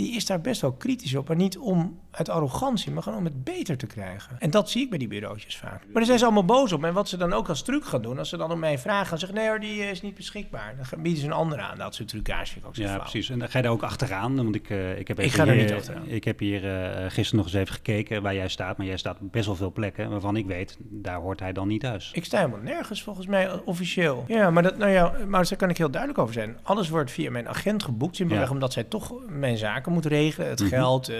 die 0.00 0.14
is 0.16 0.26
daar 0.26 0.40
best 0.40 0.60
wel 0.60 0.72
kritisch 0.72 1.14
op. 1.14 1.28
Maar 1.28 1.36
niet 1.36 1.58
om 1.58 1.98
uit 2.10 2.28
arrogantie, 2.28 2.92
maar 2.92 3.02
gewoon 3.02 3.18
om 3.18 3.24
het 3.24 3.44
beter 3.44 3.76
te 3.76 3.86
krijgen. 3.86 4.36
En 4.38 4.50
dat 4.50 4.70
zie 4.70 4.82
ik 4.82 4.90
bij 4.90 4.98
die 4.98 5.08
bureautjes 5.08 5.56
vaak. 5.56 5.82
Maar 5.84 5.92
dan 5.92 6.04
zijn 6.04 6.18
ze 6.18 6.24
allemaal 6.24 6.44
boos 6.44 6.72
op. 6.72 6.84
En 6.84 6.92
wat 6.92 7.08
ze 7.08 7.16
dan 7.16 7.32
ook 7.32 7.48
als 7.48 7.62
truc 7.62 7.84
gaan 7.84 8.02
doen, 8.02 8.18
als 8.18 8.28
ze 8.28 8.36
dan 8.36 8.52
om 8.52 8.58
mij 8.58 8.78
vragen, 8.78 9.06
gaan 9.06 9.18
zeggen: 9.18 9.38
nee 9.38 9.48
hoor, 9.48 9.60
die 9.60 9.90
is 9.90 10.02
niet 10.02 10.14
beschikbaar. 10.14 10.74
Dan 10.90 11.02
bieden 11.02 11.20
ze 11.20 11.26
een 11.26 11.32
andere 11.32 11.62
aan. 11.62 11.78
Dat 11.78 11.94
soort 11.94 12.08
trucage 12.08 12.46
vind 12.46 12.64
ik 12.64 12.66
ook 12.66 12.76
zo 12.76 12.82
Ja, 12.82 12.98
precies. 12.98 13.30
En 13.30 13.38
dan 13.38 13.48
ga 13.48 13.58
je 13.58 13.64
daar 13.64 13.72
ook 13.72 13.82
achteraan. 13.82 14.36
Want 14.36 14.54
ik, 14.54 14.70
uh, 14.70 14.98
ik 14.98 15.08
heb 15.08 15.18
ik 15.20 15.32
ga 15.32 15.44
hier, 15.44 15.52
er 15.52 15.60
niet 15.60 15.72
achteraan. 15.72 16.06
Ik 16.06 16.24
heb 16.24 16.38
hier 16.38 16.64
uh, 16.64 17.10
gisteren 17.10 17.36
nog 17.36 17.46
eens 17.46 17.54
even 17.54 17.74
gekeken 17.74 18.22
waar 18.22 18.34
jij 18.34 18.48
staat. 18.48 18.76
Maar 18.76 18.86
jij 18.86 18.96
staat 18.96 19.18
op 19.20 19.32
best 19.32 19.46
wel 19.46 19.56
veel 19.56 19.72
plekken 19.72 20.10
waarvan 20.10 20.36
ik 20.36 20.46
weet, 20.46 20.76
daar 20.80 21.20
hoort 21.20 21.40
hij 21.40 21.52
dan 21.52 21.68
niet 21.68 21.80
thuis. 21.80 22.10
Ik 22.12 22.24
sta 22.24 22.38
helemaal 22.38 22.60
nergens 22.60 23.02
volgens 23.02 23.26
mij 23.26 23.60
officieel. 23.64 24.24
Ja, 24.28 24.50
maar, 24.50 24.62
dat, 24.62 24.78
nou 24.78 24.90
ja, 24.90 25.12
maar 25.26 25.48
daar 25.48 25.58
kan 25.58 25.70
ik 25.70 25.76
heel 25.78 25.90
duidelijk 25.90 26.20
over 26.20 26.34
zijn. 26.34 26.58
Alles 26.62 26.88
wordt 26.88 27.10
via 27.10 27.30
mijn 27.30 27.48
agent 27.48 27.82
geboekt. 27.82 28.16
Simpelweg 28.16 28.46
ja. 28.46 28.52
omdat 28.52 28.72
zij 28.72 28.84
toch 28.84 29.12
mijn 29.28 29.56
zaken 29.56 29.92
moet 29.92 30.06
regelen. 30.06 30.48
Het 30.48 30.60
mhm. 30.60 30.68
geld, 30.68 31.10
uh, 31.10 31.16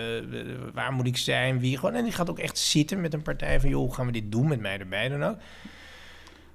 waar 0.80 0.92
moet 0.92 1.06
ik 1.06 1.16
zijn, 1.16 1.60
wie 1.60 1.78
gewoon. 1.78 1.94
En 1.94 2.04
die 2.04 2.12
gaat 2.12 2.30
ook 2.30 2.38
echt 2.38 2.58
zitten 2.58 3.00
met 3.00 3.14
een 3.14 3.22
partij 3.22 3.60
van, 3.60 3.70
joh, 3.70 3.80
hoe 3.80 3.94
gaan 3.94 4.06
we 4.06 4.12
dit 4.12 4.32
doen 4.32 4.48
met 4.48 4.60
mij 4.60 4.78
erbij 4.78 5.08
dan 5.08 5.24
ook. 5.24 5.36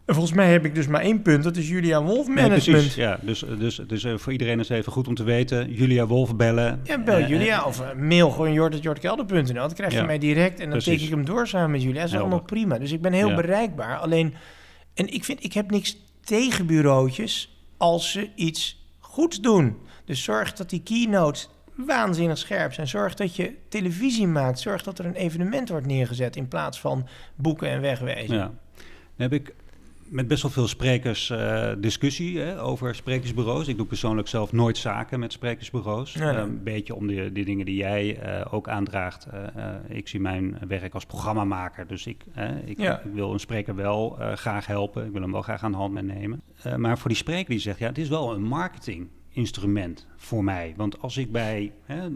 En 0.06 0.14
volgens 0.14 0.36
mij 0.36 0.52
heb 0.52 0.66
ik 0.66 0.76
dus 0.76 0.88
maar 0.88 1.02
één 1.02 1.22
punt, 1.22 1.44
dat 1.44 1.56
is 1.56 1.70
Julia 1.70 2.04
Wolf 2.04 2.28
Management. 2.28 2.94
ja, 2.94 3.20
dus, 3.22 3.46
dus, 3.60 3.82
dus 3.88 4.04
uh, 4.04 4.18
voor 4.18 4.32
iedereen 4.32 4.60
is 4.60 4.70
even 4.70 4.92
goed 4.92 5.08
om 5.08 5.16
te 5.16 5.24
weten. 5.24 5.74
Julia 5.74 6.06
Wolf 6.06 6.36
bellen. 6.36 6.80
Ja, 6.84 7.04
bel 7.04 7.20
uh, 7.20 7.30
Julia 7.30 7.64
of 7.64 7.82
uh, 7.82 7.94
mail 7.94 8.30
gewoon 8.30 8.54
jort.jortkelder.nl. 8.54 9.54
Dan 9.54 9.74
krijg 9.74 9.94
je 9.94 10.04
mij 10.04 10.18
direct 10.18 10.60
en 10.60 10.70
dan 10.70 10.70
precies. 10.70 10.92
teken 10.92 11.06
ik 11.06 11.12
hem 11.12 11.26
door 11.26 11.48
samen 11.48 11.72
met 11.72 11.82
Julia. 11.82 12.02
Dat 12.02 12.10
is 12.10 12.20
allemaal 12.20 12.42
prima. 12.42 12.78
Dus 12.78 12.92
ik 12.92 13.02
ben 13.02 13.14
heel 13.14 13.30
ja. 13.30 13.36
bereikbaar. 13.36 13.98
Alleen, 13.98 14.34
en 14.94 15.14
ik 15.14 15.24
vind, 15.24 15.44
ik 15.44 15.54
heb 15.54 15.72
niks 15.72 15.98
tegen 16.24 16.66
bureautjes 16.66 17.60
als 17.78 18.12
ze 18.12 18.30
iets 18.36 18.86
goeds 19.00 19.42
doen. 19.42 19.78
Dus 20.06 20.24
zorg 20.24 20.54
dat 20.54 20.70
die 20.70 20.82
keynotes 20.84 21.50
waanzinnig 21.76 22.38
scherp 22.38 22.74
zijn. 22.74 22.88
Zorg 22.88 23.14
dat 23.14 23.36
je 23.36 23.54
televisie 23.70 24.28
maakt. 24.28 24.60
Zorg 24.60 24.84
dat 24.84 25.00
er 25.00 25.06
een 25.06 25.16
evenement 25.16 25.70
wordt 25.70 25.86
neergezet 25.86 26.36
in 26.36 26.48
plaats 26.48 26.80
van 26.80 27.08
boeken 27.36 27.70
en 27.70 27.82
wegwezen. 27.82 28.36
Ja. 28.36 28.52
Dan 29.18 29.30
heb 29.30 29.34
ik 29.34 29.54
met 30.06 30.28
best 30.28 30.42
wel 30.42 30.52
veel 30.52 30.68
sprekers 30.68 31.30
uh, 31.30 31.72
discussie 31.78 32.40
hè, 32.40 32.62
over 32.62 32.96
sprekersbureaus. 32.96 33.68
Ik 33.68 33.78
doe 33.78 33.86
persoonlijk 33.86 34.28
zelf 34.28 34.52
nooit 34.52 34.78
zaken 34.78 35.20
met 35.20 35.32
sprekersbureaus. 35.32 36.16
Ehm, 36.16 36.38
een 36.38 36.64
beetje 36.64 36.96
om 36.96 37.08
de, 37.08 37.32
de 37.32 37.44
dingen 37.44 37.66
die 37.66 37.76
jij 37.76 38.20
uh, 38.26 38.54
ook 38.54 38.70
aandraagt. 38.70 39.28
Uh, 39.34 39.74
ik 39.88 40.08
zie 40.08 40.20
mijn 40.20 40.58
werk 40.68 40.94
als 40.94 41.06
programmamaker. 41.06 41.88
Dus 41.88 42.08
ik, 42.08 42.24
ik, 42.66 42.80
ja. 42.80 43.00
ik, 43.00 43.14
wil 43.14 43.34
een 43.34 43.40
spreker 43.40 43.76
wel 43.76 44.18
graag 44.36 44.68
helpen. 44.68 45.06
Ik 45.06 45.12
wil 45.12 45.22
hem 45.22 45.32
wel 45.32 45.42
graag 45.42 45.64
aan 45.64 45.72
de 45.72 45.78
hand 45.78 46.02
nemen. 46.02 46.42
maar 46.78 46.98
voor 46.98 47.10
die 47.10 47.18
spreker 47.18 47.50
die 47.50 47.60
zegt, 47.60 47.80
ja, 47.80 47.88
het 47.88 47.98
is 47.98 48.10
wel 48.10 48.34
een 48.34 48.44
marketing 48.44 49.08
instrument 49.36 50.06
voor 50.18 50.44
mij. 50.44 50.74
Want 50.78 51.02
als 51.02 51.18
ik 51.18 51.32
bij 51.32 51.72
hè, 51.86 52.08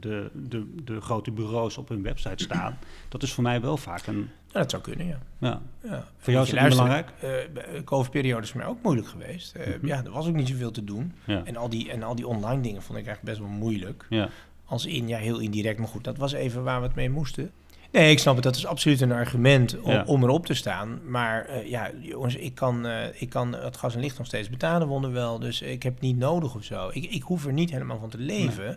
de, 0.00 0.30
de, 0.34 0.74
de 0.84 1.00
grote 1.00 1.30
bureaus 1.30 1.78
op 1.78 1.88
hun 1.88 2.02
website 2.02 2.44
sta, 2.44 2.78
dat 3.08 3.22
is 3.22 3.32
voor 3.32 3.42
mij 3.42 3.60
wel 3.60 3.76
vaak 3.76 4.06
een. 4.06 4.28
Ja, 4.52 4.60
dat 4.60 4.70
zou 4.70 4.82
kunnen, 4.82 5.06
ja. 5.06 5.18
ja. 5.38 5.62
ja. 5.82 6.04
Voor 6.18 6.32
jou 6.32 6.44
is 6.46 6.52
het 6.52 6.68
belangrijk? 6.68 7.12
Uh, 7.24 7.44
eh, 7.44 7.84
COVID-periode 7.84 8.42
is 8.42 8.50
voor 8.50 8.60
mij 8.60 8.68
ook 8.68 8.82
moeilijk 8.82 9.08
geweest. 9.08 9.56
Uh, 9.56 9.66
mm 9.66 9.72
-hmm. 9.72 9.88
Ja, 9.88 10.04
er 10.04 10.10
was 10.10 10.26
ook 10.26 10.34
niet 10.34 10.48
zoveel 10.48 10.70
te 10.70 10.84
doen. 10.84 11.12
Ja. 11.24 11.44
En, 11.44 11.56
al 11.56 11.68
die, 11.68 11.90
en 11.90 12.02
al 12.02 12.14
die 12.14 12.26
online 12.26 12.62
dingen 12.62 12.82
vond 12.82 12.98
ik 12.98 13.06
eigenlijk 13.06 13.38
best 13.38 13.48
wel 13.48 13.58
moeilijk. 13.58 14.06
Ja. 14.08 14.28
Als 14.64 14.86
in, 14.86 15.08
ja, 15.08 15.18
heel 15.18 15.38
indirect, 15.38 15.78
maar 15.78 15.88
goed, 15.88 16.04
dat 16.04 16.16
was 16.16 16.32
even 16.32 16.64
waar 16.64 16.80
we 16.80 16.86
het 16.86 16.96
mee 16.96 17.10
moesten. 17.10 17.50
Nee, 17.90 18.10
ik 18.10 18.18
snap 18.18 18.34
het. 18.34 18.44
Dat 18.44 18.56
is 18.56 18.66
absoluut 18.66 19.00
een 19.00 19.12
argument 19.12 19.80
om, 19.80 20.02
om 20.06 20.22
erop 20.22 20.46
te 20.46 20.54
staan. 20.54 21.00
Maar 21.10 21.50
uh, 21.50 21.68
ja, 21.68 21.90
jongens, 22.00 22.34
ik 22.34 22.54
kan, 22.54 22.86
uh, 22.86 23.20
ik 23.20 23.28
kan 23.28 23.54
het 23.54 23.76
gas 23.76 23.94
en 23.94 24.00
licht 24.00 24.18
nog 24.18 24.26
steeds 24.26 24.50
betalen, 24.50 24.88
wonderwel. 24.88 25.38
Dus 25.38 25.62
ik 25.62 25.82
heb 25.82 25.92
het 25.92 26.02
niet 26.02 26.18
nodig 26.18 26.54
of 26.54 26.64
zo. 26.64 26.88
Ik, 26.92 27.04
ik 27.04 27.22
hoef 27.22 27.46
er 27.46 27.52
niet 27.52 27.70
helemaal 27.70 27.98
van 27.98 28.08
te 28.08 28.18
leven. 28.18 28.64
Nee. 28.64 28.76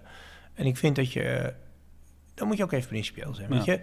En 0.54 0.66
ik 0.66 0.78
vind 0.78 0.96
dat 0.96 1.14
je... 1.14 1.54
Dan 2.34 2.48
moet 2.48 2.58
je 2.58 2.64
ook 2.64 2.72
even 2.72 2.88
principieel 2.88 3.34
zijn, 3.34 3.48
ja. 3.50 3.56
weet 3.56 3.66
je. 3.66 3.80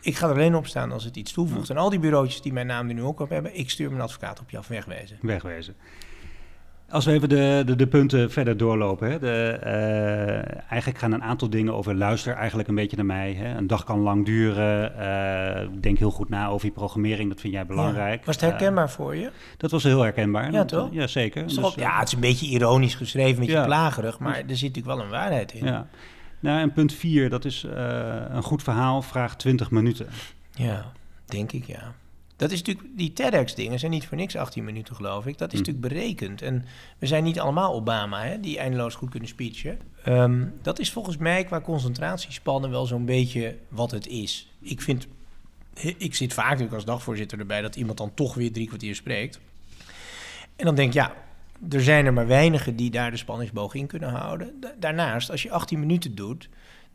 Ik 0.00 0.16
ga 0.16 0.26
er 0.26 0.34
alleen 0.34 0.54
op 0.54 0.66
staan 0.66 0.92
als 0.92 1.04
het 1.04 1.16
iets 1.16 1.32
toevoegt. 1.32 1.68
Ja. 1.68 1.74
En 1.74 1.80
al 1.80 1.90
die 1.90 1.98
bureautjes 1.98 2.42
die 2.42 2.52
mijn 2.52 2.66
naam 2.66 2.88
er 2.88 2.94
nu 2.94 3.02
ook 3.02 3.20
op 3.20 3.30
hebben... 3.30 3.58
ik 3.58 3.70
stuur 3.70 3.88
mijn 3.88 4.02
advocaat 4.02 4.40
op 4.40 4.50
je 4.50 4.58
af, 4.58 4.66
wegwezen. 4.66 5.18
Wegwezen. 5.20 5.76
Als 6.90 7.04
we 7.04 7.12
even 7.12 7.28
de, 7.28 7.62
de, 7.66 7.76
de 7.76 7.86
punten 7.86 8.30
verder 8.30 8.56
doorlopen. 8.56 9.10
Hè. 9.10 9.18
De, 9.18 9.60
uh, 9.64 10.70
eigenlijk 10.70 10.98
gaan 10.98 11.12
een 11.12 11.22
aantal 11.22 11.50
dingen 11.50 11.74
over 11.74 11.94
luister 11.94 12.34
eigenlijk 12.34 12.68
een 12.68 12.74
beetje 12.74 12.96
naar 12.96 13.06
mij. 13.06 13.32
Hè. 13.32 13.56
Een 13.56 13.66
dag 13.66 13.84
kan 13.84 14.00
lang 14.00 14.24
duren. 14.24 14.92
Uh, 14.98 15.80
denk 15.80 15.98
heel 15.98 16.10
goed 16.10 16.28
na 16.28 16.48
over 16.48 16.66
je 16.66 16.72
programmering. 16.72 17.28
Dat 17.28 17.40
vind 17.40 17.52
jij 17.52 17.66
belangrijk. 17.66 18.18
Ja. 18.18 18.26
Was 18.26 18.34
het 18.34 18.50
herkenbaar 18.50 18.84
uh, 18.84 18.90
voor 18.90 19.16
je? 19.16 19.30
Dat 19.56 19.70
was 19.70 19.82
heel 19.82 20.00
herkenbaar. 20.00 20.52
Ja, 20.52 20.64
toch? 20.64 20.88
Ja, 20.92 21.06
zeker. 21.06 21.46
Dus, 21.46 21.74
ja, 21.74 21.98
het 21.98 22.08
is 22.08 22.14
een 22.14 22.20
beetje 22.20 22.46
ironisch 22.46 22.94
geschreven, 22.94 23.32
een 23.32 23.38
beetje 23.38 23.52
ja. 23.52 23.64
plagerig. 23.64 24.18
Maar 24.18 24.36
er 24.36 24.56
zit 24.56 24.74
natuurlijk 24.74 24.96
wel 24.96 25.00
een 25.00 25.10
waarheid 25.10 25.52
in. 25.52 25.64
Ja. 25.64 25.86
Nou, 26.40 26.60
en 26.60 26.72
punt 26.72 26.92
4, 26.92 27.30
dat 27.30 27.44
is 27.44 27.66
een 28.28 28.42
goed 28.42 28.62
verhaal, 28.62 29.02
vraagt 29.02 29.38
20 29.38 29.70
minuten. 29.70 30.06
Ja, 30.50 30.92
denk 31.24 31.52
ik, 31.52 31.64
ja. 31.64 31.94
Dat 32.36 32.50
is 32.50 32.62
natuurlijk, 32.62 32.96
die 32.96 33.12
TEDx-dingen 33.12 33.78
zijn 33.78 33.90
niet 33.90 34.06
voor 34.06 34.16
niks 34.16 34.36
18 34.36 34.64
minuten, 34.64 34.94
geloof 34.94 35.26
ik. 35.26 35.38
Dat 35.38 35.52
is 35.52 35.58
hm. 35.60 35.64
natuurlijk 35.66 35.94
berekend. 35.94 36.42
En 36.42 36.64
we 36.98 37.06
zijn 37.06 37.24
niet 37.24 37.40
allemaal 37.40 37.74
Obama, 37.74 38.22
hè, 38.22 38.40
die 38.40 38.58
eindeloos 38.58 38.94
goed 38.94 39.10
kunnen 39.10 39.28
speechen. 39.28 39.78
Um, 40.08 40.52
dat 40.62 40.78
is 40.78 40.92
volgens 40.92 41.16
mij 41.16 41.44
qua 41.44 41.60
concentratiespannen 41.60 42.70
wel 42.70 42.86
zo'n 42.86 43.04
beetje 43.04 43.56
wat 43.68 43.90
het 43.90 44.06
is. 44.06 44.50
Ik 44.60 44.80
vind, 44.80 45.06
ik 45.98 46.14
zit 46.14 46.34
vaak 46.34 46.48
natuurlijk 46.48 46.74
als 46.74 46.84
dagvoorzitter 46.84 47.38
erbij 47.38 47.62
dat 47.62 47.76
iemand 47.76 47.98
dan 47.98 48.14
toch 48.14 48.34
weer 48.34 48.52
drie 48.52 48.66
kwartier 48.66 48.94
spreekt. 48.94 49.40
En 50.56 50.64
dan 50.64 50.74
denk 50.74 50.88
ik, 50.88 50.94
ja, 50.94 51.14
er 51.70 51.82
zijn 51.82 52.06
er 52.06 52.12
maar 52.12 52.26
weinigen 52.26 52.76
die 52.76 52.90
daar 52.90 53.10
de 53.10 53.16
spanningsboog 53.16 53.74
in 53.74 53.86
kunnen 53.86 54.10
houden. 54.10 54.60
Daarnaast, 54.78 55.30
als 55.30 55.42
je 55.42 55.50
18 55.50 55.80
minuten 55.80 56.14
doet, 56.14 56.48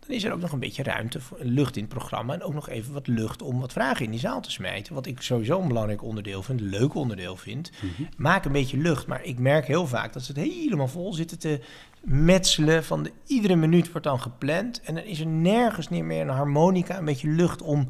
dan 0.07 0.15
is 0.15 0.23
er 0.23 0.33
ook 0.33 0.39
nog 0.39 0.51
een 0.51 0.59
beetje 0.59 0.83
ruimte, 0.83 1.21
voor, 1.21 1.37
lucht 1.41 1.75
in 1.75 1.83
het 1.83 1.93
programma. 1.93 2.33
En 2.33 2.43
ook 2.43 2.53
nog 2.53 2.69
even 2.69 2.93
wat 2.93 3.07
lucht 3.07 3.41
om 3.41 3.59
wat 3.59 3.71
vragen 3.73 4.05
in 4.05 4.11
die 4.11 4.19
zaal 4.19 4.41
te 4.41 4.51
smijten. 4.51 4.93
Wat 4.93 5.05
ik 5.05 5.21
sowieso 5.21 5.61
een 5.61 5.67
belangrijk 5.67 6.03
onderdeel 6.03 6.43
vind, 6.43 6.61
een 6.61 6.67
leuk 6.69 6.93
onderdeel 6.95 7.35
vind. 7.35 7.71
Mhm. 7.81 8.03
Maak 8.17 8.45
een 8.45 8.51
beetje 8.51 8.77
lucht. 8.77 9.07
Maar 9.07 9.23
ik 9.23 9.39
merk 9.39 9.65
heel 9.67 9.87
vaak 9.87 10.13
dat 10.13 10.23
ze 10.23 10.31
het 10.31 10.41
helemaal 10.41 10.87
vol 10.87 11.13
zitten 11.13 11.39
te 11.39 11.59
metselen. 12.01 12.83
Van 12.83 13.03
de, 13.03 13.11
iedere 13.25 13.55
minuut 13.55 13.91
wordt 13.91 14.07
dan 14.07 14.21
gepland. 14.21 14.81
En 14.81 14.95
dan 14.95 15.03
is 15.03 15.19
er 15.19 15.27
nergens 15.27 15.89
meer 15.89 16.21
een 16.21 16.29
harmonica, 16.29 16.97
een 16.97 17.05
beetje 17.05 17.29
lucht 17.29 17.61
om 17.61 17.89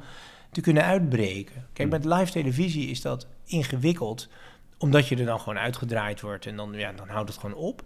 te 0.52 0.62
kunnen 0.62 0.84
uitbreken. 0.84 1.65
Kijk, 1.74 1.89
Mhm. 1.89 2.00
met 2.08 2.19
live 2.19 2.32
televisie 2.32 2.88
is 2.89 3.02
dat 3.02 3.28
ingewikkeld. 3.45 4.28
Omdat 4.78 5.08
je 5.08 5.15
er 5.17 5.26
dan 5.26 5.39
gewoon 5.39 5.58
uitgedraaid 5.58 6.21
wordt 6.21 6.45
en 6.45 6.56
dan, 6.56 6.74
ja, 6.74 6.91
dan 6.91 7.08
houdt 7.08 7.30
het 7.30 7.38
gewoon 7.39 7.56
op. 7.56 7.84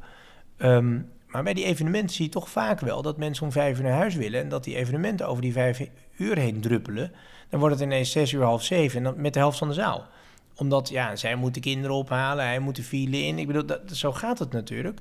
Ehm, 0.58 1.00
maar 1.36 1.44
bij 1.44 1.54
die 1.54 1.66
evenementen 1.66 2.16
zie 2.16 2.26
je 2.26 2.32
toch 2.32 2.50
vaak 2.50 2.80
wel 2.80 3.02
dat 3.02 3.18
mensen 3.18 3.46
om 3.46 3.52
vijf 3.52 3.78
uur 3.78 3.84
naar 3.84 3.94
huis 3.94 4.16
willen. 4.16 4.42
En 4.42 4.50
dat 4.50 4.64
die 4.64 4.76
evenementen 4.76 5.28
over 5.28 5.42
die 5.42 5.52
vijf 5.52 5.82
uur 6.18 6.38
heen 6.38 6.62
druppelen. 6.62 7.12
Dan 7.50 7.60
wordt 7.60 7.76
het 7.76 7.84
ineens 7.84 8.12
zes 8.12 8.32
uur, 8.32 8.44
half 8.44 8.64
zeven. 8.64 8.98
En 8.98 9.04
dan 9.04 9.22
met 9.22 9.34
de 9.34 9.40
helft 9.40 9.58
van 9.58 9.68
de 9.68 9.74
zaal. 9.74 10.08
Omdat, 10.56 10.90
ja, 10.90 11.16
zij 11.16 11.36
moeten 11.36 11.62
kinderen 11.62 11.96
ophalen. 11.96 12.46
Hij 12.46 12.60
moet 12.60 12.76
de 12.76 12.84
file 12.84 13.18
in. 13.18 13.40
Ik 13.40 13.48
bedoel, 13.48 13.66
dat, 13.66 13.82
zo 13.92 14.12
gaat 14.12 14.40
het 14.40 14.52
natuurlijk. 14.52 15.00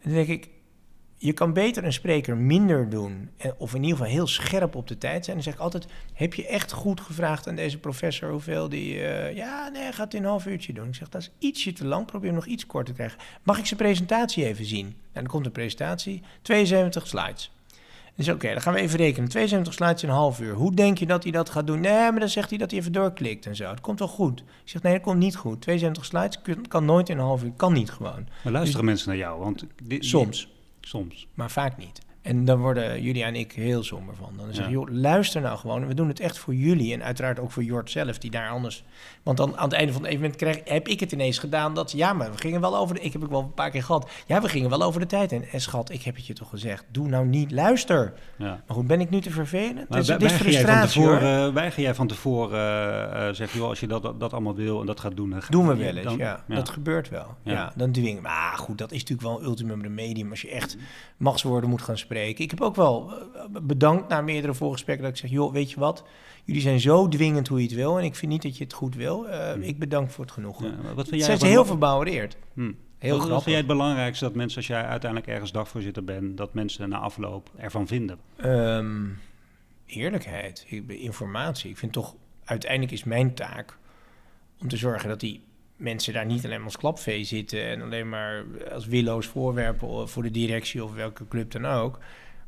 En 0.00 0.10
dan 0.10 0.12
denk 0.12 0.28
ik, 0.28 0.48
je 1.22 1.32
kan 1.32 1.52
beter 1.52 1.84
een 1.84 1.92
spreker 1.92 2.36
minder 2.36 2.88
doen. 2.90 3.30
en- 3.36 3.54
Of 3.58 3.74
in 3.74 3.82
ieder 3.82 3.96
geval 3.98 4.12
heel 4.12 4.26
scherp 4.26 4.74
op 4.74 4.88
de 4.88 4.98
tijd 4.98 5.24
zijn. 5.24 5.36
Dan 5.36 5.44
zeg 5.44 5.54
ik 5.54 5.60
altijd, 5.60 5.86
heb 6.12 6.34
je 6.34 6.46
echt 6.46 6.72
goed 6.72 7.00
gevraagd 7.00 7.48
aan 7.48 7.54
deze 7.54 7.78
professor 7.78 8.30
hoeveel 8.30 8.68
die... 8.68 9.02
eh, 9.02 9.36
ja, 9.36 9.68
nee, 9.68 9.82
gaat 9.92 10.04
het 10.04 10.14
in 10.14 10.22
een 10.22 10.28
half 10.28 10.46
uurtje 10.46 10.72
doen. 10.72 10.88
Ik 10.88 10.94
zeg, 10.94 11.08
dat 11.08 11.20
is 11.20 11.30
ietsje 11.38 11.72
te 11.72 11.84
lang. 11.86 12.06
Probeer 12.06 12.26
hem 12.26 12.36
nog 12.36 12.46
iets 12.46 12.66
korter 12.66 12.94
te 12.94 13.00
krijgen. 13.00 13.18
Mag 13.42 13.58
ik 13.58 13.66
zijn 13.66 13.80
presentatie 13.80 14.44
even 14.46 14.64
zien? 14.64 14.84
Nou, 14.86 14.96
dan 15.12 15.26
komt 15.26 15.46
een 15.46 15.52
presentatie. 15.52 16.22
72 16.42 17.06
slides. 17.06 17.50
Dus 18.14 18.28
oké, 18.28 18.52
dan 18.52 18.60
gaan 18.62 18.74
we 18.74 18.80
even 18.80 18.98
rekenen. 18.98 19.28
72 19.28 19.74
slides 19.74 20.02
in 20.02 20.08
een 20.08 20.14
half 20.14 20.40
uur. 20.40 20.54
Hoe 20.54 20.74
denk 20.74 20.98
je 20.98 21.06
dat 21.06 21.22
hij 21.22 21.32
dat 21.32 21.50
gaat 21.50 21.66
doen? 21.66 21.80
Nee, 21.80 21.92
maar 22.10 22.20
dan 22.20 22.28
zegt 22.28 22.48
hij 22.50 22.58
dat 22.58 22.70
hij 22.70 22.80
even 22.80 22.92
doorklikt 22.92 23.46
en 23.46 23.56
zo. 23.56 23.70
Het 23.70 23.80
komt 23.80 23.98
wel 23.98 24.08
goed. 24.08 24.40
Ik 24.40 24.46
zeg, 24.64 24.82
nee, 24.82 24.92
dat 24.92 25.02
komt 25.02 25.18
niet 25.18 25.36
goed. 25.36 25.60
72 25.60 26.04
slides 26.04 26.40
kan 26.68 26.84
nooit 26.84 27.08
in 27.08 27.18
een 27.18 27.24
half 27.24 27.42
uur. 27.42 27.52
Kan 27.56 27.72
niet 27.72 27.90
gewoon. 27.90 28.28
Maar 28.44 28.52
luisteren 28.52 28.84
mensen 28.84 29.08
naar 29.08 29.16
jou? 29.16 29.40
Want 29.40 29.64
Soms, 29.98 30.48
Soms. 30.80 31.26
maar 31.34 31.50
vaak 31.50 31.76
niet. 31.76 32.00
En 32.22 32.44
dan 32.44 32.58
worden 32.60 33.02
Julia 33.02 33.26
en 33.26 33.34
ik 33.34 33.52
heel 33.52 33.82
somber 33.82 34.14
van. 34.16 34.32
Dan 34.36 34.46
zeg 34.46 34.56
je, 34.56 34.62
Ja. 34.62 34.68
joh, 34.70 34.88
luister 34.90 35.40
nou 35.40 35.58
gewoon. 35.58 35.86
We 35.86 35.94
doen 35.94 36.08
het 36.08 36.20
echt 36.20 36.38
voor 36.38 36.54
jullie. 36.54 36.92
En 36.92 37.02
uiteraard 37.02 37.38
ook 37.38 37.50
voor 37.50 37.62
Jort 37.62 37.90
zelf, 37.90 38.18
die 38.18 38.30
daar 38.30 38.48
anders... 38.50 38.84
Want 39.22 39.36
dan 39.36 39.56
aan 39.56 39.64
het 39.64 39.72
einde 39.72 39.92
van 39.92 40.00
het 40.02 40.10
evenement 40.10 40.36
krijg, 40.36 40.60
heb 40.64 40.88
ik 40.88 41.00
het 41.00 41.12
ineens 41.12 41.38
gedaan 41.38 41.74
dat... 41.74 41.92
Ja, 41.92 42.12
maar 42.12 42.30
we 42.32 42.38
gingen 42.38 42.60
wel 42.60 42.76
over... 42.76 42.94
De, 42.94 43.00
ik 43.00 43.12
heb 43.12 43.20
het 43.22 43.30
wel 43.30 43.40
een 43.40 43.54
paar 43.54 43.70
keer 43.70 43.82
gehad. 43.82 44.10
Ja, 44.26 44.40
we 44.40 44.48
gingen 44.48 44.70
wel 44.70 44.82
over 44.82 45.00
de 45.00 45.06
tijd. 45.06 45.32
En, 45.32 45.44
en 45.52 45.60
schat, 45.60 45.90
ik 45.90 46.02
heb 46.02 46.16
het 46.16 46.26
je 46.26 46.32
toch 46.32 46.48
gezegd. 46.48 46.84
Doe 46.90 47.08
nou 47.08 47.26
niet, 47.26 47.50
luister. 47.52 48.12
Ja. 48.38 48.46
Maar 48.66 48.76
goed, 48.76 48.86
ben 48.86 49.00
ik 49.00 49.10
nu 49.10 49.20
te 49.20 49.30
vervelend? 49.30 49.88
Maar 49.88 49.98
is, 49.98 50.06
wij- 50.08 50.18
dit 50.18 50.30
is 50.30 50.36
weiger, 50.38 50.50
jij 50.52 50.60
van 50.64 50.70
frustratie, 50.72 51.02
hoor. 51.02 51.18
tevoren, 51.18 51.54
weiger 51.54 51.82
jij 51.82 51.94
van 51.94 52.06
tevoren 52.06 52.58
eh, 53.12 53.28
eh, 53.28 53.34
zeg, 53.34 53.52
joh, 53.52 53.68
als 53.68 53.80
je 53.80 53.86
dat, 53.86 54.02
dat, 54.02 54.20
dat 54.20 54.32
allemaal 54.32 54.54
wil 54.54 54.80
en 54.80 54.86
dat 54.86 55.00
gaat 55.00 55.16
doen... 55.16 55.30
Dan 55.30 55.40
Doen 55.48 55.66
we 55.66 55.76
je- 55.76 55.84
wel 55.84 55.96
eens, 55.96 56.04
dan- 56.04 56.16
ja. 56.18 56.44
Dat 56.48 56.68
gebeurt 56.68 57.08
wel. 57.08 57.34
Ja. 57.44 57.72
Dan 57.76 57.92
dwingen. 57.92 58.22
Maar 58.22 58.58
goed, 58.58 58.78
dat 58.78 58.92
is 58.92 58.98
natuurlijk 59.00 59.28
wel 59.28 59.38
een 59.40 59.44
ultimum 59.46 59.82
remedium 59.82 60.30
als 60.30 60.40
je 60.40 60.50
echt 60.50 60.76
machtswoorden 61.16 61.70
moet 61.70 61.82
gaan 61.82 61.98
spreken. 61.98 62.08
Ik 62.16 62.50
heb 62.50 62.60
ook 62.60 62.76
wel 62.76 63.12
eh, 63.34 63.44
bedankt 63.62 64.08
na 64.08 64.20
meerdere 64.20 64.54
voorgesprekken 64.54 65.04
dat 65.04 65.12
ik 65.14 65.20
zeg, 65.20 65.30
joh, 65.30 65.52
weet 65.52 65.70
je 65.70 65.80
wat? 65.80 66.04
Jullie 66.44 66.62
zijn 66.62 66.80
zo 66.80 67.08
dwingend 67.08 67.48
hoe 67.48 67.58
je 67.58 67.64
het 67.66 67.74
wil 67.74 67.98
en 67.98 68.04
ik 68.04 68.14
vind 68.14 68.32
niet 68.32 68.42
dat 68.42 68.56
je 68.56 68.64
het 68.64 68.72
goed 68.72 68.94
wil. 68.94 69.28
Eh, 69.28 69.52
Hmm. 69.52 69.62
Ik 69.62 69.78
bedank 69.78 70.10
voor 70.10 70.24
het 70.24 70.32
genoegen. 70.34 70.66
Ja, 70.66 70.94
wat 70.94 70.94
vind 70.94 71.08
Ze 71.08 71.16
jij 71.16 71.24
zijn 71.26 71.38
van- 71.38 71.48
heel 71.48 71.64
verbouwereerd. 71.64 72.36
Hm. 72.54 72.72
Heel 72.98 73.18
wat, 73.18 73.28
vind 73.28 73.44
jij 73.44 73.56
het 73.56 73.66
belangrijkste 73.66 74.24
dat 74.24 74.34
mensen, 74.34 74.56
als 74.58 74.66
jij 74.66 74.82
uiteindelijk 74.84 75.30
ergens 75.30 75.52
dagvoorzitter 75.52 76.04
bent, 76.04 76.36
dat 76.36 76.54
mensen 76.54 76.88
na 76.88 76.98
afloop 76.98 77.50
ervan 77.56 77.86
vinden? 77.86 78.18
Ehm, 78.36 79.04
eerlijkheid, 79.86 80.66
informatie. 80.86 81.70
Ik 81.70 81.76
vind 81.78 81.92
toch, 81.92 82.14
uiteindelijk 82.44 82.92
is 82.92 83.04
mijn 83.04 83.34
taak 83.34 83.78
om 84.60 84.68
te 84.68 84.76
zorgen 84.76 85.08
dat 85.08 85.20
die 85.20 85.42
mensen 85.80 86.12
daar 86.12 86.26
niet 86.26 86.44
alleen 86.44 86.62
als 86.62 86.76
klapvee 86.76 87.24
zitten 87.24 87.66
en 87.66 87.82
alleen 87.82 88.08
maar 88.08 88.44
als 88.72 88.86
willoos 88.86 89.26
voorwerpen 89.26 90.08
voor 90.08 90.22
de 90.22 90.30
directie 90.30 90.84
of 90.84 90.94
welke 90.94 91.28
club 91.28 91.50
dan 91.50 91.66
ook. 91.66 91.98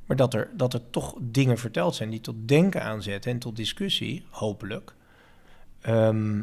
Maar 0.07 0.17
dat 0.17 0.35
er, 0.35 0.51
dat 0.57 0.75
er 0.75 0.91
toch 0.91 1.15
dingen 1.21 1.59
verteld 1.59 1.95
zijn 1.95 2.11
die 2.11 2.21
tot 2.21 2.49
denken 2.49 2.83
aanzetten 2.83 3.31
en 3.31 3.39
tot 3.39 3.57
discussie, 3.57 4.25
hopelijk. 4.31 4.95
Ehm, 5.81 6.43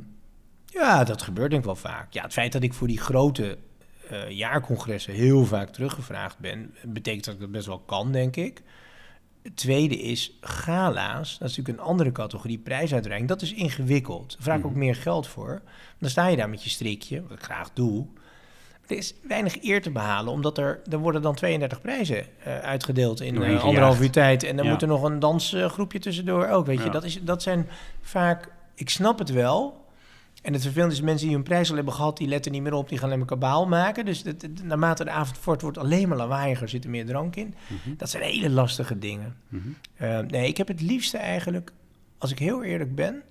ja, 0.65 1.03
dat 1.03 1.21
gebeurt 1.21 1.49
denk 1.49 1.61
ik 1.61 1.67
wel 1.67 1.75
vaak. 1.75 2.13
Ja, 2.13 2.23
het 2.23 2.33
feit 2.33 2.51
dat 2.51 2.63
ik 2.63 2.73
voor 2.73 2.87
die 2.87 2.99
grote 2.99 3.57
eh, 4.09 4.29
jaarcongressen 4.29 5.13
heel 5.13 5.45
vaak 5.45 5.69
teruggevraagd 5.69 6.39
ben, 6.39 6.73
betekent 6.83 7.25
dat 7.25 7.33
ik 7.33 7.39
dat 7.39 7.51
best 7.51 7.65
wel 7.65 7.79
kan, 7.79 8.11
denk 8.11 8.35
ik. 8.35 8.61
Het 9.43 9.55
tweede 9.55 9.97
is 10.01 10.37
gala's. 10.41 11.37
Dat 11.37 11.49
is 11.49 11.55
natuurlijk 11.57 11.77
een 11.83 11.91
andere 11.91 12.11
categorie 12.11 12.57
prijsuitreiking. 12.57 13.29
Dat 13.29 13.41
is 13.41 13.53
ingewikkeld. 13.53 14.31
Daar 14.31 14.41
vraag 14.41 14.57
ik 14.57 14.65
ook 14.65 14.71
Mhm. 14.71 14.79
meer 14.79 14.95
geld 14.95 15.27
voor. 15.27 15.61
Dan 15.99 16.09
sta 16.09 16.27
je 16.27 16.37
daar 16.37 16.49
met 16.49 16.63
je 16.63 16.69
strikje, 16.69 17.21
wat 17.21 17.37
ik 17.37 17.43
graag 17.43 17.69
doe. 17.73 18.05
Er 18.87 18.97
is 18.97 19.13
weinig 19.27 19.63
eer 19.63 19.81
te 19.81 19.91
behalen, 19.91 20.33
omdat 20.33 20.57
er, 20.57 20.81
er 20.91 20.97
worden 20.97 21.21
dan 21.21 21.35
32 21.35 21.81
prijzen 21.81 22.25
eh, 22.43 22.59
uitgedeeld 22.59 23.21
in 23.21 23.43
eh, 23.43 23.63
anderhalf 23.63 24.01
uur 24.01 24.11
tijd. 24.11 24.43
En 24.43 24.55
dan 24.55 24.65
Ja. 24.65 24.71
moet 24.71 24.81
er 24.81 24.87
nog 24.87 25.03
een 25.03 25.19
dansgroepje 25.19 25.99
tussendoor 25.99 26.47
ook. 26.47 26.65
Weet 26.65 26.77
je, 26.79 26.83
Ja. 26.85 26.89
dat, 26.91 27.03
is, 27.03 27.19
dat 27.23 27.43
zijn 27.43 27.67
vaak. 28.01 28.51
Ik 28.75 28.89
snap 28.89 29.19
het 29.19 29.29
wel. 29.29 29.85
En 30.41 30.53
het 30.53 30.61
vervelende 30.61 30.93
is 30.93 31.01
mensen 31.01 31.25
die 31.27 31.35
hun 31.35 31.43
prijs 31.45 31.69
al 31.69 31.75
hebben 31.75 31.93
gehad, 31.93 32.17
die 32.17 32.27
letten 32.27 32.51
niet 32.51 32.61
meer 32.61 32.73
op, 32.73 32.89
die 32.89 32.97
gaan 32.97 33.05
alleen 33.07 33.17
maar 33.19 33.27
kabaal 33.27 33.67
maken. 33.67 34.05
Dus 34.05 34.23
dat, 34.23 34.41
dat- 34.41 34.63
naarmate 34.63 35.03
de 35.03 35.09
avond 35.09 35.37
voort 35.37 35.61
wordt 35.61 35.77
alleen 35.77 36.07
maar 36.07 36.17
lawaaiiger, 36.17 36.69
zit 36.69 36.83
er 36.83 36.89
meer 36.89 37.05
drank 37.05 37.35
in. 37.35 37.55
Mhm. 37.67 37.95
Dat 37.97 38.09
zijn 38.09 38.23
hele 38.23 38.49
lastige 38.49 38.99
dingen. 38.99 39.35
Mhm. 39.47 39.67
Eh, 39.95 40.19
nee, 40.19 40.47
ik 40.47 40.57
heb 40.57 40.67
het 40.67 40.81
liefste 40.81 41.17
eigenlijk, 41.17 41.71
als 42.17 42.31
ik 42.31 42.39
heel 42.39 42.63
eerlijk 42.63 42.95
ben, 42.95 43.21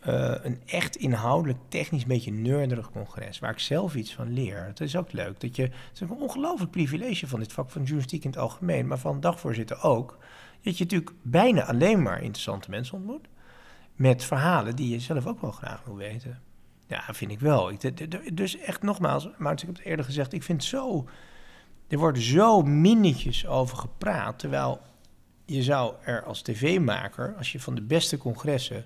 eh, 0.00 0.34
een 0.42 0.60
echt 0.66 0.96
inhoudelijk, 0.96 1.58
technisch, 1.68 2.04
beetje 2.06 2.32
neurderig 2.32 2.90
congres. 2.90 3.38
Waar 3.38 3.50
ik 3.50 3.58
zelf 3.58 3.94
iets 3.94 4.14
van 4.14 4.32
leer. 4.32 4.64
Het 4.64 4.80
is 4.80 4.96
ook 4.96 5.12
leuk. 5.12 5.40
Dat 5.40 5.56
je, 5.56 5.62
het 5.62 5.72
is 5.94 6.00
een 6.00 6.10
ongelooflijk 6.10 6.70
privilege 6.70 7.26
van 7.26 7.38
dit 7.40 7.52
vak 7.52 7.70
van 7.70 7.80
journalistiek 7.82 8.24
in 8.24 8.30
het 8.30 8.38
algemeen, 8.38 8.86
maar 8.86 8.98
van 8.98 9.20
dagvoorzitter 9.20 9.82
ook. 9.82 10.18
Dat 10.62 10.78
je 10.78 10.84
natuurlijk 10.84 11.10
bijna 11.22 11.64
alleen 11.66 12.02
maar 12.02 12.22
interessante 12.22 12.70
mensen 12.70 12.94
ontmoet. 12.96 13.26
Met 13.96 14.24
verhalen 14.24 14.76
die 14.76 14.88
je 14.88 15.00
zelf 15.00 15.26
ook 15.26 15.40
wel 15.40 15.50
graag 15.50 15.84
wil 15.84 15.96
weten. 15.96 16.42
Ja, 16.86 17.04
vind 17.12 17.30
ik 17.30 17.40
wel. 17.40 17.70
Ik, 17.70 18.36
dus 18.36 18.58
echt 18.58 18.82
nogmaals, 18.82 19.28
maar 19.38 19.52
ik 19.52 19.60
heb 19.60 19.68
het 19.68 19.78
eerder 19.84 20.04
gezegd, 20.04 20.32
ik 20.32 20.42
vind 20.42 20.64
zo. 20.64 21.08
Er 21.88 21.98
wordt 21.98 22.18
zo 22.18 22.62
minnetjes 22.62 23.46
over 23.46 23.76
gepraat. 23.76 24.38
Terwijl 24.38 24.80
je 25.44 25.62
zou 25.62 25.94
er 26.04 26.22
als 26.22 26.42
tv-maker, 26.42 27.34
als 27.36 27.52
je 27.52 27.60
van 27.60 27.74
de 27.74 27.82
beste 27.82 28.18
congressen. 28.18 28.84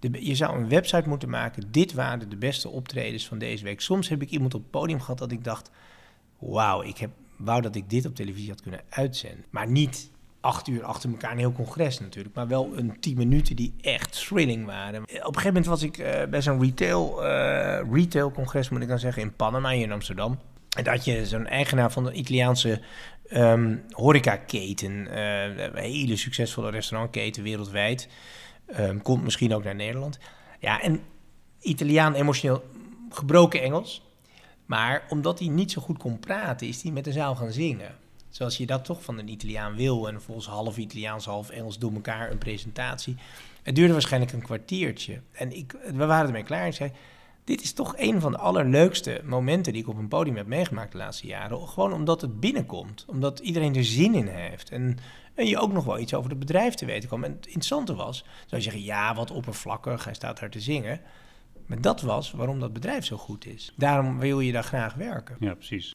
Je 0.00 0.34
zou 0.34 0.58
een 0.58 0.68
website 0.68 1.08
moeten 1.08 1.28
maken. 1.28 1.70
Dit 1.70 1.92
waren 1.92 2.28
de 2.28 2.36
beste 2.36 2.68
optredens 2.68 3.26
van 3.26 3.38
deze 3.38 3.64
week. 3.64 3.80
Soms 3.80 4.08
heb 4.08 4.22
ik 4.22 4.30
iemand 4.30 4.54
op 4.54 4.60
het 4.60 4.70
podium 4.70 5.00
gehad 5.00 5.18
dat 5.18 5.32
ik 5.32 5.44
dacht: 5.44 5.70
Wauw, 6.38 6.82
ik 6.82 6.98
heb, 6.98 7.10
wou 7.36 7.60
dat 7.60 7.74
ik 7.74 7.90
dit 7.90 8.06
op 8.06 8.14
televisie 8.14 8.50
had 8.50 8.62
kunnen 8.62 8.80
uitzenden. 8.88 9.44
Maar 9.50 9.68
niet 9.68 10.10
acht 10.42 10.68
uur 10.68 10.84
achter 10.84 11.10
elkaar 11.10 11.32
een 11.32 11.38
heel 11.38 11.52
congres 11.52 12.00
natuurlijk. 12.00 12.34
Maar 12.34 12.48
wel 12.48 12.70
een 12.76 13.00
tien 13.00 13.16
minuten 13.16 13.56
die 13.56 13.74
echt 13.80 14.26
thrilling 14.26 14.66
waren. 14.66 15.02
Op 15.02 15.08
een 15.08 15.18
gegeven 15.18 15.46
moment 15.46 15.66
was 15.66 15.82
ik 15.82 15.98
eh, 15.98 16.28
bij 16.28 16.42
zo'n 16.42 16.60
retail, 16.60 17.24
eh, 17.24 17.92
retail 17.92 18.30
congres, 18.30 18.68
moet 18.68 18.82
ik 18.82 18.88
dan 18.88 18.98
zeggen, 18.98 19.22
in 19.22 19.36
Panama 19.36 19.70
hier 19.70 19.82
in 19.82 19.92
Amsterdam. 19.92 20.38
En 20.76 20.84
dat 20.84 21.04
je 21.04 21.26
zo'n 21.26 21.46
eigenaar 21.46 21.92
van 21.92 22.04
de 22.04 22.12
Italiaanse 22.12 22.80
ehm 23.28 23.76
horecaketen, 23.90 25.08
eh, 25.08 25.82
hele 25.82 26.16
succesvolle 26.16 26.70
restaurantketen 26.70 27.42
wereldwijd, 27.42 28.08
ehm, 28.66 28.98
komt 28.98 29.22
misschien 29.22 29.54
ook 29.54 29.64
naar 29.64 29.74
Nederland. 29.74 30.18
Ja, 30.60 30.80
en 30.80 31.00
Italiaan 31.60 32.14
emotioneel 32.14 32.64
gebroken 33.10 33.62
Engels. 33.62 34.02
Maar 34.66 35.02
omdat 35.08 35.38
hij 35.38 35.48
niet 35.48 35.72
zo 35.72 35.80
goed 35.80 35.98
kon 35.98 36.18
praten, 36.18 36.68
is 36.68 36.82
hij 36.82 36.92
met 36.92 37.04
de 37.04 37.12
zaal 37.12 37.34
gaan 37.34 37.52
zingen. 37.52 37.94
Zoals 38.32 38.56
je 38.56 38.66
dat 38.66 38.84
toch 38.84 39.02
van 39.02 39.18
een 39.18 39.28
Italiaan 39.28 39.76
wil. 39.76 40.08
En 40.08 40.22
volgens 40.22 40.46
half 40.46 40.76
Italiaans, 40.76 41.24
half 41.24 41.50
Engels 41.50 41.78
door 41.78 41.92
elkaar 41.92 42.30
een 42.30 42.38
presentatie. 42.38 43.16
Het 43.62 43.74
duurde 43.74 43.92
waarschijnlijk 43.92 44.32
een 44.32 44.42
kwartiertje. 44.42 45.20
En 45.32 45.56
ik, 45.56 45.72
we 45.72 46.06
waren 46.06 46.26
ermee 46.26 46.42
klaar. 46.42 46.66
Ik 46.66 46.74
zei, 46.74 46.92
dit 47.44 47.62
is 47.62 47.72
toch 47.72 47.94
een 47.96 48.20
van 48.20 48.32
de 48.32 48.38
allerleukste 48.38 49.20
momenten 49.24 49.72
die 49.72 49.82
ik 49.82 49.88
op 49.88 49.98
een 49.98 50.08
podium 50.08 50.36
heb 50.36 50.46
meegemaakt 50.46 50.92
de 50.92 50.98
laatste 50.98 51.26
jaren. 51.26 51.68
Gewoon 51.68 51.92
omdat 51.92 52.20
het 52.20 52.40
binnenkomt. 52.40 53.04
Omdat 53.08 53.38
iedereen 53.38 53.74
er 53.74 53.84
zin 53.84 54.14
in 54.14 54.26
heeft. 54.26 54.70
En, 54.70 54.98
en 55.34 55.46
je 55.46 55.58
ook 55.58 55.72
nog 55.72 55.84
wel 55.84 55.98
iets 55.98 56.14
over 56.14 56.30
het 56.30 56.38
bedrijf 56.38 56.74
te 56.74 56.86
weten 56.86 57.08
kwam. 57.08 57.24
En 57.24 57.32
het 57.32 57.46
interessante 57.46 57.94
was, 57.94 58.18
zou 58.18 58.62
je 58.62 58.70
zeggen, 58.70 58.82
ja, 58.82 59.14
wat 59.14 59.30
oppervlakkig. 59.30 60.04
Hij 60.04 60.14
staat 60.14 60.40
daar 60.40 60.50
te 60.50 60.60
zingen. 60.60 61.00
Maar 61.66 61.80
dat 61.80 62.00
was 62.00 62.30
waarom 62.30 62.60
dat 62.60 62.72
bedrijf 62.72 63.04
zo 63.04 63.16
goed 63.16 63.46
is. 63.46 63.72
Daarom 63.76 64.18
wil 64.18 64.40
je 64.40 64.52
daar 64.52 64.64
graag 64.64 64.94
werken. 64.94 65.36
Ja, 65.40 65.54
precies. 65.54 65.92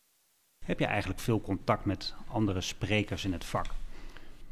Heb 0.68 0.80
je 0.80 0.86
eigenlijk 0.86 1.20
veel 1.20 1.42
contact 1.42 1.86
met 1.86 2.14
andere 2.28 2.62
sprekers 2.62 3.26
in 3.26 3.34
het 3.34 3.46
vak? 3.46 3.66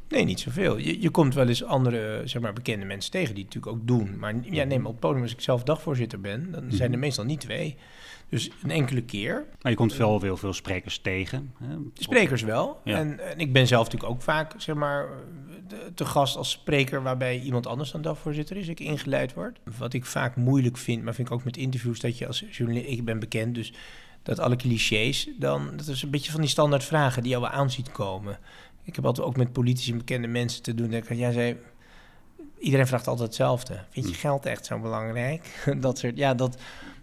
Nee, 0.08 0.24
niet 0.24 0.40
zoveel. 0.40 0.76
Je, 0.76 1.00
je 1.00 1.10
komt 1.10 1.34
wel 1.34 1.48
eens 1.48 1.64
andere 1.64 2.22
zeg 2.24 2.42
maar, 2.42 2.52
bekende 2.52 2.84
mensen 2.84 3.10
tegen 3.10 3.34
die 3.34 3.44
het 3.44 3.54
natuurlijk 3.54 3.82
ook 3.82 3.88
doen. 3.88 4.18
Maar 4.18 4.34
ja, 4.42 4.64
neem 4.64 4.86
op 4.86 4.92
het 4.92 5.00
podium 5.00 5.22
als 5.22 5.32
ik 5.32 5.40
zelf 5.40 5.62
dagvoorzitter 5.62 6.20
ben, 6.20 6.52
dan 6.52 6.72
zijn 6.72 6.92
er 6.92 6.98
meestal 6.98 7.24
niet 7.24 7.40
twee. 7.40 7.76
Dus 8.28 8.50
een 8.62 8.70
enkele 8.70 9.02
keer. 9.02 9.44
Maar 9.62 9.72
je 9.72 9.78
komt 9.78 9.96
wel 9.96 10.20
heel 10.20 10.36
veel 10.36 10.52
sprekers 10.52 10.98
tegen. 10.98 11.52
Hè? 11.58 11.76
Sprekers 11.94 12.42
wel. 12.42 12.80
Ja. 12.84 12.96
En, 12.96 13.30
en 13.30 13.38
ik 13.38 13.52
ben 13.52 13.66
zelf 13.66 13.84
natuurlijk 13.84 14.12
ook 14.12 14.22
vaak, 14.22 14.52
zeg 14.56 14.74
maar, 14.74 15.08
te 15.94 16.04
gast 16.04 16.36
als 16.36 16.50
spreker 16.50 17.02
waarbij 17.02 17.40
iemand 17.40 17.66
anders 17.66 17.90
dan 17.90 18.02
dagvoorzitter 18.02 18.56
is, 18.56 18.68
ik 18.68 18.80
ingeleid 18.80 19.34
word. 19.34 19.58
Wat 19.78 19.92
ik 19.92 20.04
vaak 20.04 20.36
moeilijk 20.36 20.76
vind, 20.76 21.02
maar 21.02 21.14
vind 21.14 21.28
ik 21.28 21.34
ook 21.34 21.44
met 21.44 21.56
interviews 21.56 22.00
dat 22.00 22.18
je 22.18 22.26
als 22.26 22.44
journalist, 22.50 22.88
ik 22.88 23.04
ben 23.04 23.18
bekend, 23.18 23.54
dus 23.54 23.72
dat 24.26 24.38
alle 24.38 24.56
clichés, 24.56 25.28
dan, 25.38 25.70
dat 25.76 25.86
is 25.86 26.02
een 26.02 26.10
beetje 26.10 26.30
van 26.30 26.40
die 26.40 26.50
standaard 26.50 26.84
vragen 26.84 27.22
die 27.22 27.30
je 27.30 27.36
al 27.36 27.48
aan 27.48 27.70
ziet 27.70 27.92
komen. 27.92 28.38
Ik 28.82 28.94
heb 28.94 29.06
altijd 29.06 29.26
ook 29.26 29.36
met 29.36 29.52
politici 29.52 29.90
en 29.90 29.98
bekende 29.98 30.28
mensen 30.28 30.62
te 30.62 30.74
doen. 30.74 30.90
Dat 30.90 31.02
ik, 31.02 31.16
ja, 31.16 31.32
zij, 31.32 31.56
iedereen 32.58 32.86
vraagt 32.86 33.06
altijd 33.06 33.28
hetzelfde. 33.28 33.80
Vind 33.90 34.06
je 34.06 34.12
hm. 34.12 34.18
geld 34.18 34.46
echt 34.46 34.66
zo 34.66 34.78
belangrijk? 34.78 35.64
dat 35.80 35.98
soort, 35.98 36.16
ja, 36.16 36.34
dat, 36.34 36.56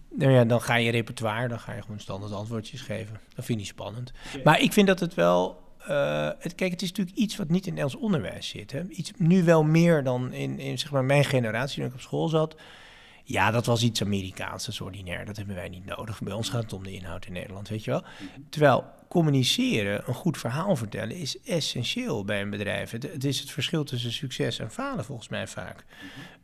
nou 0.10 0.32
ja, 0.32 0.46
dan 0.46 0.62
ga 0.62 0.76
je 0.76 0.92
repertoire, 0.92 1.48
dan 1.48 1.60
ga 1.60 1.74
je 1.74 1.82
gewoon 1.82 2.00
standaard 2.00 2.34
antwoordjes 2.34 2.82
geven. 2.82 3.20
Dat 3.36 3.46
vind 3.46 3.60
ik 3.60 3.66
spannend. 3.66 4.12
Maar 4.44 4.62
ik 4.62 4.74
vind 4.74 4.88
dat 4.88 5.00
het 5.00 5.14
wel 5.14 5.62
uh, 5.90 6.30
het, 6.40 6.56
kijk, 6.56 6.72
het 6.72 6.82
is 6.82 6.90
natuurlijk 6.90 7.18
iets 7.18 7.36
wat 7.36 7.50
niet 7.50 7.68
in 7.68 7.74
Nederlands 7.74 8.06
onderwijs 8.06 8.48
zit. 8.48 8.72
Hè? 8.72 8.84
Iets, 8.90 9.12
nu 9.18 9.44
wel 9.44 9.64
meer 9.64 10.04
dan 10.04 10.34
in, 10.34 10.60
in 10.60 10.80
zeg 10.80 10.92
maar 10.92 11.06
mijn 11.06 11.26
generatie, 11.26 11.78
toen 11.78 11.86
ik 11.86 11.94
op 11.94 12.02
school 12.02 12.28
zat. 12.28 12.56
Ja, 13.24 13.52
dat 13.52 13.66
was 13.66 13.84
iets 13.84 14.02
Amerikaans, 14.02 14.66
dat 14.66 14.74
is 14.74 14.82
ordinair. 14.82 15.26
Dat 15.26 15.38
hebben 15.38 15.56
wij 15.56 15.70
niet 15.70 15.86
nodig. 15.86 16.22
Bij 16.22 16.34
ons 16.34 16.50
gaat 16.50 16.64
het 16.64 16.74
om 16.74 16.84
de 16.84 16.92
inhoud 16.92 17.26
in 17.26 17.34
Nederland, 17.34 17.70
weet 17.70 17.84
je 17.84 17.92
wel. 17.92 18.04
Terwijl 18.50 18.86
communiceren, 19.08 20.04
een 20.08 20.14
goed 20.14 20.38
verhaal 20.38 20.76
vertellen, 20.76 21.16
is 21.16 21.40
essentieel 21.42 22.26
bij 22.26 22.42
een 22.42 22.50
bedrijf. 22.50 22.92
Het, 22.92 23.24
is 23.24 23.40
het 23.40 23.52
verschil 23.52 23.84
tussen 23.84 24.12
succes 24.12 24.60
en 24.60 24.72
falen, 24.72 25.06
volgens 25.06 25.30
mij 25.30 25.48
vaak. 25.48 25.86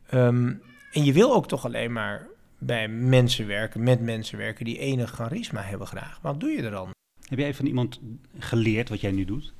Ehm, 0.06 0.52
en 0.92 1.04
je 1.04 1.12
wil 1.12 1.34
ook 1.34 1.48
toch 1.48 1.64
alleen 1.64 1.92
maar 1.92 2.26
bij 2.58 2.88
mensen 2.88 3.46
werken, 3.46 3.82
met 3.82 4.00
mensen 4.00 4.38
werken 4.38 4.64
die 4.64 4.78
enig 4.78 5.10
charisma 5.10 5.62
hebben 5.62 5.86
graag. 5.86 6.18
Wat 6.22 6.40
doe 6.40 6.50
je 6.50 6.62
er 6.62 6.70
dan? 6.70 6.90
Heb 7.28 7.38
jij 7.38 7.54
van 7.54 7.66
iemand 7.66 8.00
geleerd 8.38 8.88
wat 8.88 9.00
jij 9.00 9.10
nu 9.10 9.24
doet? 9.24 9.52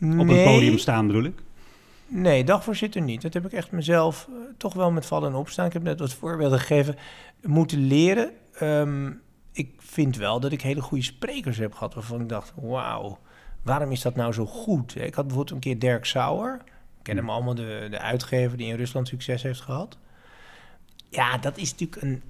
Op 0.00 0.28
een 0.28 0.44
podium 0.44 0.78
staan 0.78 1.06
bedoel 1.06 1.24
ik? 1.24 1.42
Nee, 2.14 2.44
dagvoorzitter 2.44 3.02
niet. 3.02 3.22
Dat 3.22 3.34
heb 3.34 3.44
ik 3.44 3.52
echt 3.52 3.70
mezelf 3.70 4.28
uh, 4.30 4.36
toch 4.56 4.74
wel 4.74 4.90
met 4.90 5.06
vallen 5.06 5.30
en 5.30 5.36
opstaan. 5.36 5.66
Ik 5.66 5.72
heb 5.72 5.82
net 5.82 5.98
wat 5.98 6.12
voorbeelden 6.12 6.58
gegeven. 6.58 6.96
Moeten 7.42 7.86
leren. 7.86 8.32
Um, 8.62 9.22
ik 9.52 9.74
vind 9.78 10.16
wel 10.16 10.40
dat 10.40 10.52
ik 10.52 10.62
hele 10.62 10.80
goede 10.80 11.04
sprekers 11.04 11.58
heb 11.58 11.72
gehad 11.72 11.94
waarvan 11.94 12.20
ik 12.20 12.28
dacht, 12.28 12.52
wauw, 12.56 13.18
waarom 13.62 13.92
is 13.92 14.02
dat 14.02 14.14
nou 14.14 14.32
zo 14.32 14.46
goed? 14.46 14.96
Ik 14.96 15.14
had 15.14 15.26
bijvoorbeeld 15.26 15.50
een 15.50 15.60
keer 15.60 15.78
Dirk 15.78 16.04
Sauer. 16.04 16.54
Ik 16.98 17.02
ken 17.02 17.16
hem 17.16 17.24
hmm. 17.24 17.34
allemaal, 17.34 17.54
de, 17.54 17.86
de 17.90 17.98
uitgever 17.98 18.56
die 18.56 18.68
in 18.68 18.76
Rusland 18.76 19.08
succes 19.08 19.42
heeft 19.42 19.60
gehad. 19.60 19.98
Ja, 21.08 21.38
dat 21.38 21.56
is 21.56 21.70
natuurlijk 21.70 22.02
een 22.02 22.22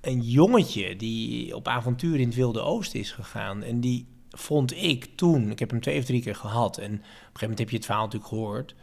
een 0.00 0.20
jongetje 0.20 0.96
die 0.96 1.56
op 1.56 1.68
avontuur 1.68 2.20
in 2.20 2.26
het 2.26 2.34
Wilde 2.34 2.60
Oosten 2.60 3.00
is 3.00 3.12
gegaan. 3.12 3.62
En 3.62 3.80
die 3.80 4.06
vond 4.30 4.76
ik 4.76 5.04
toen, 5.14 5.50
ik 5.50 5.58
heb 5.58 5.70
hem 5.70 5.80
twee 5.80 5.98
of 5.98 6.04
drie 6.04 6.22
keer 6.22 6.34
gehad. 6.34 6.78
En 6.78 6.84
op 6.84 6.92
een 6.92 7.00
gegeven 7.02 7.40
moment 7.40 7.58
heb 7.58 7.70
je 7.70 7.76
het 7.76 7.84
verhaal 7.84 8.04
natuurlijk 8.04 8.30
gehoord. 8.30 8.74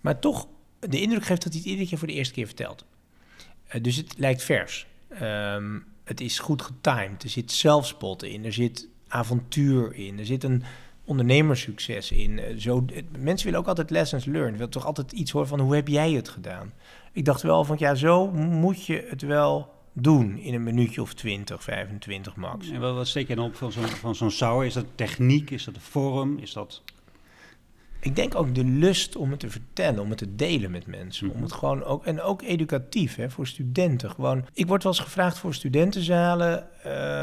Maar 0.00 0.18
toch 0.18 0.48
de 0.78 1.00
indruk 1.00 1.24
geeft 1.24 1.42
dat 1.42 1.52
hij 1.52 1.60
het 1.60 1.70
iedere 1.70 1.88
keer 1.88 1.98
voor 1.98 2.08
de 2.08 2.14
eerste 2.14 2.34
keer 2.34 2.46
vertelt. 2.46 2.84
Uh, 3.74 3.82
dus 3.82 3.96
het 3.96 4.14
lijkt 4.18 4.42
vers. 4.42 4.86
Um, 5.22 5.84
het 6.04 6.20
is 6.20 6.38
goed 6.38 6.62
getimed. 6.62 7.22
Er 7.22 7.28
zit 7.28 7.52
zelfspot 7.52 8.22
in. 8.22 8.44
Er 8.44 8.52
zit 8.52 8.88
avontuur 9.08 9.94
in. 9.94 10.18
Er 10.18 10.26
zit 10.26 10.44
een 10.44 10.62
ondernemerssucces 11.04 12.12
in. 12.12 12.30
Uh, 12.30 12.44
zo, 12.58 12.84
mensen 13.18 13.44
willen 13.44 13.60
ook 13.60 13.68
altijd 13.68 13.90
lessons 13.90 14.24
learned. 14.24 14.52
Je 14.52 14.58
wilt 14.58 14.72
toch 14.72 14.86
altijd 14.86 15.12
iets 15.12 15.30
horen 15.30 15.48
van 15.48 15.60
hoe 15.60 15.74
heb 15.74 15.88
jij 15.88 16.12
het 16.12 16.28
gedaan? 16.28 16.72
Ik 17.12 17.24
dacht 17.24 17.42
wel 17.42 17.64
van 17.64 17.76
ja, 17.78 17.94
zo 17.94 18.30
moet 18.32 18.86
je 18.86 19.06
het 19.08 19.22
wel 19.22 19.74
doen 19.92 20.38
in 20.38 20.54
een 20.54 20.62
minuutje 20.62 21.02
of 21.02 21.14
20, 21.14 21.62
25 21.62 22.36
max. 22.36 22.70
En 22.70 22.80
wat, 22.80 23.06
steek 23.06 23.28
je 23.28 23.34
dan 23.34 23.44
op 23.44 23.56
van 23.56 23.72
zo'n 23.72 24.14
van 24.14 24.30
zo'n? 24.30 24.64
Is 24.64 24.74
dat 24.74 24.86
techniek? 24.94 25.50
Is 25.50 25.64
dat 25.64 25.74
de 25.74 25.80
vorm? 25.80 26.38
Is 26.38 26.52
dat... 26.52 26.82
Ik 28.00 28.16
denk 28.16 28.34
ook 28.34 28.54
de 28.54 28.64
lust 28.64 29.16
om 29.16 29.30
het 29.30 29.40
te 29.40 29.50
vertellen, 29.50 30.00
om 30.00 30.08
het 30.08 30.18
te 30.18 30.34
delen 30.34 30.70
met 30.70 30.86
mensen. 30.86 31.26
Om 31.28 31.34
mhm. 31.34 31.42
het 31.42 31.52
gewoon 31.52 31.84
ook, 31.84 32.04
en 32.04 32.20
ook 32.20 32.42
educatief 32.42 33.16
hè, 33.16 33.30
voor 33.30 33.46
studenten. 33.46 34.10
Gewoon, 34.10 34.46
ik 34.52 34.66
word 34.66 34.82
wel 34.82 34.92
eens 34.92 35.02
gevraagd 35.02 35.38
voor 35.38 35.54
studentenzalen 35.54 36.66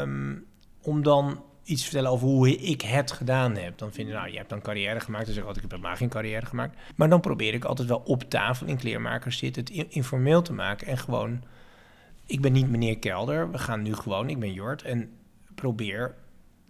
um, 0.00 0.44
om 0.82 1.02
dan 1.02 1.42
iets 1.64 1.80
te 1.80 1.88
vertellen 1.88 2.10
over 2.10 2.26
hoe 2.26 2.56
ik 2.56 2.80
het 2.80 3.12
gedaan 3.12 3.56
heb. 3.56 3.78
Dan 3.78 3.92
vinden 3.92 4.14
nou, 4.14 4.30
je 4.30 4.36
hebt 4.36 4.48
dan 4.48 4.60
carrière 4.60 5.00
gemaakt. 5.00 5.24
Dan 5.24 5.34
zeg 5.34 5.42
ik 5.42 5.48
altijd, 5.48 5.64
ik 5.64 5.70
heb 5.70 5.80
helemaal 5.80 6.00
geen 6.00 6.08
carrière 6.08 6.46
gemaakt. 6.46 6.78
Maar 6.94 7.08
dan 7.08 7.20
probeer 7.20 7.54
ik 7.54 7.64
altijd 7.64 7.88
wel 7.88 8.02
op 8.04 8.30
tafel 8.30 8.66
in 8.66 8.76
kleermakers 8.76 9.38
zitten, 9.38 9.62
het 9.62 9.86
informeel 9.88 10.42
te 10.42 10.52
maken 10.52 10.86
en 10.86 10.98
gewoon 10.98 11.42
ik 12.26 12.40
ben 12.40 12.52
niet 12.52 12.70
meneer 12.70 12.98
Kelder. 12.98 13.50
We 13.50 13.58
gaan 13.58 13.82
nu 13.82 13.94
gewoon, 13.94 14.28
ik 14.28 14.38
ben 14.38 14.52
Jort. 14.52 14.82
En 14.82 15.10
probeer 15.54 16.14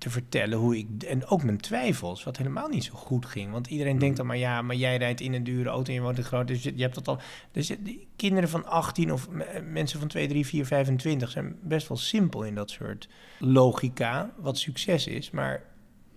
te 0.04 0.10
vertellen 0.10 0.58
hoe 0.58 0.78
ik. 0.78 1.02
En 1.02 1.26
ook 1.26 1.42
mijn 1.42 1.58
twijfels, 1.58 2.24
wat 2.24 2.36
helemaal 2.36 2.68
niet 2.68 2.84
zo 2.84 2.94
goed 2.94 3.26
ging. 3.26 3.52
Want 3.52 3.66
iedereen 3.66 3.98
denkt 3.98 4.16
dan 4.16 4.26
maar 4.26 4.36
ja, 4.36 4.62
maar 4.62 4.76
jij 4.76 4.96
rijdt 4.96 5.20
in 5.20 5.34
een 5.34 5.44
dure 5.44 5.68
auto 5.68 5.88
en 5.88 5.94
je 5.94 6.00
woont 6.00 6.18
in 6.18 6.24
groot. 6.24 6.48
Dus 6.48 6.62
je, 6.62 6.72
hebt 6.76 6.94
dat 6.94 7.08
al. 7.08 7.18
Dus 7.52 7.66
die 7.66 8.06
kinderen 8.16 8.48
van 8.48 8.66
18 8.66 9.12
of 9.12 9.28
mensen 9.70 9.98
van 9.98 10.08
2, 10.08 10.28
3, 10.28 10.46
4, 10.46 10.66
25 10.66 11.30
zijn 11.30 11.56
best 11.62 11.88
wel 11.88 11.96
simpel 11.96 12.44
in 12.44 12.54
dat 12.54 12.70
soort 12.70 13.08
logica, 13.38 14.30
wat 14.36 14.58
succes 14.58 15.06
is. 15.06 15.30
Maar 15.30 15.62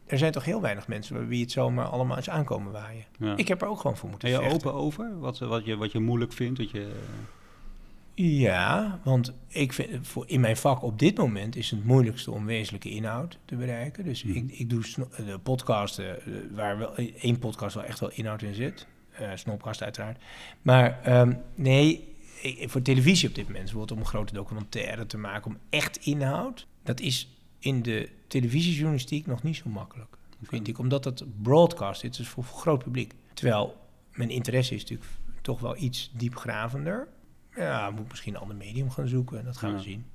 er 0.05 0.17
zijn 0.17 0.31
toch 0.31 0.45
heel 0.45 0.61
weinig 0.61 0.87
mensen 0.87 1.15
bij 1.15 1.27
wie 1.27 1.41
het 1.41 1.51
zomaar 1.51 1.85
allemaal 1.85 2.17
eens 2.17 2.29
aankomen 2.29 2.71
waaien. 2.71 3.05
Ik 3.35 3.47
heb 3.47 3.61
er 3.61 3.67
ook 3.67 3.79
gewoon 3.79 3.97
voor 3.97 4.09
moeten 4.09 4.31
Ben 4.31 4.41
je 4.41 4.53
open 4.53 4.73
over 4.73 5.19
wat, 5.19 5.39
wat, 5.39 5.65
je, 5.65 5.75
wat 5.75 5.91
je 5.91 5.99
moeilijk 5.99 6.33
vindt? 6.33 6.59
Dat 6.59 6.71
je... 6.71 6.91
Ja, 8.19 8.99
want 9.03 9.33
ik 9.47 9.73
vind, 9.73 10.07
voor 10.07 10.23
in 10.27 10.39
mijn 10.39 10.57
vak 10.57 10.81
op 10.81 10.99
dit 10.99 11.17
moment 11.17 11.55
is 11.55 11.71
het 11.71 11.83
moeilijkste 11.83 12.31
om 12.31 12.45
wezenlijke 12.45 12.89
inhoud 12.89 13.37
te 13.45 13.55
bereiken. 13.55 14.03
Dus 14.03 14.21
hmm. 14.21 14.35
ik, 14.35 14.51
ik 14.51 14.69
doe 14.69 14.81
de 15.25 15.39
podcasten, 15.43 16.25
eh, 16.25 16.33
waar 16.51 16.77
wel 16.77 16.95
één 16.95 17.39
podcast 17.39 17.75
wel 17.75 17.83
echt 17.83 17.99
wel 17.99 18.11
inhoud 18.11 18.41
in 18.41 18.53
zit. 18.53 18.87
Uh, 19.21 19.29
Snopcast 19.35 19.83
uiteraard. 19.83 20.21
Maar 20.61 21.01
ehm, 21.03 21.33
nee, 21.55 22.15
voor 22.65 22.81
televisie 22.81 23.29
op 23.29 23.35
dit 23.35 23.45
moment, 23.45 23.63
bijvoorbeeld 23.63 23.91
om 23.91 23.99
een 23.99 24.09
grote 24.09 24.33
documentaire 24.33 25.05
te 25.05 25.17
maken, 25.17 25.51
om 25.51 25.57
echt 25.69 25.97
inhoud, 25.97 26.67
dat 26.83 26.99
is 26.99 27.29
in 27.59 27.81
de 27.81 28.09
televisiejournalistiek 28.27 29.25
nog 29.25 29.43
niet 29.43 29.55
zo 29.55 29.69
makkelijk, 29.69 30.17
vind 30.43 30.67
ik. 30.67 30.79
Omdat 30.79 31.03
het 31.03 31.23
broadcast 31.41 32.03
is, 32.03 32.17
dus 32.17 32.27
voor 32.27 32.43
groot 32.43 32.83
publiek. 32.83 33.13
Terwijl 33.33 33.77
mijn 34.13 34.29
interesse 34.29 34.75
is 34.75 34.81
natuurlijk 34.81 35.09
toch 35.41 35.59
wel 35.59 35.77
iets 35.77 36.11
diepgravender. 36.13 37.07
Ja, 37.57 37.89
moet 37.89 38.09
misschien 38.09 38.33
een 38.33 38.41
ander 38.41 38.55
medium 38.55 38.91
gaan 38.91 39.07
zoeken. 39.07 39.45
Dat 39.45 39.57
gaan 39.57 39.73
we 39.73 39.81
zien. 39.81 40.05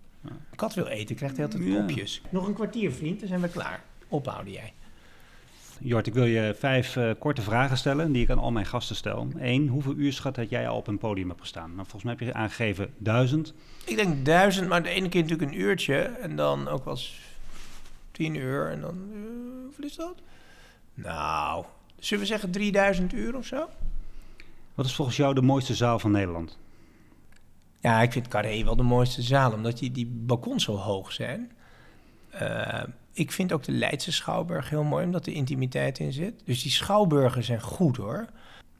Kat 0.54 0.74
wil 0.74 0.86
eten, 0.86 1.16
krijgt 1.16 1.36
hij 1.36 1.44
altijd 1.44 1.74
kopjes. 1.74 2.22
Nog 2.30 2.46
een 2.46 2.54
kwartier, 2.54 2.92
vriend, 2.92 3.18
dan 3.18 3.28
zijn 3.28 3.40
we 3.40 3.48
klaar. 3.48 3.82
Ophouden 4.08 4.52
jij. 4.52 4.72
Jort, 5.78 6.06
ik 6.06 6.14
wil 6.14 6.24
je 6.24 6.54
vijf 6.58 6.96
uh, 6.96 7.10
korte 7.18 7.42
vragen 7.42 7.76
stellen 7.76 8.12
die 8.12 8.22
ik 8.22 8.30
aan 8.30 8.38
al 8.38 8.52
mijn 8.52 8.66
gasten 8.66 8.96
stel. 8.96 9.28
Eén, 9.38 9.68
hoeveel 9.68 9.94
uur 9.94 10.12
schat 10.12 10.34
dat 10.34 10.50
jij 10.50 10.68
al 10.68 10.76
op 10.76 10.86
een 10.86 10.98
podium 10.98 11.28
hebt 11.28 11.40
gestaan? 11.40 11.74
Nou, 11.74 11.88
volgens 11.88 12.02
mij 12.02 12.12
heb 12.12 12.28
je 12.28 12.34
aangegeven 12.34 12.94
duizend. 12.98 13.54
Ik 13.84 13.96
denk 13.96 14.24
duizend, 14.24 14.68
maar 14.68 14.82
de 14.82 14.88
ene 14.88 15.08
keer 15.08 15.22
natuurlijk 15.22 15.50
een 15.50 15.60
uurtje. 15.60 15.94
En 15.94 16.36
dan 16.36 16.68
ook 16.68 16.84
wel 16.84 16.94
eens 16.94 17.20
tien 18.10 18.34
uur. 18.34 18.70
En 18.70 18.80
dan, 18.80 18.98
uh, 19.12 19.20
hoeveel 19.64 19.84
is 19.84 19.96
dat? 19.96 20.14
Nou, 20.94 21.64
zullen 21.98 22.22
we 22.22 22.28
zeggen 22.28 22.50
3000 22.50 23.12
uur 23.12 23.36
of 23.36 23.46
zo? 23.46 23.68
Wat 24.74 24.86
is 24.86 24.94
volgens 24.94 25.16
jou 25.16 25.34
de 25.34 25.42
mooiste 25.42 25.74
zaal 25.74 25.98
van 25.98 26.10
Nederland? 26.10 26.58
Ja, 27.82 28.02
ik 28.02 28.12
vind 28.12 28.28
Carré 28.28 28.64
wel 28.64 28.76
de 28.76 28.82
mooiste 28.82 29.22
zaal, 29.22 29.52
omdat 29.52 29.78
die, 29.78 29.90
die 29.90 30.06
balkons 30.06 30.64
zo 30.64 30.76
hoog 30.76 31.12
zijn. 31.12 31.50
Uh, 32.42 32.82
ik 33.12 33.32
vind 33.32 33.52
ook 33.52 33.62
de 33.62 33.72
Leidse 33.72 34.12
Schouwburg 34.12 34.70
heel 34.70 34.84
mooi, 34.84 35.04
omdat 35.04 35.26
er 35.26 35.32
intimiteit 35.32 35.98
in 35.98 36.12
zit. 36.12 36.34
Dus 36.44 36.62
die 36.62 36.70
Schouwburgen 36.70 37.44
zijn 37.44 37.60
goed 37.60 37.96
hoor. 37.96 38.26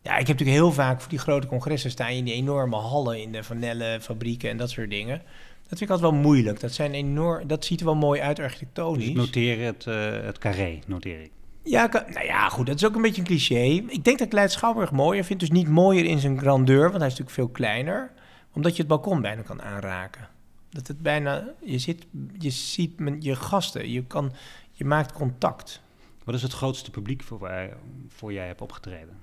Ja, 0.03 0.13
ik 0.13 0.27
heb 0.27 0.39
natuurlijk 0.39 0.59
heel 0.59 0.73
vaak 0.73 1.01
voor 1.01 1.11
die 1.11 1.19
grote 1.19 1.47
congressen 1.47 1.91
staan 1.91 2.09
in 2.09 2.25
die 2.25 2.35
enorme 2.35 2.77
hallen 2.77 3.21
in 3.21 3.33
de 3.33 3.43
vanellenfabrieken 3.43 4.51
en 4.51 4.57
dat 4.57 4.71
soort 4.71 4.91
dingen. 4.91 5.23
Dat 5.69 5.79
vind 5.79 5.81
ik 5.81 5.91
altijd 5.91 6.11
wel 6.11 6.21
moeilijk. 6.21 6.61
Dat, 6.61 6.73
zijn 6.73 6.95
enorm, 6.95 7.47
dat 7.47 7.65
ziet 7.65 7.81
er 7.81 7.87
wel 7.87 7.95
mooi 7.95 8.21
uit 8.21 8.39
architectonisch. 8.39 9.07
Dus 9.07 9.15
noteer 9.15 9.65
het, 9.65 9.87
uh, 9.89 10.11
het 10.25 10.39
carré, 10.39 10.79
noteer 10.87 11.21
ik. 11.21 11.31
Ja, 11.65 11.89
nou 11.93 12.27
ja, 12.27 12.49
goed, 12.49 12.67
dat 12.67 12.77
is 12.77 12.85
ook 12.85 12.95
een 12.95 13.03
beetje 13.03 13.21
een 13.21 13.27
cliché. 13.27 13.63
Ik 13.87 14.05
denk 14.05 14.19
dat 14.19 14.27
ik 14.27 14.33
Leidse 14.33 14.57
Schouwburg 14.57 14.91
mooier 14.91 15.25
vind. 15.25 15.41
Dus 15.41 15.51
niet 15.51 15.69
mooier 15.69 16.05
in 16.05 16.19
zijn 16.19 16.39
grandeur, 16.39 16.83
want 16.83 16.99
hij 16.99 17.07
is 17.07 17.19
natuurlijk 17.19 17.31
veel 17.31 17.49
kleiner 17.49 18.11
omdat 18.53 18.73
je 18.73 18.79
het 18.79 18.89
balkon 18.89 19.21
bijna 19.21 19.43
kan 19.43 19.63
aanraken. 19.63 20.29
Dat 20.69 20.87
het 20.87 21.03
bijna, 21.03 21.49
je, 21.65 21.79
zit, 21.79 22.07
je 22.39 22.51
ziet 22.51 22.93
je 23.19 23.37
gasten, 23.37 23.91
je, 23.91 24.05
kan, 24.05 24.33
je 24.73 24.85
maakt 24.85 25.13
contact. 25.13 25.81
Wat 26.25 26.35
is 26.35 26.43
het 26.43 26.53
grootste 26.53 26.91
publiek 26.91 27.23
voor, 27.23 27.39
waar, 27.39 27.77
voor 28.09 28.33
jij 28.33 28.47
hebt 28.47 28.61
opgetreden? 28.61 29.17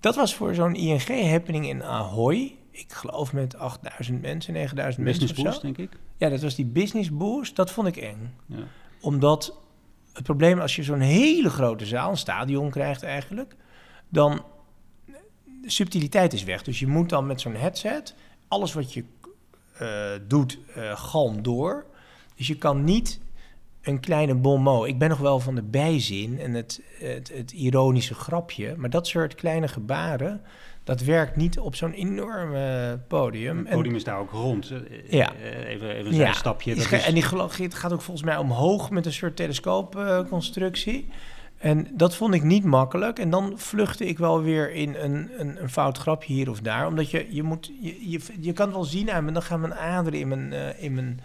Dat 0.00 0.16
was 0.16 0.34
voor 0.34 0.54
zo'n 0.54 0.74
ING-happening 0.74 1.68
in 1.68 1.84
Ahoy. 1.84 2.56
Ik 2.70 2.92
geloof 2.92 3.32
met 3.32 3.56
8000 3.56 4.20
mensen, 4.20 4.52
9000 4.52 5.04
mensen. 5.04 5.26
Business 5.26 5.48
Boost, 5.48 5.62
denk 5.62 5.78
ik? 5.78 5.98
Ja, 6.16 6.28
dat 6.28 6.40
was 6.40 6.54
die 6.54 6.66
Business 6.66 7.10
Boost. 7.10 7.56
Dat 7.56 7.70
vond 7.70 7.86
ik 7.86 7.96
eng. 7.96 8.34
Ja. 8.46 8.56
Omdat 9.00 9.58
het 10.12 10.22
probleem 10.22 10.60
als 10.60 10.76
je 10.76 10.82
zo'n 10.82 11.00
hele 11.00 11.50
grote 11.50 11.86
zaal, 11.86 12.10
een 12.10 12.16
stadion 12.16 12.70
krijgt 12.70 13.02
eigenlijk, 13.02 13.54
dan 14.08 14.42
de 15.62 15.70
subtiliteit 15.70 16.32
is 16.32 16.44
weg. 16.44 16.62
Dus 16.62 16.78
je 16.78 16.86
moet 16.86 17.08
dan 17.08 17.26
met 17.26 17.40
zo'n 17.40 17.54
headset 17.54 18.14
alles 18.48 18.72
wat 18.72 18.92
je 18.92 19.04
uh, 19.82 19.88
doet 20.28 20.58
uh, 20.76 20.96
galm 20.96 21.42
door. 21.42 21.84
Dus 22.36 22.46
je 22.46 22.56
kan 22.58 22.84
niet 22.84 23.20
een 23.82 24.00
kleine 24.00 24.34
bonmot. 24.34 24.86
Ik 24.86 24.98
ben 24.98 25.08
nog 25.08 25.18
wel 25.18 25.40
van 25.40 25.54
de 25.54 25.62
bijzin 25.62 26.38
en 26.40 26.54
het, 26.54 26.80
het, 26.98 27.32
het 27.34 27.52
ironische 27.52 28.14
grapje. 28.14 28.74
Maar 28.76 28.90
dat 28.90 29.06
soort 29.06 29.34
kleine 29.34 29.68
gebaren, 29.68 30.40
dat 30.84 31.00
werkt 31.00 31.36
niet 31.36 31.58
op 31.58 31.74
zo'n 31.74 31.92
enorme 31.92 32.98
podium. 33.08 33.58
Het 33.58 33.66
En- 33.66 33.76
podium 33.76 33.94
is 33.94 34.04
daar 34.04 34.18
ook 34.18 34.30
rond. 34.30 34.70
Eh, 34.70 35.10
Ja. 35.10 35.34
eh, 35.34 35.68
Even, 35.68 35.90
even 35.90 36.26
een 36.26 36.34
stapje. 36.34 36.74
die 36.74 36.82
sche- 36.82 36.96
En 36.96 37.14
die 37.14 37.22
het 37.64 37.74
gaat 37.74 37.92
ook 37.92 38.02
volgens 38.02 38.26
mij 38.26 38.36
omhoog 38.36 38.90
met 38.90 39.06
een 39.06 39.12
soort 39.12 39.36
telescoopconstructie. 39.36 41.08
En 41.58 41.86
dat 41.92 42.14
vond 42.14 42.34
ik 42.34 42.42
niet 42.42 42.64
makkelijk. 42.64 43.18
En 43.18 43.30
dan 43.30 43.52
vluchtte 43.56 44.06
ik 44.06 44.18
wel 44.18 44.42
weer 44.42 44.72
in 44.72 44.94
een, 44.94 45.30
een, 45.38 45.62
een 45.62 45.70
fout 45.70 45.98
grapje 45.98 46.32
hier 46.32 46.50
of 46.50 46.60
daar. 46.60 46.86
Omdat 46.86 47.10
je, 47.10 47.26
je 47.30 47.42
moet, 47.42 47.70
je, 47.80 48.10
je, 48.10 48.20
je 48.40 48.52
kan 48.52 48.72
wel 48.72 48.84
zien 48.84 49.10
aan 49.10 49.24
me, 49.24 49.32
dan 49.32 49.42
gaan 49.42 49.60
mijn 49.60 49.74
aderen 49.74 50.20
in 50.20 50.28
mijn, 50.28 50.52
eh, 50.52 50.82
in 50.82 50.94
mijn 50.94 51.20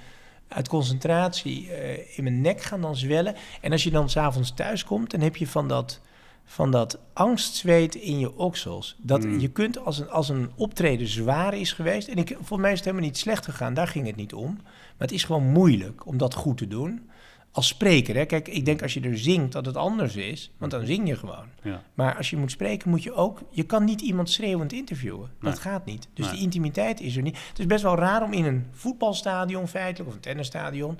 uit 0.47 0.67
concentratie 0.67 1.71
eh, 1.71 2.17
in 2.17 2.23
mijn 2.23 2.41
nek 2.41 2.61
gaan 2.61 2.81
dan 2.81 2.95
zwellen. 2.95 3.36
En 3.61 3.71
als 3.71 3.84
je 3.84 3.91
dan 3.91 4.09
s'avonds 4.09 4.53
thuis 4.53 4.84
komt, 4.84 5.11
dan 5.11 5.21
heb 5.21 5.36
je 5.36 5.47
van 5.47 5.67
dat, 5.67 5.99
van 6.45 6.71
dat 6.71 6.99
angstzweet 7.13 7.95
in 7.95 8.19
je 8.19 8.38
oksels. 8.38 8.95
Dat 9.01 9.23
Mm. 9.23 9.39
je 9.39 9.47
kunt 9.47 9.86
als 9.86 9.99
een, 9.99 10.09
als 10.09 10.29
een 10.29 10.51
optreden 10.55 11.07
zwaar 11.07 11.53
is 11.53 11.71
geweest. 11.71 12.07
En 12.07 12.17
ik, 12.17 12.27
volgens 12.36 12.59
mij 12.59 12.71
is 12.71 12.77
het 12.77 12.86
helemaal 12.86 13.07
niet 13.07 13.17
slecht 13.17 13.45
gegaan, 13.45 13.73
daar 13.73 13.88
ging 13.88 14.05
het 14.05 14.15
niet 14.15 14.34
om. 14.34 14.53
Maar 14.63 15.07
het 15.07 15.11
is 15.11 15.23
gewoon 15.23 15.43
moeilijk 15.51 16.05
om 16.05 16.17
dat 16.17 16.34
goed 16.34 16.57
te 16.57 16.67
doen. 16.67 17.09
Als 17.53 17.67
spreker, 17.67 18.15
hè. 18.15 18.25
Kijk, 18.25 18.47
ik 18.47 18.65
denk 18.65 18.81
als 18.81 18.93
je 18.93 19.01
er 19.01 19.17
zingt 19.17 19.51
dat 19.51 19.65
het 19.65 19.77
anders 19.77 20.15
is, 20.15 20.51
want 20.57 20.71
dan 20.71 20.85
zing 20.85 21.07
je 21.07 21.15
gewoon. 21.15 21.45
Ja. 21.61 21.83
Maar 21.93 22.17
als 22.17 22.29
je 22.29 22.37
moet 22.37 22.51
spreken, 22.51 22.89
moet 22.89 23.03
je 23.03 23.13
ook... 23.13 23.41
Je 23.49 23.63
kan 23.63 23.83
niet 23.83 24.01
iemand 24.01 24.29
schreeuwend 24.29 24.73
interviewen. 24.73 25.29
Dat 25.41 25.59
gaat 25.59 25.85
niet. 25.85 26.07
Dus 26.13 26.25
Nee. 26.25 26.35
die 26.35 26.43
intimiteit 26.43 27.01
is 27.01 27.15
er 27.15 27.21
niet. 27.21 27.37
Het 27.49 27.59
is 27.59 27.65
best 27.65 27.83
wel 27.83 27.95
raar 27.95 28.23
om 28.23 28.33
in 28.33 28.45
een 28.45 28.65
voetbalstadion 28.71 29.67
feitelijk... 29.67 30.09
of 30.09 30.15
een 30.15 30.21
tennisstadion... 30.21 30.99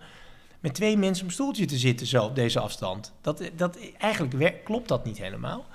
met 0.60 0.74
twee 0.74 0.98
mensen 0.98 1.24
op 1.24 1.30
een 1.30 1.36
stoeltje 1.36 1.66
te 1.66 1.78
zitten 1.78 2.08
zo 2.08 2.24
op 2.24 2.36
deze 2.36 2.60
afstand. 2.60 3.14
Dat, 3.22 3.52
dat, 3.56 3.78
eigenlijk 3.98 4.64
klopt 4.64 4.88
dat 4.88 5.06
niet 5.06 5.18
helemaal. 5.18 5.66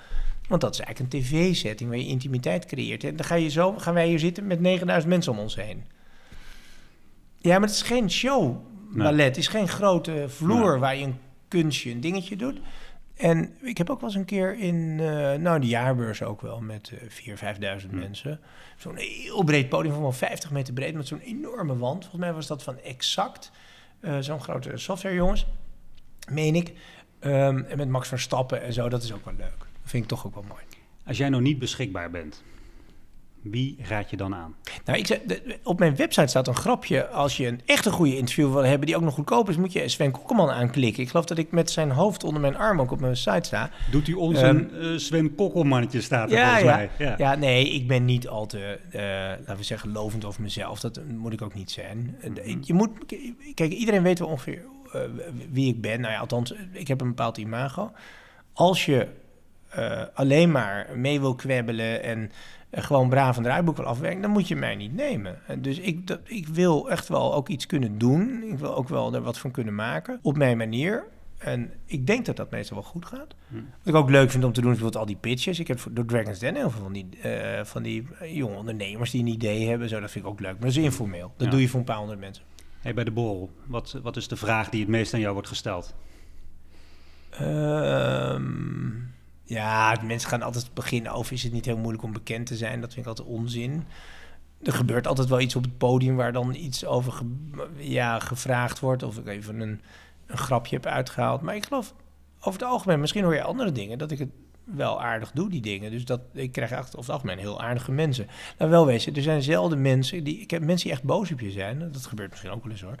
Want 0.47 0.61
dat 0.61 0.73
is 0.73 0.79
eigenlijk 0.79 1.13
een 1.13 1.21
tv-setting 1.21 1.89
waar 1.89 1.99
je 1.99 2.05
intimiteit 2.07 2.65
creëert. 2.65 3.03
En 3.03 3.15
dan 3.15 3.25
ga 3.25 3.35
je 3.35 3.49
zo, 3.49 3.73
gaan 3.77 3.93
wij 3.93 4.07
hier 4.07 4.19
zitten 4.19 4.47
met 4.47 4.59
9000 4.59 5.11
mensen 5.11 5.31
om 5.31 5.39
ons 5.39 5.55
heen. 5.55 5.83
Ja, 7.37 7.59
maar 7.59 7.67
het 7.67 7.77
is 7.77 7.81
geen 7.81 8.11
show 8.11 8.57
ballet. 8.97 9.25
Het 9.25 9.37
is 9.37 9.47
geen 9.47 9.67
grote 9.67 10.25
vloer 10.27 10.69
Nee. 10.71 10.79
waar 10.79 10.95
je 10.95 11.03
een 11.05 11.17
kunstje, 11.47 11.91
een 11.91 12.01
dingetje 12.01 12.35
doet. 12.35 12.59
En 13.15 13.53
ik 13.61 13.77
heb 13.77 13.89
ook 13.89 13.99
wel 14.01 14.09
eens 14.09 14.17
een 14.19 14.25
keer 14.25 14.57
in, 14.57 14.97
eh, 14.99 15.33
nou 15.33 15.59
de 15.59 15.67
jaarbeurs 15.67 16.21
ook 16.23 16.41
wel, 16.41 16.59
met 16.61 16.91
eh 17.01 17.09
4.000, 17.09 17.33
5.000 17.37 17.91
Hm. 17.91 17.97
mensen. 17.99 18.39
Zo'n 18.77 18.95
heel 18.95 19.43
breed 19.43 19.69
podium 19.69 19.93
van 19.93 20.01
wel 20.01 20.11
50 20.11 20.51
meter 20.51 20.73
breed, 20.73 20.93
met 20.95 21.07
zo'n 21.07 21.19
enorme 21.19 21.77
wand. 21.77 21.99
Volgens 22.01 22.21
mij 22.21 22.33
was 22.33 22.47
dat 22.47 22.63
van 22.63 22.77
Exact, 22.79 23.51
eh, 23.99 24.17
zo'n 24.19 24.41
grote 24.41 24.71
software 24.77 25.15
jongens, 25.15 25.45
meen 26.31 26.55
ik. 26.55 26.73
Ehm, 27.19 27.57
en 27.57 27.77
met 27.77 27.89
Max 27.89 28.07
Verstappen 28.07 28.61
en 28.61 28.73
zo, 28.73 28.89
dat 28.89 29.03
is 29.03 29.13
ook 29.13 29.25
wel 29.25 29.33
leuk. 29.37 29.57
Dat 29.57 29.91
vind 29.91 30.03
ik 30.03 30.09
toch 30.09 30.25
ook 30.25 30.33
wel 30.33 30.45
mooi. 30.47 30.61
Als 31.05 31.17
jij 31.17 31.29
nou 31.29 31.41
niet 31.41 31.59
beschikbaar 31.59 32.11
bent, 32.11 32.43
wie 33.41 33.77
raad 33.87 34.09
je 34.09 34.17
dan 34.17 34.35
aan? 34.35 34.55
Nou, 34.85 34.97
ik 34.99 35.07
zei, 35.07 35.19
op 35.63 35.79
mijn 35.79 35.95
website 35.95 36.27
staat 36.27 36.47
een 36.47 36.55
grapje. 36.55 37.07
Als 37.07 37.37
je 37.37 37.47
een 37.47 37.61
echt 37.65 37.85
een 37.85 37.91
goede 37.91 38.17
interview 38.17 38.53
wil 38.53 38.63
hebben 38.63 38.87
die 38.87 38.95
ook 38.95 39.01
nog 39.01 39.13
goedkoop 39.13 39.49
is, 39.49 39.57
moet 39.57 39.71
je 39.73 39.89
Sven 39.89 40.11
Kokkelman 40.11 40.49
aanklikken. 40.49 41.03
Ik 41.03 41.09
geloof 41.09 41.25
dat 41.25 41.37
ik 41.37 41.51
met 41.51 41.71
zijn 41.71 41.91
hoofd 41.91 42.23
onder 42.23 42.41
mijn 42.41 42.57
arm 42.57 42.81
ook 42.81 42.91
op 42.91 42.99
mijn 42.99 43.17
site 43.17 43.39
sta. 43.47 43.69
Doet 43.91 44.07
u 44.07 44.13
ons 44.13 44.41
Ehm, 44.41 44.55
een 44.55 44.71
eh, 44.71 44.97
Sven 44.97 45.35
Kokkelmannetje 45.35 46.01
staat 46.01 46.31
er 46.31 46.37
Ja, 46.37 46.45
volgens 46.45 46.69
ja. 46.69 46.75
mij. 46.75 46.89
Ja. 46.97 47.15
Ja, 47.17 47.35
nee, 47.35 47.69
ik 47.69 47.87
ben 47.87 48.05
niet 48.05 48.27
al 48.27 48.45
te, 48.45 48.79
eh, 48.91 49.01
laten 49.39 49.57
we 49.57 49.63
zeggen, 49.63 49.91
lovend 49.91 50.25
over 50.25 50.41
mezelf. 50.41 50.79
Dat 50.79 50.99
moet 51.17 51.33
ik 51.33 51.41
ook 51.41 51.53
niet 51.53 51.71
zijn. 51.71 52.15
Eh, 52.43 52.55
Je 52.61 52.73
moet, 52.73 52.89
kijk, 53.53 53.71
iedereen 53.71 54.03
weet 54.03 54.19
wel 54.19 54.27
ongeveer 54.27 54.61
wie 55.51 55.67
ik 55.73 55.81
ben. 55.81 56.01
Nou 56.01 56.13
ja, 56.13 56.19
althans, 56.19 56.53
ik 56.71 56.87
heb 56.87 57.01
een 57.01 57.07
bepaald 57.07 57.37
imago. 57.37 57.91
Als 58.53 58.85
je 58.85 59.07
eh, 59.69 60.01
alleen 60.13 60.51
maar 60.51 60.87
mee 60.95 61.19
wil 61.19 61.35
kwebbelen 61.35 62.03
en 62.03 62.31
eh, 62.69 62.83
gewoon 62.83 63.09
braaf 63.09 63.37
een 63.37 63.43
draaiboek 63.43 63.77
wil 63.77 63.85
afwerken, 63.85 64.21
dan 64.21 64.31
moet 64.31 64.47
je 64.47 64.55
mij 64.55 64.75
niet 64.75 64.93
nemen. 64.95 65.39
En 65.47 65.61
Dus 65.61 65.79
ik, 65.79 66.07
dat, 66.07 66.19
ik 66.23 66.47
wil 66.47 66.89
echt 66.89 67.07
wel 67.07 67.33
ook 67.35 67.47
iets 67.49 67.65
kunnen 67.65 67.97
doen. 67.97 68.43
Ik 68.43 68.57
wil 68.57 68.75
ook 68.75 68.89
wel 68.89 69.13
er 69.13 69.21
wat 69.21 69.37
van 69.39 69.51
kunnen 69.51 69.75
maken, 69.75 70.19
op 70.21 70.37
mijn 70.37 70.57
manier. 70.57 71.05
En 71.37 71.71
ik 71.85 72.07
denk 72.07 72.25
dat 72.25 72.35
dat 72.35 72.51
meestal 72.51 72.77
wel 72.77 72.85
goed 72.85 73.05
gaat. 73.05 73.35
Wat 73.49 73.61
ik 73.83 73.95
ook 73.95 74.09
leuk 74.09 74.31
vind 74.31 74.43
om 74.43 74.53
te 74.53 74.61
doen, 74.61 74.71
is 74.71 74.77
bijvoorbeeld 74.79 75.01
al 75.07 75.13
die 75.13 75.29
pitches. 75.29 75.59
Ik 75.59 75.67
heb 75.67 75.79
door 75.91 76.05
Dragon's 76.05 76.39
Den 76.39 76.55
heel 76.55 76.69
veel 76.69 76.81
van 76.83 76.93
die, 76.93 77.09
eh, 77.21 77.63
van 77.65 77.83
die 77.83 78.07
eh, 78.19 78.35
jonge 78.35 78.55
ondernemers 78.55 79.11
die 79.11 79.21
een 79.21 79.27
idee 79.27 79.67
hebben. 79.67 79.89
Zo, 79.89 79.99
dat 79.99 80.11
vind 80.11 80.25
ik 80.25 80.31
ook 80.31 80.39
leuk. 80.39 80.51
Maar 80.51 80.59
dat 80.61 80.69
is 80.69 80.77
informeel. 80.77 81.31
Dat 81.37 81.45
Ja. 81.45 81.51
doe 81.51 81.61
je 81.61 81.67
voor 81.67 81.79
een 81.79 81.85
paar 81.85 81.97
honderd 81.97 82.19
mensen. 82.19 82.43
Hey, 82.79 82.93
bij 82.93 83.03
de 83.03 83.11
borrel, 83.11 83.49
wat, 83.65 83.99
wat 84.03 84.17
is 84.17 84.27
de 84.27 84.35
vraag 84.35 84.69
die 84.69 84.79
het 84.79 84.89
meest 84.89 85.13
aan 85.13 85.19
jou 85.19 85.33
wordt 85.33 85.47
gesteld? 85.47 85.93
Ehm, 87.29 88.89
ja, 89.49 89.95
mensen 90.03 90.29
gaan 90.29 90.41
altijd 90.41 90.73
beginnen 90.73 91.11
over... 91.11 91.33
is 91.33 91.43
het 91.43 91.51
niet 91.51 91.65
heel 91.65 91.77
moeilijk 91.77 92.03
om 92.03 92.13
bekend 92.13 92.45
te 92.45 92.55
zijn? 92.55 92.81
Dat 92.81 92.93
vind 92.93 93.05
ik 93.05 93.11
altijd 93.11 93.27
onzin. 93.27 93.83
Er 94.61 94.73
gebeurt 94.73 95.07
altijd 95.07 95.29
wel 95.29 95.39
iets 95.39 95.55
op 95.55 95.63
het 95.63 95.77
podium... 95.77 96.15
waar 96.15 96.31
dan 96.31 96.53
iets 96.53 96.85
over 96.85 97.21
ja, 97.77 98.19
gevraagd 98.19 98.79
wordt... 98.79 99.03
of 99.03 99.17
ik 99.17 99.27
even 99.27 99.59
een, 99.59 99.81
een 100.25 100.37
grapje 100.37 100.75
heb 100.75 100.85
uitgehaald. 100.85 101.41
Maar 101.41 101.55
ik 101.55 101.65
geloof 101.65 101.93
over 102.39 102.59
het 102.59 102.69
algemeen... 102.69 102.99
misschien 102.99 103.23
hoor 103.23 103.33
je 103.33 103.43
andere 103.43 103.71
dingen... 103.71 103.97
dat 103.97 104.11
ik 104.11 104.19
het 104.19 104.29
wel 104.63 105.01
aardig 105.01 105.31
doe, 105.31 105.49
die 105.49 105.61
dingen. 105.61 105.91
Dus 105.91 106.05
dat, 106.05 106.21
ik 106.33 106.51
krijg 106.51 106.71
echt 106.71 106.87
over 106.87 106.99
het 106.99 107.09
algemeen 107.09 107.37
heel 107.37 107.61
aardige 107.61 107.91
mensen. 107.91 108.27
Nou, 108.57 108.71
wel 108.71 108.85
wezen, 108.85 109.15
er 109.15 109.21
zijn 109.21 109.43
zelden 109.43 109.81
mensen... 109.81 110.23
Die, 110.23 110.39
ik 110.39 110.51
heb 110.51 110.63
mensen 110.63 110.87
die 110.87 110.97
echt 110.97 111.05
boos 111.05 111.31
op 111.31 111.39
je 111.39 111.51
zijn. 111.51 111.91
Dat 111.91 112.05
gebeurt 112.05 112.29
misschien 112.29 112.51
ook 112.51 112.63
wel 112.63 112.71
eens 112.71 112.81
hoor. 112.81 112.97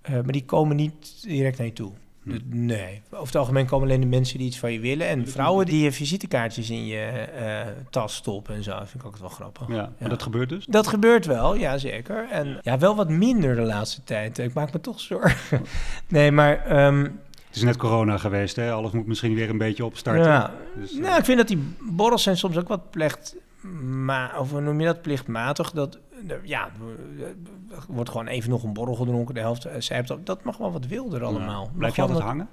Eh, 0.00 0.12
maar 0.12 0.32
die 0.32 0.44
komen 0.44 0.76
niet 0.76 1.22
direct 1.22 1.58
naar 1.58 1.66
je 1.66 1.72
toe. 1.72 1.92
Dus 2.24 2.38
nee, 2.44 3.02
over 3.10 3.26
het 3.26 3.36
algemeen 3.36 3.66
komen 3.66 3.88
alleen 3.88 4.00
de 4.00 4.06
mensen 4.06 4.38
die 4.38 4.46
iets 4.46 4.58
van 4.58 4.72
je 4.72 4.80
willen. 4.80 5.06
En 5.08 5.28
vrouwen 5.28 5.66
die 5.66 5.82
je 5.82 5.92
visitekaartjes 5.92 6.70
in 6.70 6.86
je 6.86 7.00
eh, 7.00 7.60
tas 7.90 8.14
stoppen 8.14 8.54
en 8.54 8.62
zo. 8.62 8.70
Dat 8.70 8.88
vind 8.88 9.02
ik 9.02 9.08
ook 9.08 9.16
wel 9.16 9.28
grappig. 9.28 9.68
Ja, 9.68 9.92
maar 9.98 10.08
dat 10.08 10.22
gebeurt 10.22 10.48
dus? 10.48 10.66
Dat 10.66 10.86
gebeurt 10.86 11.26
wel, 11.26 11.54
ja 11.54 11.78
zeker. 11.78 12.28
En 12.30 12.58
ja, 12.62 12.78
wel 12.78 12.96
wat 12.96 13.08
minder 13.08 13.54
de 13.54 13.60
laatste 13.62 14.04
tijd. 14.04 14.38
Ik 14.38 14.54
maak 14.54 14.72
me 14.72 14.80
toch 14.80 15.00
zorgen. 15.00 15.62
nee, 16.08 16.30
maar... 16.32 16.64
ehm, 16.66 17.02
Het 17.02 17.56
is 17.56 17.62
net 17.62 17.76
corona 17.76 18.18
geweest, 18.18 18.56
hè? 18.56 18.72
Alles 18.72 18.90
moet 18.92 19.06
misschien 19.06 19.34
weer 19.34 19.50
een 19.50 19.58
beetje 19.58 19.84
opstarten. 19.84 20.24
ja, 20.24 20.54
Dus, 20.80 20.92
eh, 20.94 21.00
nou, 21.00 21.18
ik 21.18 21.24
vind 21.24 21.38
dat 21.38 21.48
die 21.48 21.74
borrels 21.80 22.22
zijn 22.22 22.36
soms 22.36 22.56
ook 22.58 22.68
wat 22.68 22.90
plecht... 22.90 23.36
Maar, 23.82 24.38
of 24.38 24.50
hoe 24.50 24.60
noem 24.60 24.80
je 24.80 24.86
dat? 24.86 25.02
Plichtmatig. 25.02 25.70
Dat, 25.70 25.94
eh, 25.94 26.00
ja, 26.42 26.70
er 27.70 27.84
wordt 27.88 28.10
gewoon 28.10 28.26
even 28.26 28.50
nog 28.50 28.62
een 28.62 28.72
borrel 28.72 28.94
gedronken. 28.94 29.34
De 29.34 29.40
helft 29.40 29.64
eh, 29.64 29.80
zijpt 29.80 30.10
op. 30.10 30.26
Dat 30.26 30.44
mag 30.44 30.56
wel 30.56 30.72
wat 30.72 30.86
wilder 30.86 31.24
allemaal. 31.24 31.64
ja. 31.64 31.70
Blijf 31.78 31.96
je 31.96 32.02
altijd 32.02 32.20
hangen? 32.20 32.48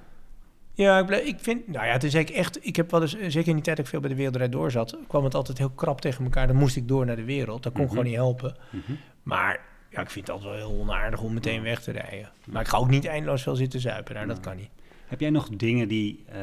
Ja, 0.73 0.99
ik, 0.99 1.09
ik 1.09 1.39
vind, 1.39 1.67
nou 1.67 1.85
ja, 1.85 1.91
het 1.91 2.03
is 2.03 2.13
eigenlijk 2.13 2.45
echt, 2.45 2.65
ik 2.65 2.75
heb 2.75 2.91
wel 2.91 3.01
eens, 3.01 3.11
zeker 3.19 3.47
in 3.47 3.55
die 3.55 3.63
tijd 3.63 3.75
dat 3.77 3.85
ik 3.85 3.87
veel 3.91 3.99
bij 3.99 4.09
de 4.09 4.15
Wereldrijd 4.15 4.51
door 4.51 4.71
zat, 4.71 4.97
kwam 5.07 5.23
het 5.23 5.35
altijd 5.35 5.57
heel 5.57 5.69
krap 5.69 6.01
tegen 6.01 6.23
elkaar. 6.23 6.47
Dan 6.47 6.55
moest 6.55 6.75
ik 6.75 6.87
door 6.87 7.05
naar 7.05 7.15
de 7.15 7.23
wereld. 7.23 7.63
Dat 7.63 7.71
kon 7.71 7.81
Mhm. 7.81 7.89
gewoon 7.89 8.05
niet 8.05 8.15
helpen. 8.15 8.55
Mhm. 8.69 8.91
Maar 9.23 9.59
ja, 9.89 10.01
ik 10.01 10.09
vind 10.09 10.27
het 10.27 10.35
altijd 10.35 10.59
wel 10.59 10.67
heel 10.69 10.79
onaardig 10.79 11.21
om 11.21 11.33
meteen 11.33 11.61
weg 11.61 11.81
te 11.81 11.91
rijden. 11.91 12.29
Maar 12.45 12.61
ik 12.61 12.67
ga 12.67 12.77
ook 12.77 12.89
niet 12.89 13.05
eindeloos 13.05 13.41
veel 13.43 13.55
zitten 13.55 13.79
zuipen. 13.79 14.15
Nou, 14.15 14.27
dat 14.27 14.39
kan 14.39 14.55
niet. 14.55 14.69
Heb 15.11 15.19
jij 15.19 15.29
nog 15.29 15.49
dingen 15.49 15.87
die... 15.87 16.23
eh, 16.25 16.35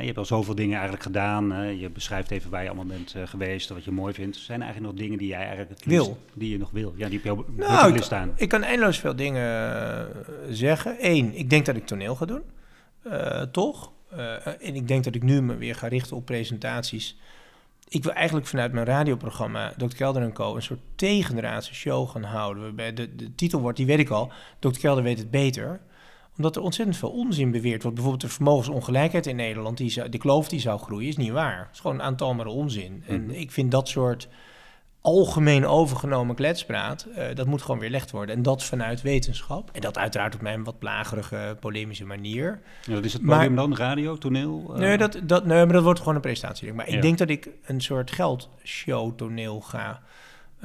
je 0.00 0.06
hebt 0.06 0.18
al 0.18 0.24
zoveel 0.24 0.54
dingen 0.54 0.72
eigenlijk 0.72 1.02
gedaan. 1.02 1.76
je 1.78 1.90
beschrijft 1.90 2.30
even 2.30 2.50
waar 2.50 2.62
je 2.62 2.68
allemaal 2.68 2.86
bent 2.86 3.14
eh, 3.14 3.26
geweest, 3.26 3.68
wat 3.68 3.84
je 3.84 3.90
mooi 3.90 4.14
vindt. 4.14 4.36
Zijn 4.36 4.58
er 4.60 4.64
eigenlijk 4.64 4.94
nog 4.94 5.02
dingen 5.02 5.18
die 5.18 5.28
jij 5.28 5.38
eigenlijk 5.38 5.70
het 5.70 5.84
Wil. 5.84 6.18
Die 6.34 6.50
je 6.50 6.58
nog 6.58 6.70
wil? 6.70 6.94
Ja, 6.96 7.08
die 7.08 7.18
op 7.18 7.24
jouw 7.24 7.44
Nou, 7.56 7.94
ik, 7.94 8.02
staan. 8.02 8.32
ik 8.36 8.48
kan 8.48 8.62
eindeloos 8.62 8.98
veel 8.98 9.16
dingen 9.16 9.76
eh, 9.76 10.04
zeggen. 10.50 10.96
Eén, 11.00 11.34
ik 11.34 11.50
denk 11.50 11.66
dat 11.66 11.76
ik 11.76 11.86
toneel 11.86 12.14
ga 12.14 12.24
doen. 12.24 12.42
Toch? 13.52 13.92
En 14.60 14.74
ik 14.74 14.88
denk 14.88 15.04
dat 15.04 15.14
ik 15.14 15.22
nu 15.22 15.42
me 15.42 15.56
weer 15.56 15.74
ga 15.74 15.88
richten 15.88 16.16
op 16.16 16.24
presentaties. 16.24 17.18
Ik 17.88 18.02
wil 18.02 18.12
eigenlijk 18.12 18.46
vanuit 18.46 18.72
mijn 18.72 18.86
radioprogramma 18.86 19.72
Dr. 19.76 19.96
Kelder 19.96 20.22
en 20.22 20.32
Co. 20.32 20.56
een 20.56 20.62
soort 20.62 20.80
tegenraadse 20.94 21.74
show 21.74 22.08
gaan 22.08 22.22
houden. 22.22 22.62
Waarbij 22.62 22.94
de, 22.94 23.16
de 23.16 23.34
titel 23.34 23.60
wordt, 23.60 23.76
die 23.76 23.86
weet 23.86 23.98
ik 23.98 24.08
al, 24.08 24.32
Dr. 24.58 24.78
Kelder 24.78 25.02
weet 25.04 25.18
het 25.18 25.30
beter. 25.30 25.80
Omdat 26.36 26.56
er 26.56 26.62
ontzettend 26.62 26.96
veel 26.98 27.10
onzin 27.10 27.50
beweerd 27.50 27.82
wordt. 27.82 27.96
Bijvoorbeeld 27.96 28.28
de 28.30 28.34
vermogensongelijkheid 28.36 29.26
in 29.26 29.36
Nederland, 29.36 29.76
die, 29.76 29.90
zou, 29.90 30.08
die 30.08 30.20
kloof 30.20 30.48
die 30.48 30.60
zou 30.60 30.78
groeien, 30.80 31.08
is 31.08 31.16
niet 31.16 31.30
waar. 31.30 31.58
Het 31.58 31.68
is 31.72 31.80
gewoon 31.80 31.96
een 31.96 32.02
aantalbare 32.02 32.48
onzin. 32.48 33.02
En 33.06 33.30
ik 33.40 33.50
vind 33.50 33.70
dat 33.70 33.88
soort 33.88 34.28
algemeen 35.00 35.66
overgenomen 35.66 36.34
kletspraat, 36.34 37.04
eh, 37.14 37.34
dat 37.34 37.46
moet 37.46 37.62
gewoon 37.62 37.80
weerlegd 37.80 38.10
worden. 38.10 38.36
En 38.36 38.42
dat 38.42 38.64
vanuit 38.64 39.02
wetenschap. 39.02 39.70
En 39.72 39.80
dat 39.80 39.98
uiteraard 39.98 40.34
op 40.34 40.40
mijn 40.40 40.64
wat 40.64 40.78
plagerige, 40.78 41.56
polemische 41.60 42.04
manier. 42.04 42.60
Ja, 42.86 42.94
wat 42.94 43.04
is 43.04 43.12
het 43.12 43.22
maar- 43.22 43.36
podium 43.38 43.56
dan? 43.56 43.76
Radio, 43.76 44.16
toneel? 44.16 44.70
eh? 44.74 44.78
Nee, 44.80 44.98
dat, 44.98 45.20
dat, 45.22 45.44
nee, 45.44 45.64
maar 45.64 45.72
dat 45.74 45.82
wordt 45.82 45.98
gewoon 45.98 46.14
een 46.14 46.20
ik. 46.20 46.74
Maar 46.74 46.88
Ja. 46.90 46.96
ik 46.96 47.02
denk 47.02 47.18
dat 47.18 47.28
ik 47.28 47.48
een 47.64 47.80
soort 47.80 48.10
geldshow 48.10 49.12
toneel 49.16 49.60
ga. 49.60 50.02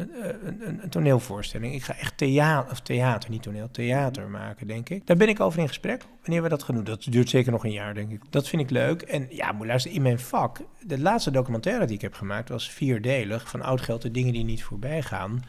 Een, 0.02 0.24
eh, 0.24 0.30
een, 0.44 0.68
een, 0.68 0.84
een 0.84 0.90
toneelvoorstelling. 0.90 1.74
Ik 1.74 1.84
ga 1.84 1.96
echt 1.98 2.18
theater, 2.18 2.72
of 2.72 2.80
theater, 2.80 3.30
niet 3.30 3.42
toneel, 3.42 3.72
theater 3.72 4.28
maken, 4.28 4.68
denk 4.68 4.90
ik. 4.90 5.08
Daar 5.08 5.18
ben 5.18 5.30
ik 5.30 5.40
over 5.40 5.60
in 5.60 5.68
gesprek, 5.68 6.04
wanneer 6.22 6.44
we 6.44 6.50
dat 6.50 6.64
gaan 6.64 6.76
doen. 6.76 6.84
Dat 6.84 7.04
duurt 7.10 7.30
zeker 7.30 7.52
nog 7.52 7.64
een 7.64 7.72
jaar, 7.72 7.94
denk 7.94 8.12
ik. 8.12 8.22
Dat 8.30 8.48
vind 8.48 8.62
ik 8.62 8.70
leuk. 8.70 9.02
En 9.02 9.28
ja, 9.30 9.52
moet 9.52 9.68
luisteren, 9.68 9.98
in 9.98 10.04
mijn 10.04 10.20
vak, 10.20 10.60
de 10.80 11.00
laatste 11.00 11.32
documentaire 11.32 11.86
die 11.86 11.96
ik 11.96 12.02
heb 12.02 12.14
gemaakt 12.14 12.50
was 12.50 12.70
vierdelig, 12.70 13.50
van 13.50 13.62
oud 13.62 13.82
geld 13.82 14.02
de 14.02 14.12
dingen 14.12 14.34
die 14.34 14.44
niet 14.44 14.64
voorbij 14.64 15.02
gaan. 15.02 15.44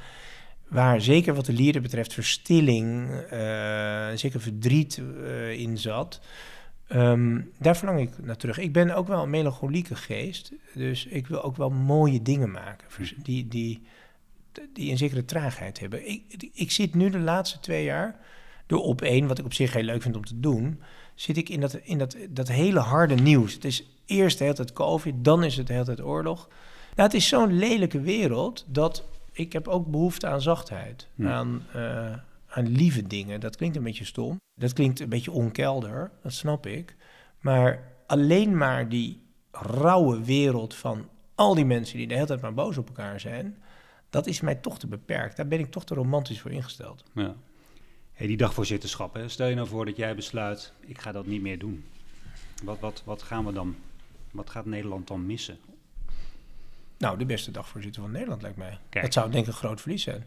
waar 0.68 1.00
zeker 1.00 1.34
wat 1.34 1.46
de 1.46 1.52
lieren 1.52 1.82
betreft 1.82 2.14
verstilling, 2.14 3.10
uh, 3.32 4.08
zeker 4.14 4.40
verdriet 4.40 4.96
uh, 4.96 5.50
in 5.50 5.78
zat. 5.78 6.20
Um, 6.94 7.50
daar 7.58 7.76
verlang 7.76 8.00
ik 8.00 8.10
naar 8.24 8.36
terug. 8.36 8.58
Ik 8.58 8.72
ben 8.72 8.90
ook 8.90 9.06
wel 9.06 9.22
een 9.22 9.30
melancholieke 9.30 9.96
geest, 9.96 10.52
dus 10.74 11.06
ik 11.06 11.26
wil 11.26 11.42
ook 11.42 11.56
wel 11.56 11.70
mooie 11.70 12.22
dingen 12.22 12.50
maken 12.50 12.88
die, 13.22 13.48
die, 13.48 13.82
die 14.72 14.90
een 14.90 14.98
zekere 14.98 15.24
traagheid 15.24 15.80
hebben. 15.80 16.08
Ik, 16.08 16.50
ik 16.52 16.70
zit 16.70 16.94
nu 16.94 17.10
de 17.10 17.18
laatste 17.18 17.60
twee 17.60 17.84
jaar, 17.84 18.20
door 18.66 18.82
op 18.82 19.02
één, 19.02 19.26
wat 19.26 19.38
ik 19.38 19.44
op 19.44 19.54
zich 19.54 19.72
heel 19.72 19.82
leuk 19.82 20.02
vind 20.02 20.16
om 20.16 20.24
te 20.24 20.40
doen, 20.40 20.80
zit 21.14 21.36
ik 21.36 21.48
in 21.48 21.60
dat, 21.60 21.74
in 21.74 21.98
dat, 21.98 22.16
dat 22.28 22.48
hele 22.48 22.78
harde 22.78 23.14
nieuws. 23.14 23.54
Het 23.54 23.64
is 23.64 23.84
eerst 24.06 24.38
de 24.38 24.44
hele 24.44 24.56
tijd 24.56 24.72
COVID, 24.72 25.14
dan 25.18 25.44
is 25.44 25.56
het 25.56 25.66
de 25.66 25.72
hele 25.72 25.84
tijd 25.84 26.02
oorlog. 26.02 26.48
Nou, 26.96 27.08
het 27.08 27.14
is 27.14 27.28
zo'n 27.28 27.58
lelijke 27.58 28.00
wereld 28.00 28.64
dat 28.68 29.04
ik 29.32 29.52
heb 29.52 29.68
ook 29.68 29.86
behoefte 29.86 30.26
aan 30.26 30.42
zachtheid, 30.42 31.08
aan, 31.20 31.66
uh, 31.76 32.12
aan 32.46 32.68
lieve 32.68 33.06
dingen. 33.06 33.40
Dat 33.40 33.56
klinkt 33.56 33.76
een 33.76 33.82
beetje 33.82 34.04
stom, 34.04 34.36
dat 34.60 34.72
klinkt 34.72 35.00
een 35.00 35.08
beetje 35.08 35.30
onkelder, 35.30 36.10
dat 36.22 36.32
snap 36.32 36.66
ik. 36.66 36.96
Maar 37.40 37.92
alleen 38.06 38.56
maar 38.56 38.88
die 38.88 39.22
rauwe 39.50 40.22
wereld 40.22 40.74
van 40.74 41.08
al 41.34 41.54
die 41.54 41.64
mensen 41.64 41.98
die 41.98 42.06
de 42.06 42.14
hele 42.14 42.26
tijd 42.26 42.40
maar 42.40 42.54
boos 42.54 42.78
op 42.78 42.88
elkaar 42.88 43.20
zijn, 43.20 43.61
dat 44.12 44.26
is 44.26 44.40
mij 44.40 44.54
toch 44.54 44.78
te 44.78 44.86
beperkt. 44.86 45.36
Daar 45.36 45.48
ben 45.48 45.58
ik 45.58 45.70
toch 45.70 45.84
te 45.84 45.94
romantisch 45.94 46.40
voor 46.40 46.50
ingesteld. 46.50 47.04
Ja. 47.12 47.34
Hey, 48.12 48.26
die 48.26 48.36
dagvoorzitterschap, 48.36 49.14
hè? 49.14 49.28
stel 49.28 49.46
je 49.46 49.54
nou 49.54 49.68
voor 49.68 49.84
dat 49.84 49.96
jij 49.96 50.14
besluit, 50.14 50.72
ik 50.80 51.00
ga 51.00 51.12
dat 51.12 51.26
niet 51.26 51.42
meer 51.42 51.58
doen. 51.58 51.84
Wat, 52.64 52.80
wat, 52.80 53.02
wat 53.04 53.22
gaan 53.22 53.44
we 53.44 53.52
dan, 53.52 53.76
wat 54.30 54.50
gaat 54.50 54.66
Nederland 54.66 55.08
dan 55.08 55.26
missen? 55.26 55.58
Nou, 56.98 57.18
de 57.18 57.26
beste 57.26 57.50
dagvoorzitter 57.50 58.02
van 58.02 58.10
Nederland 58.10 58.42
lijkt 58.42 58.56
mij. 58.56 58.78
Kijk. 58.88 59.04
Dat 59.04 59.12
zou 59.12 59.30
denk 59.30 59.46
ik 59.46 59.52
een 59.52 59.58
groot 59.58 59.80
verlies 59.80 60.02
zijn. 60.02 60.24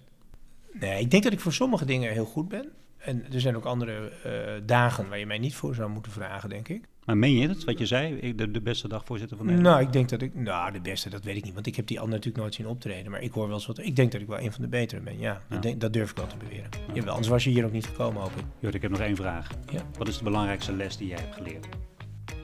Nee, 0.71 0.99
ik 0.99 1.11
denk 1.11 1.23
dat 1.23 1.33
ik 1.33 1.39
voor 1.39 1.53
sommige 1.53 1.85
dingen 1.85 2.11
heel 2.11 2.25
goed 2.25 2.47
ben. 2.47 2.71
En 2.97 3.33
er 3.33 3.41
zijn 3.41 3.55
ook 3.55 3.65
andere 3.65 4.11
uh, 4.25 4.67
dagen 4.67 5.09
waar 5.09 5.19
je 5.19 5.25
mij 5.25 5.37
niet 5.37 5.55
voor 5.55 5.75
zou 5.75 5.89
moeten 5.89 6.11
vragen, 6.11 6.49
denk 6.49 6.67
ik. 6.67 6.87
Maar 7.05 7.17
meen 7.17 7.35
je 7.37 7.47
het, 7.47 7.63
wat 7.63 7.79
je 7.79 7.85
zei, 7.85 8.35
de, 8.35 8.51
de 8.51 8.61
beste 8.61 8.87
dagvoorzitter 8.87 9.37
van 9.37 9.45
Nederland? 9.45 9.75
Nou, 9.75 9.87
ik 9.87 9.93
denk 9.93 10.09
dat 10.09 10.21
ik... 10.21 10.35
Nou, 10.35 10.71
de 10.71 10.81
beste, 10.81 11.09
dat 11.09 11.23
weet 11.23 11.35
ik 11.35 11.43
niet. 11.43 11.53
Want 11.53 11.67
ik 11.67 11.75
heb 11.75 11.87
die 11.87 11.99
ander 11.99 12.13
natuurlijk 12.15 12.43
nooit 12.43 12.55
zien 12.55 12.67
optreden. 12.67 13.11
Maar 13.11 13.21
ik 13.21 13.31
hoor 13.31 13.45
wel 13.47 13.55
eens 13.55 13.65
wat... 13.65 13.77
Ik 13.77 13.95
denk 13.95 14.11
dat 14.11 14.21
ik 14.21 14.27
wel 14.27 14.39
een 14.39 14.51
van 14.51 14.61
de 14.61 14.67
betere 14.67 15.01
ben, 15.01 15.19
ja. 15.19 15.41
Dat, 15.49 15.61
denk, 15.61 15.81
dat 15.81 15.93
durf 15.93 16.11
ik 16.11 16.17
wel 16.17 16.27
te 16.27 16.37
beweren. 16.37 16.69
Ja. 16.87 16.93
Jawel, 16.93 17.09
anders 17.09 17.27
was 17.27 17.43
je 17.43 17.49
hier 17.49 17.65
ook 17.65 17.71
niet 17.71 17.85
gekomen, 17.85 18.21
hoop 18.21 18.35
ik. 18.35 18.43
Jord, 18.59 18.75
ik 18.75 18.81
heb 18.81 18.91
nog 18.91 18.99
één 18.99 19.15
vraag. 19.15 19.49
Ja? 19.71 19.81
Wat 19.97 20.07
is 20.07 20.17
de 20.17 20.23
belangrijkste 20.23 20.73
les 20.73 20.97
die 20.97 21.07
jij 21.07 21.19
hebt 21.19 21.35
geleerd? 21.35 21.67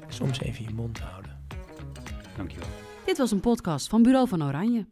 Soms 0.07 0.41
even 0.41 0.63
je 0.63 0.73
mond 0.73 0.99
houden. 0.99 1.39
Dankjewel. 2.37 2.67
Dit 3.05 3.17
was 3.17 3.31
een 3.31 3.39
podcast 3.39 3.87
van 3.87 4.03
Bureau 4.03 4.27
van 4.27 4.43
Oranje. 4.43 4.85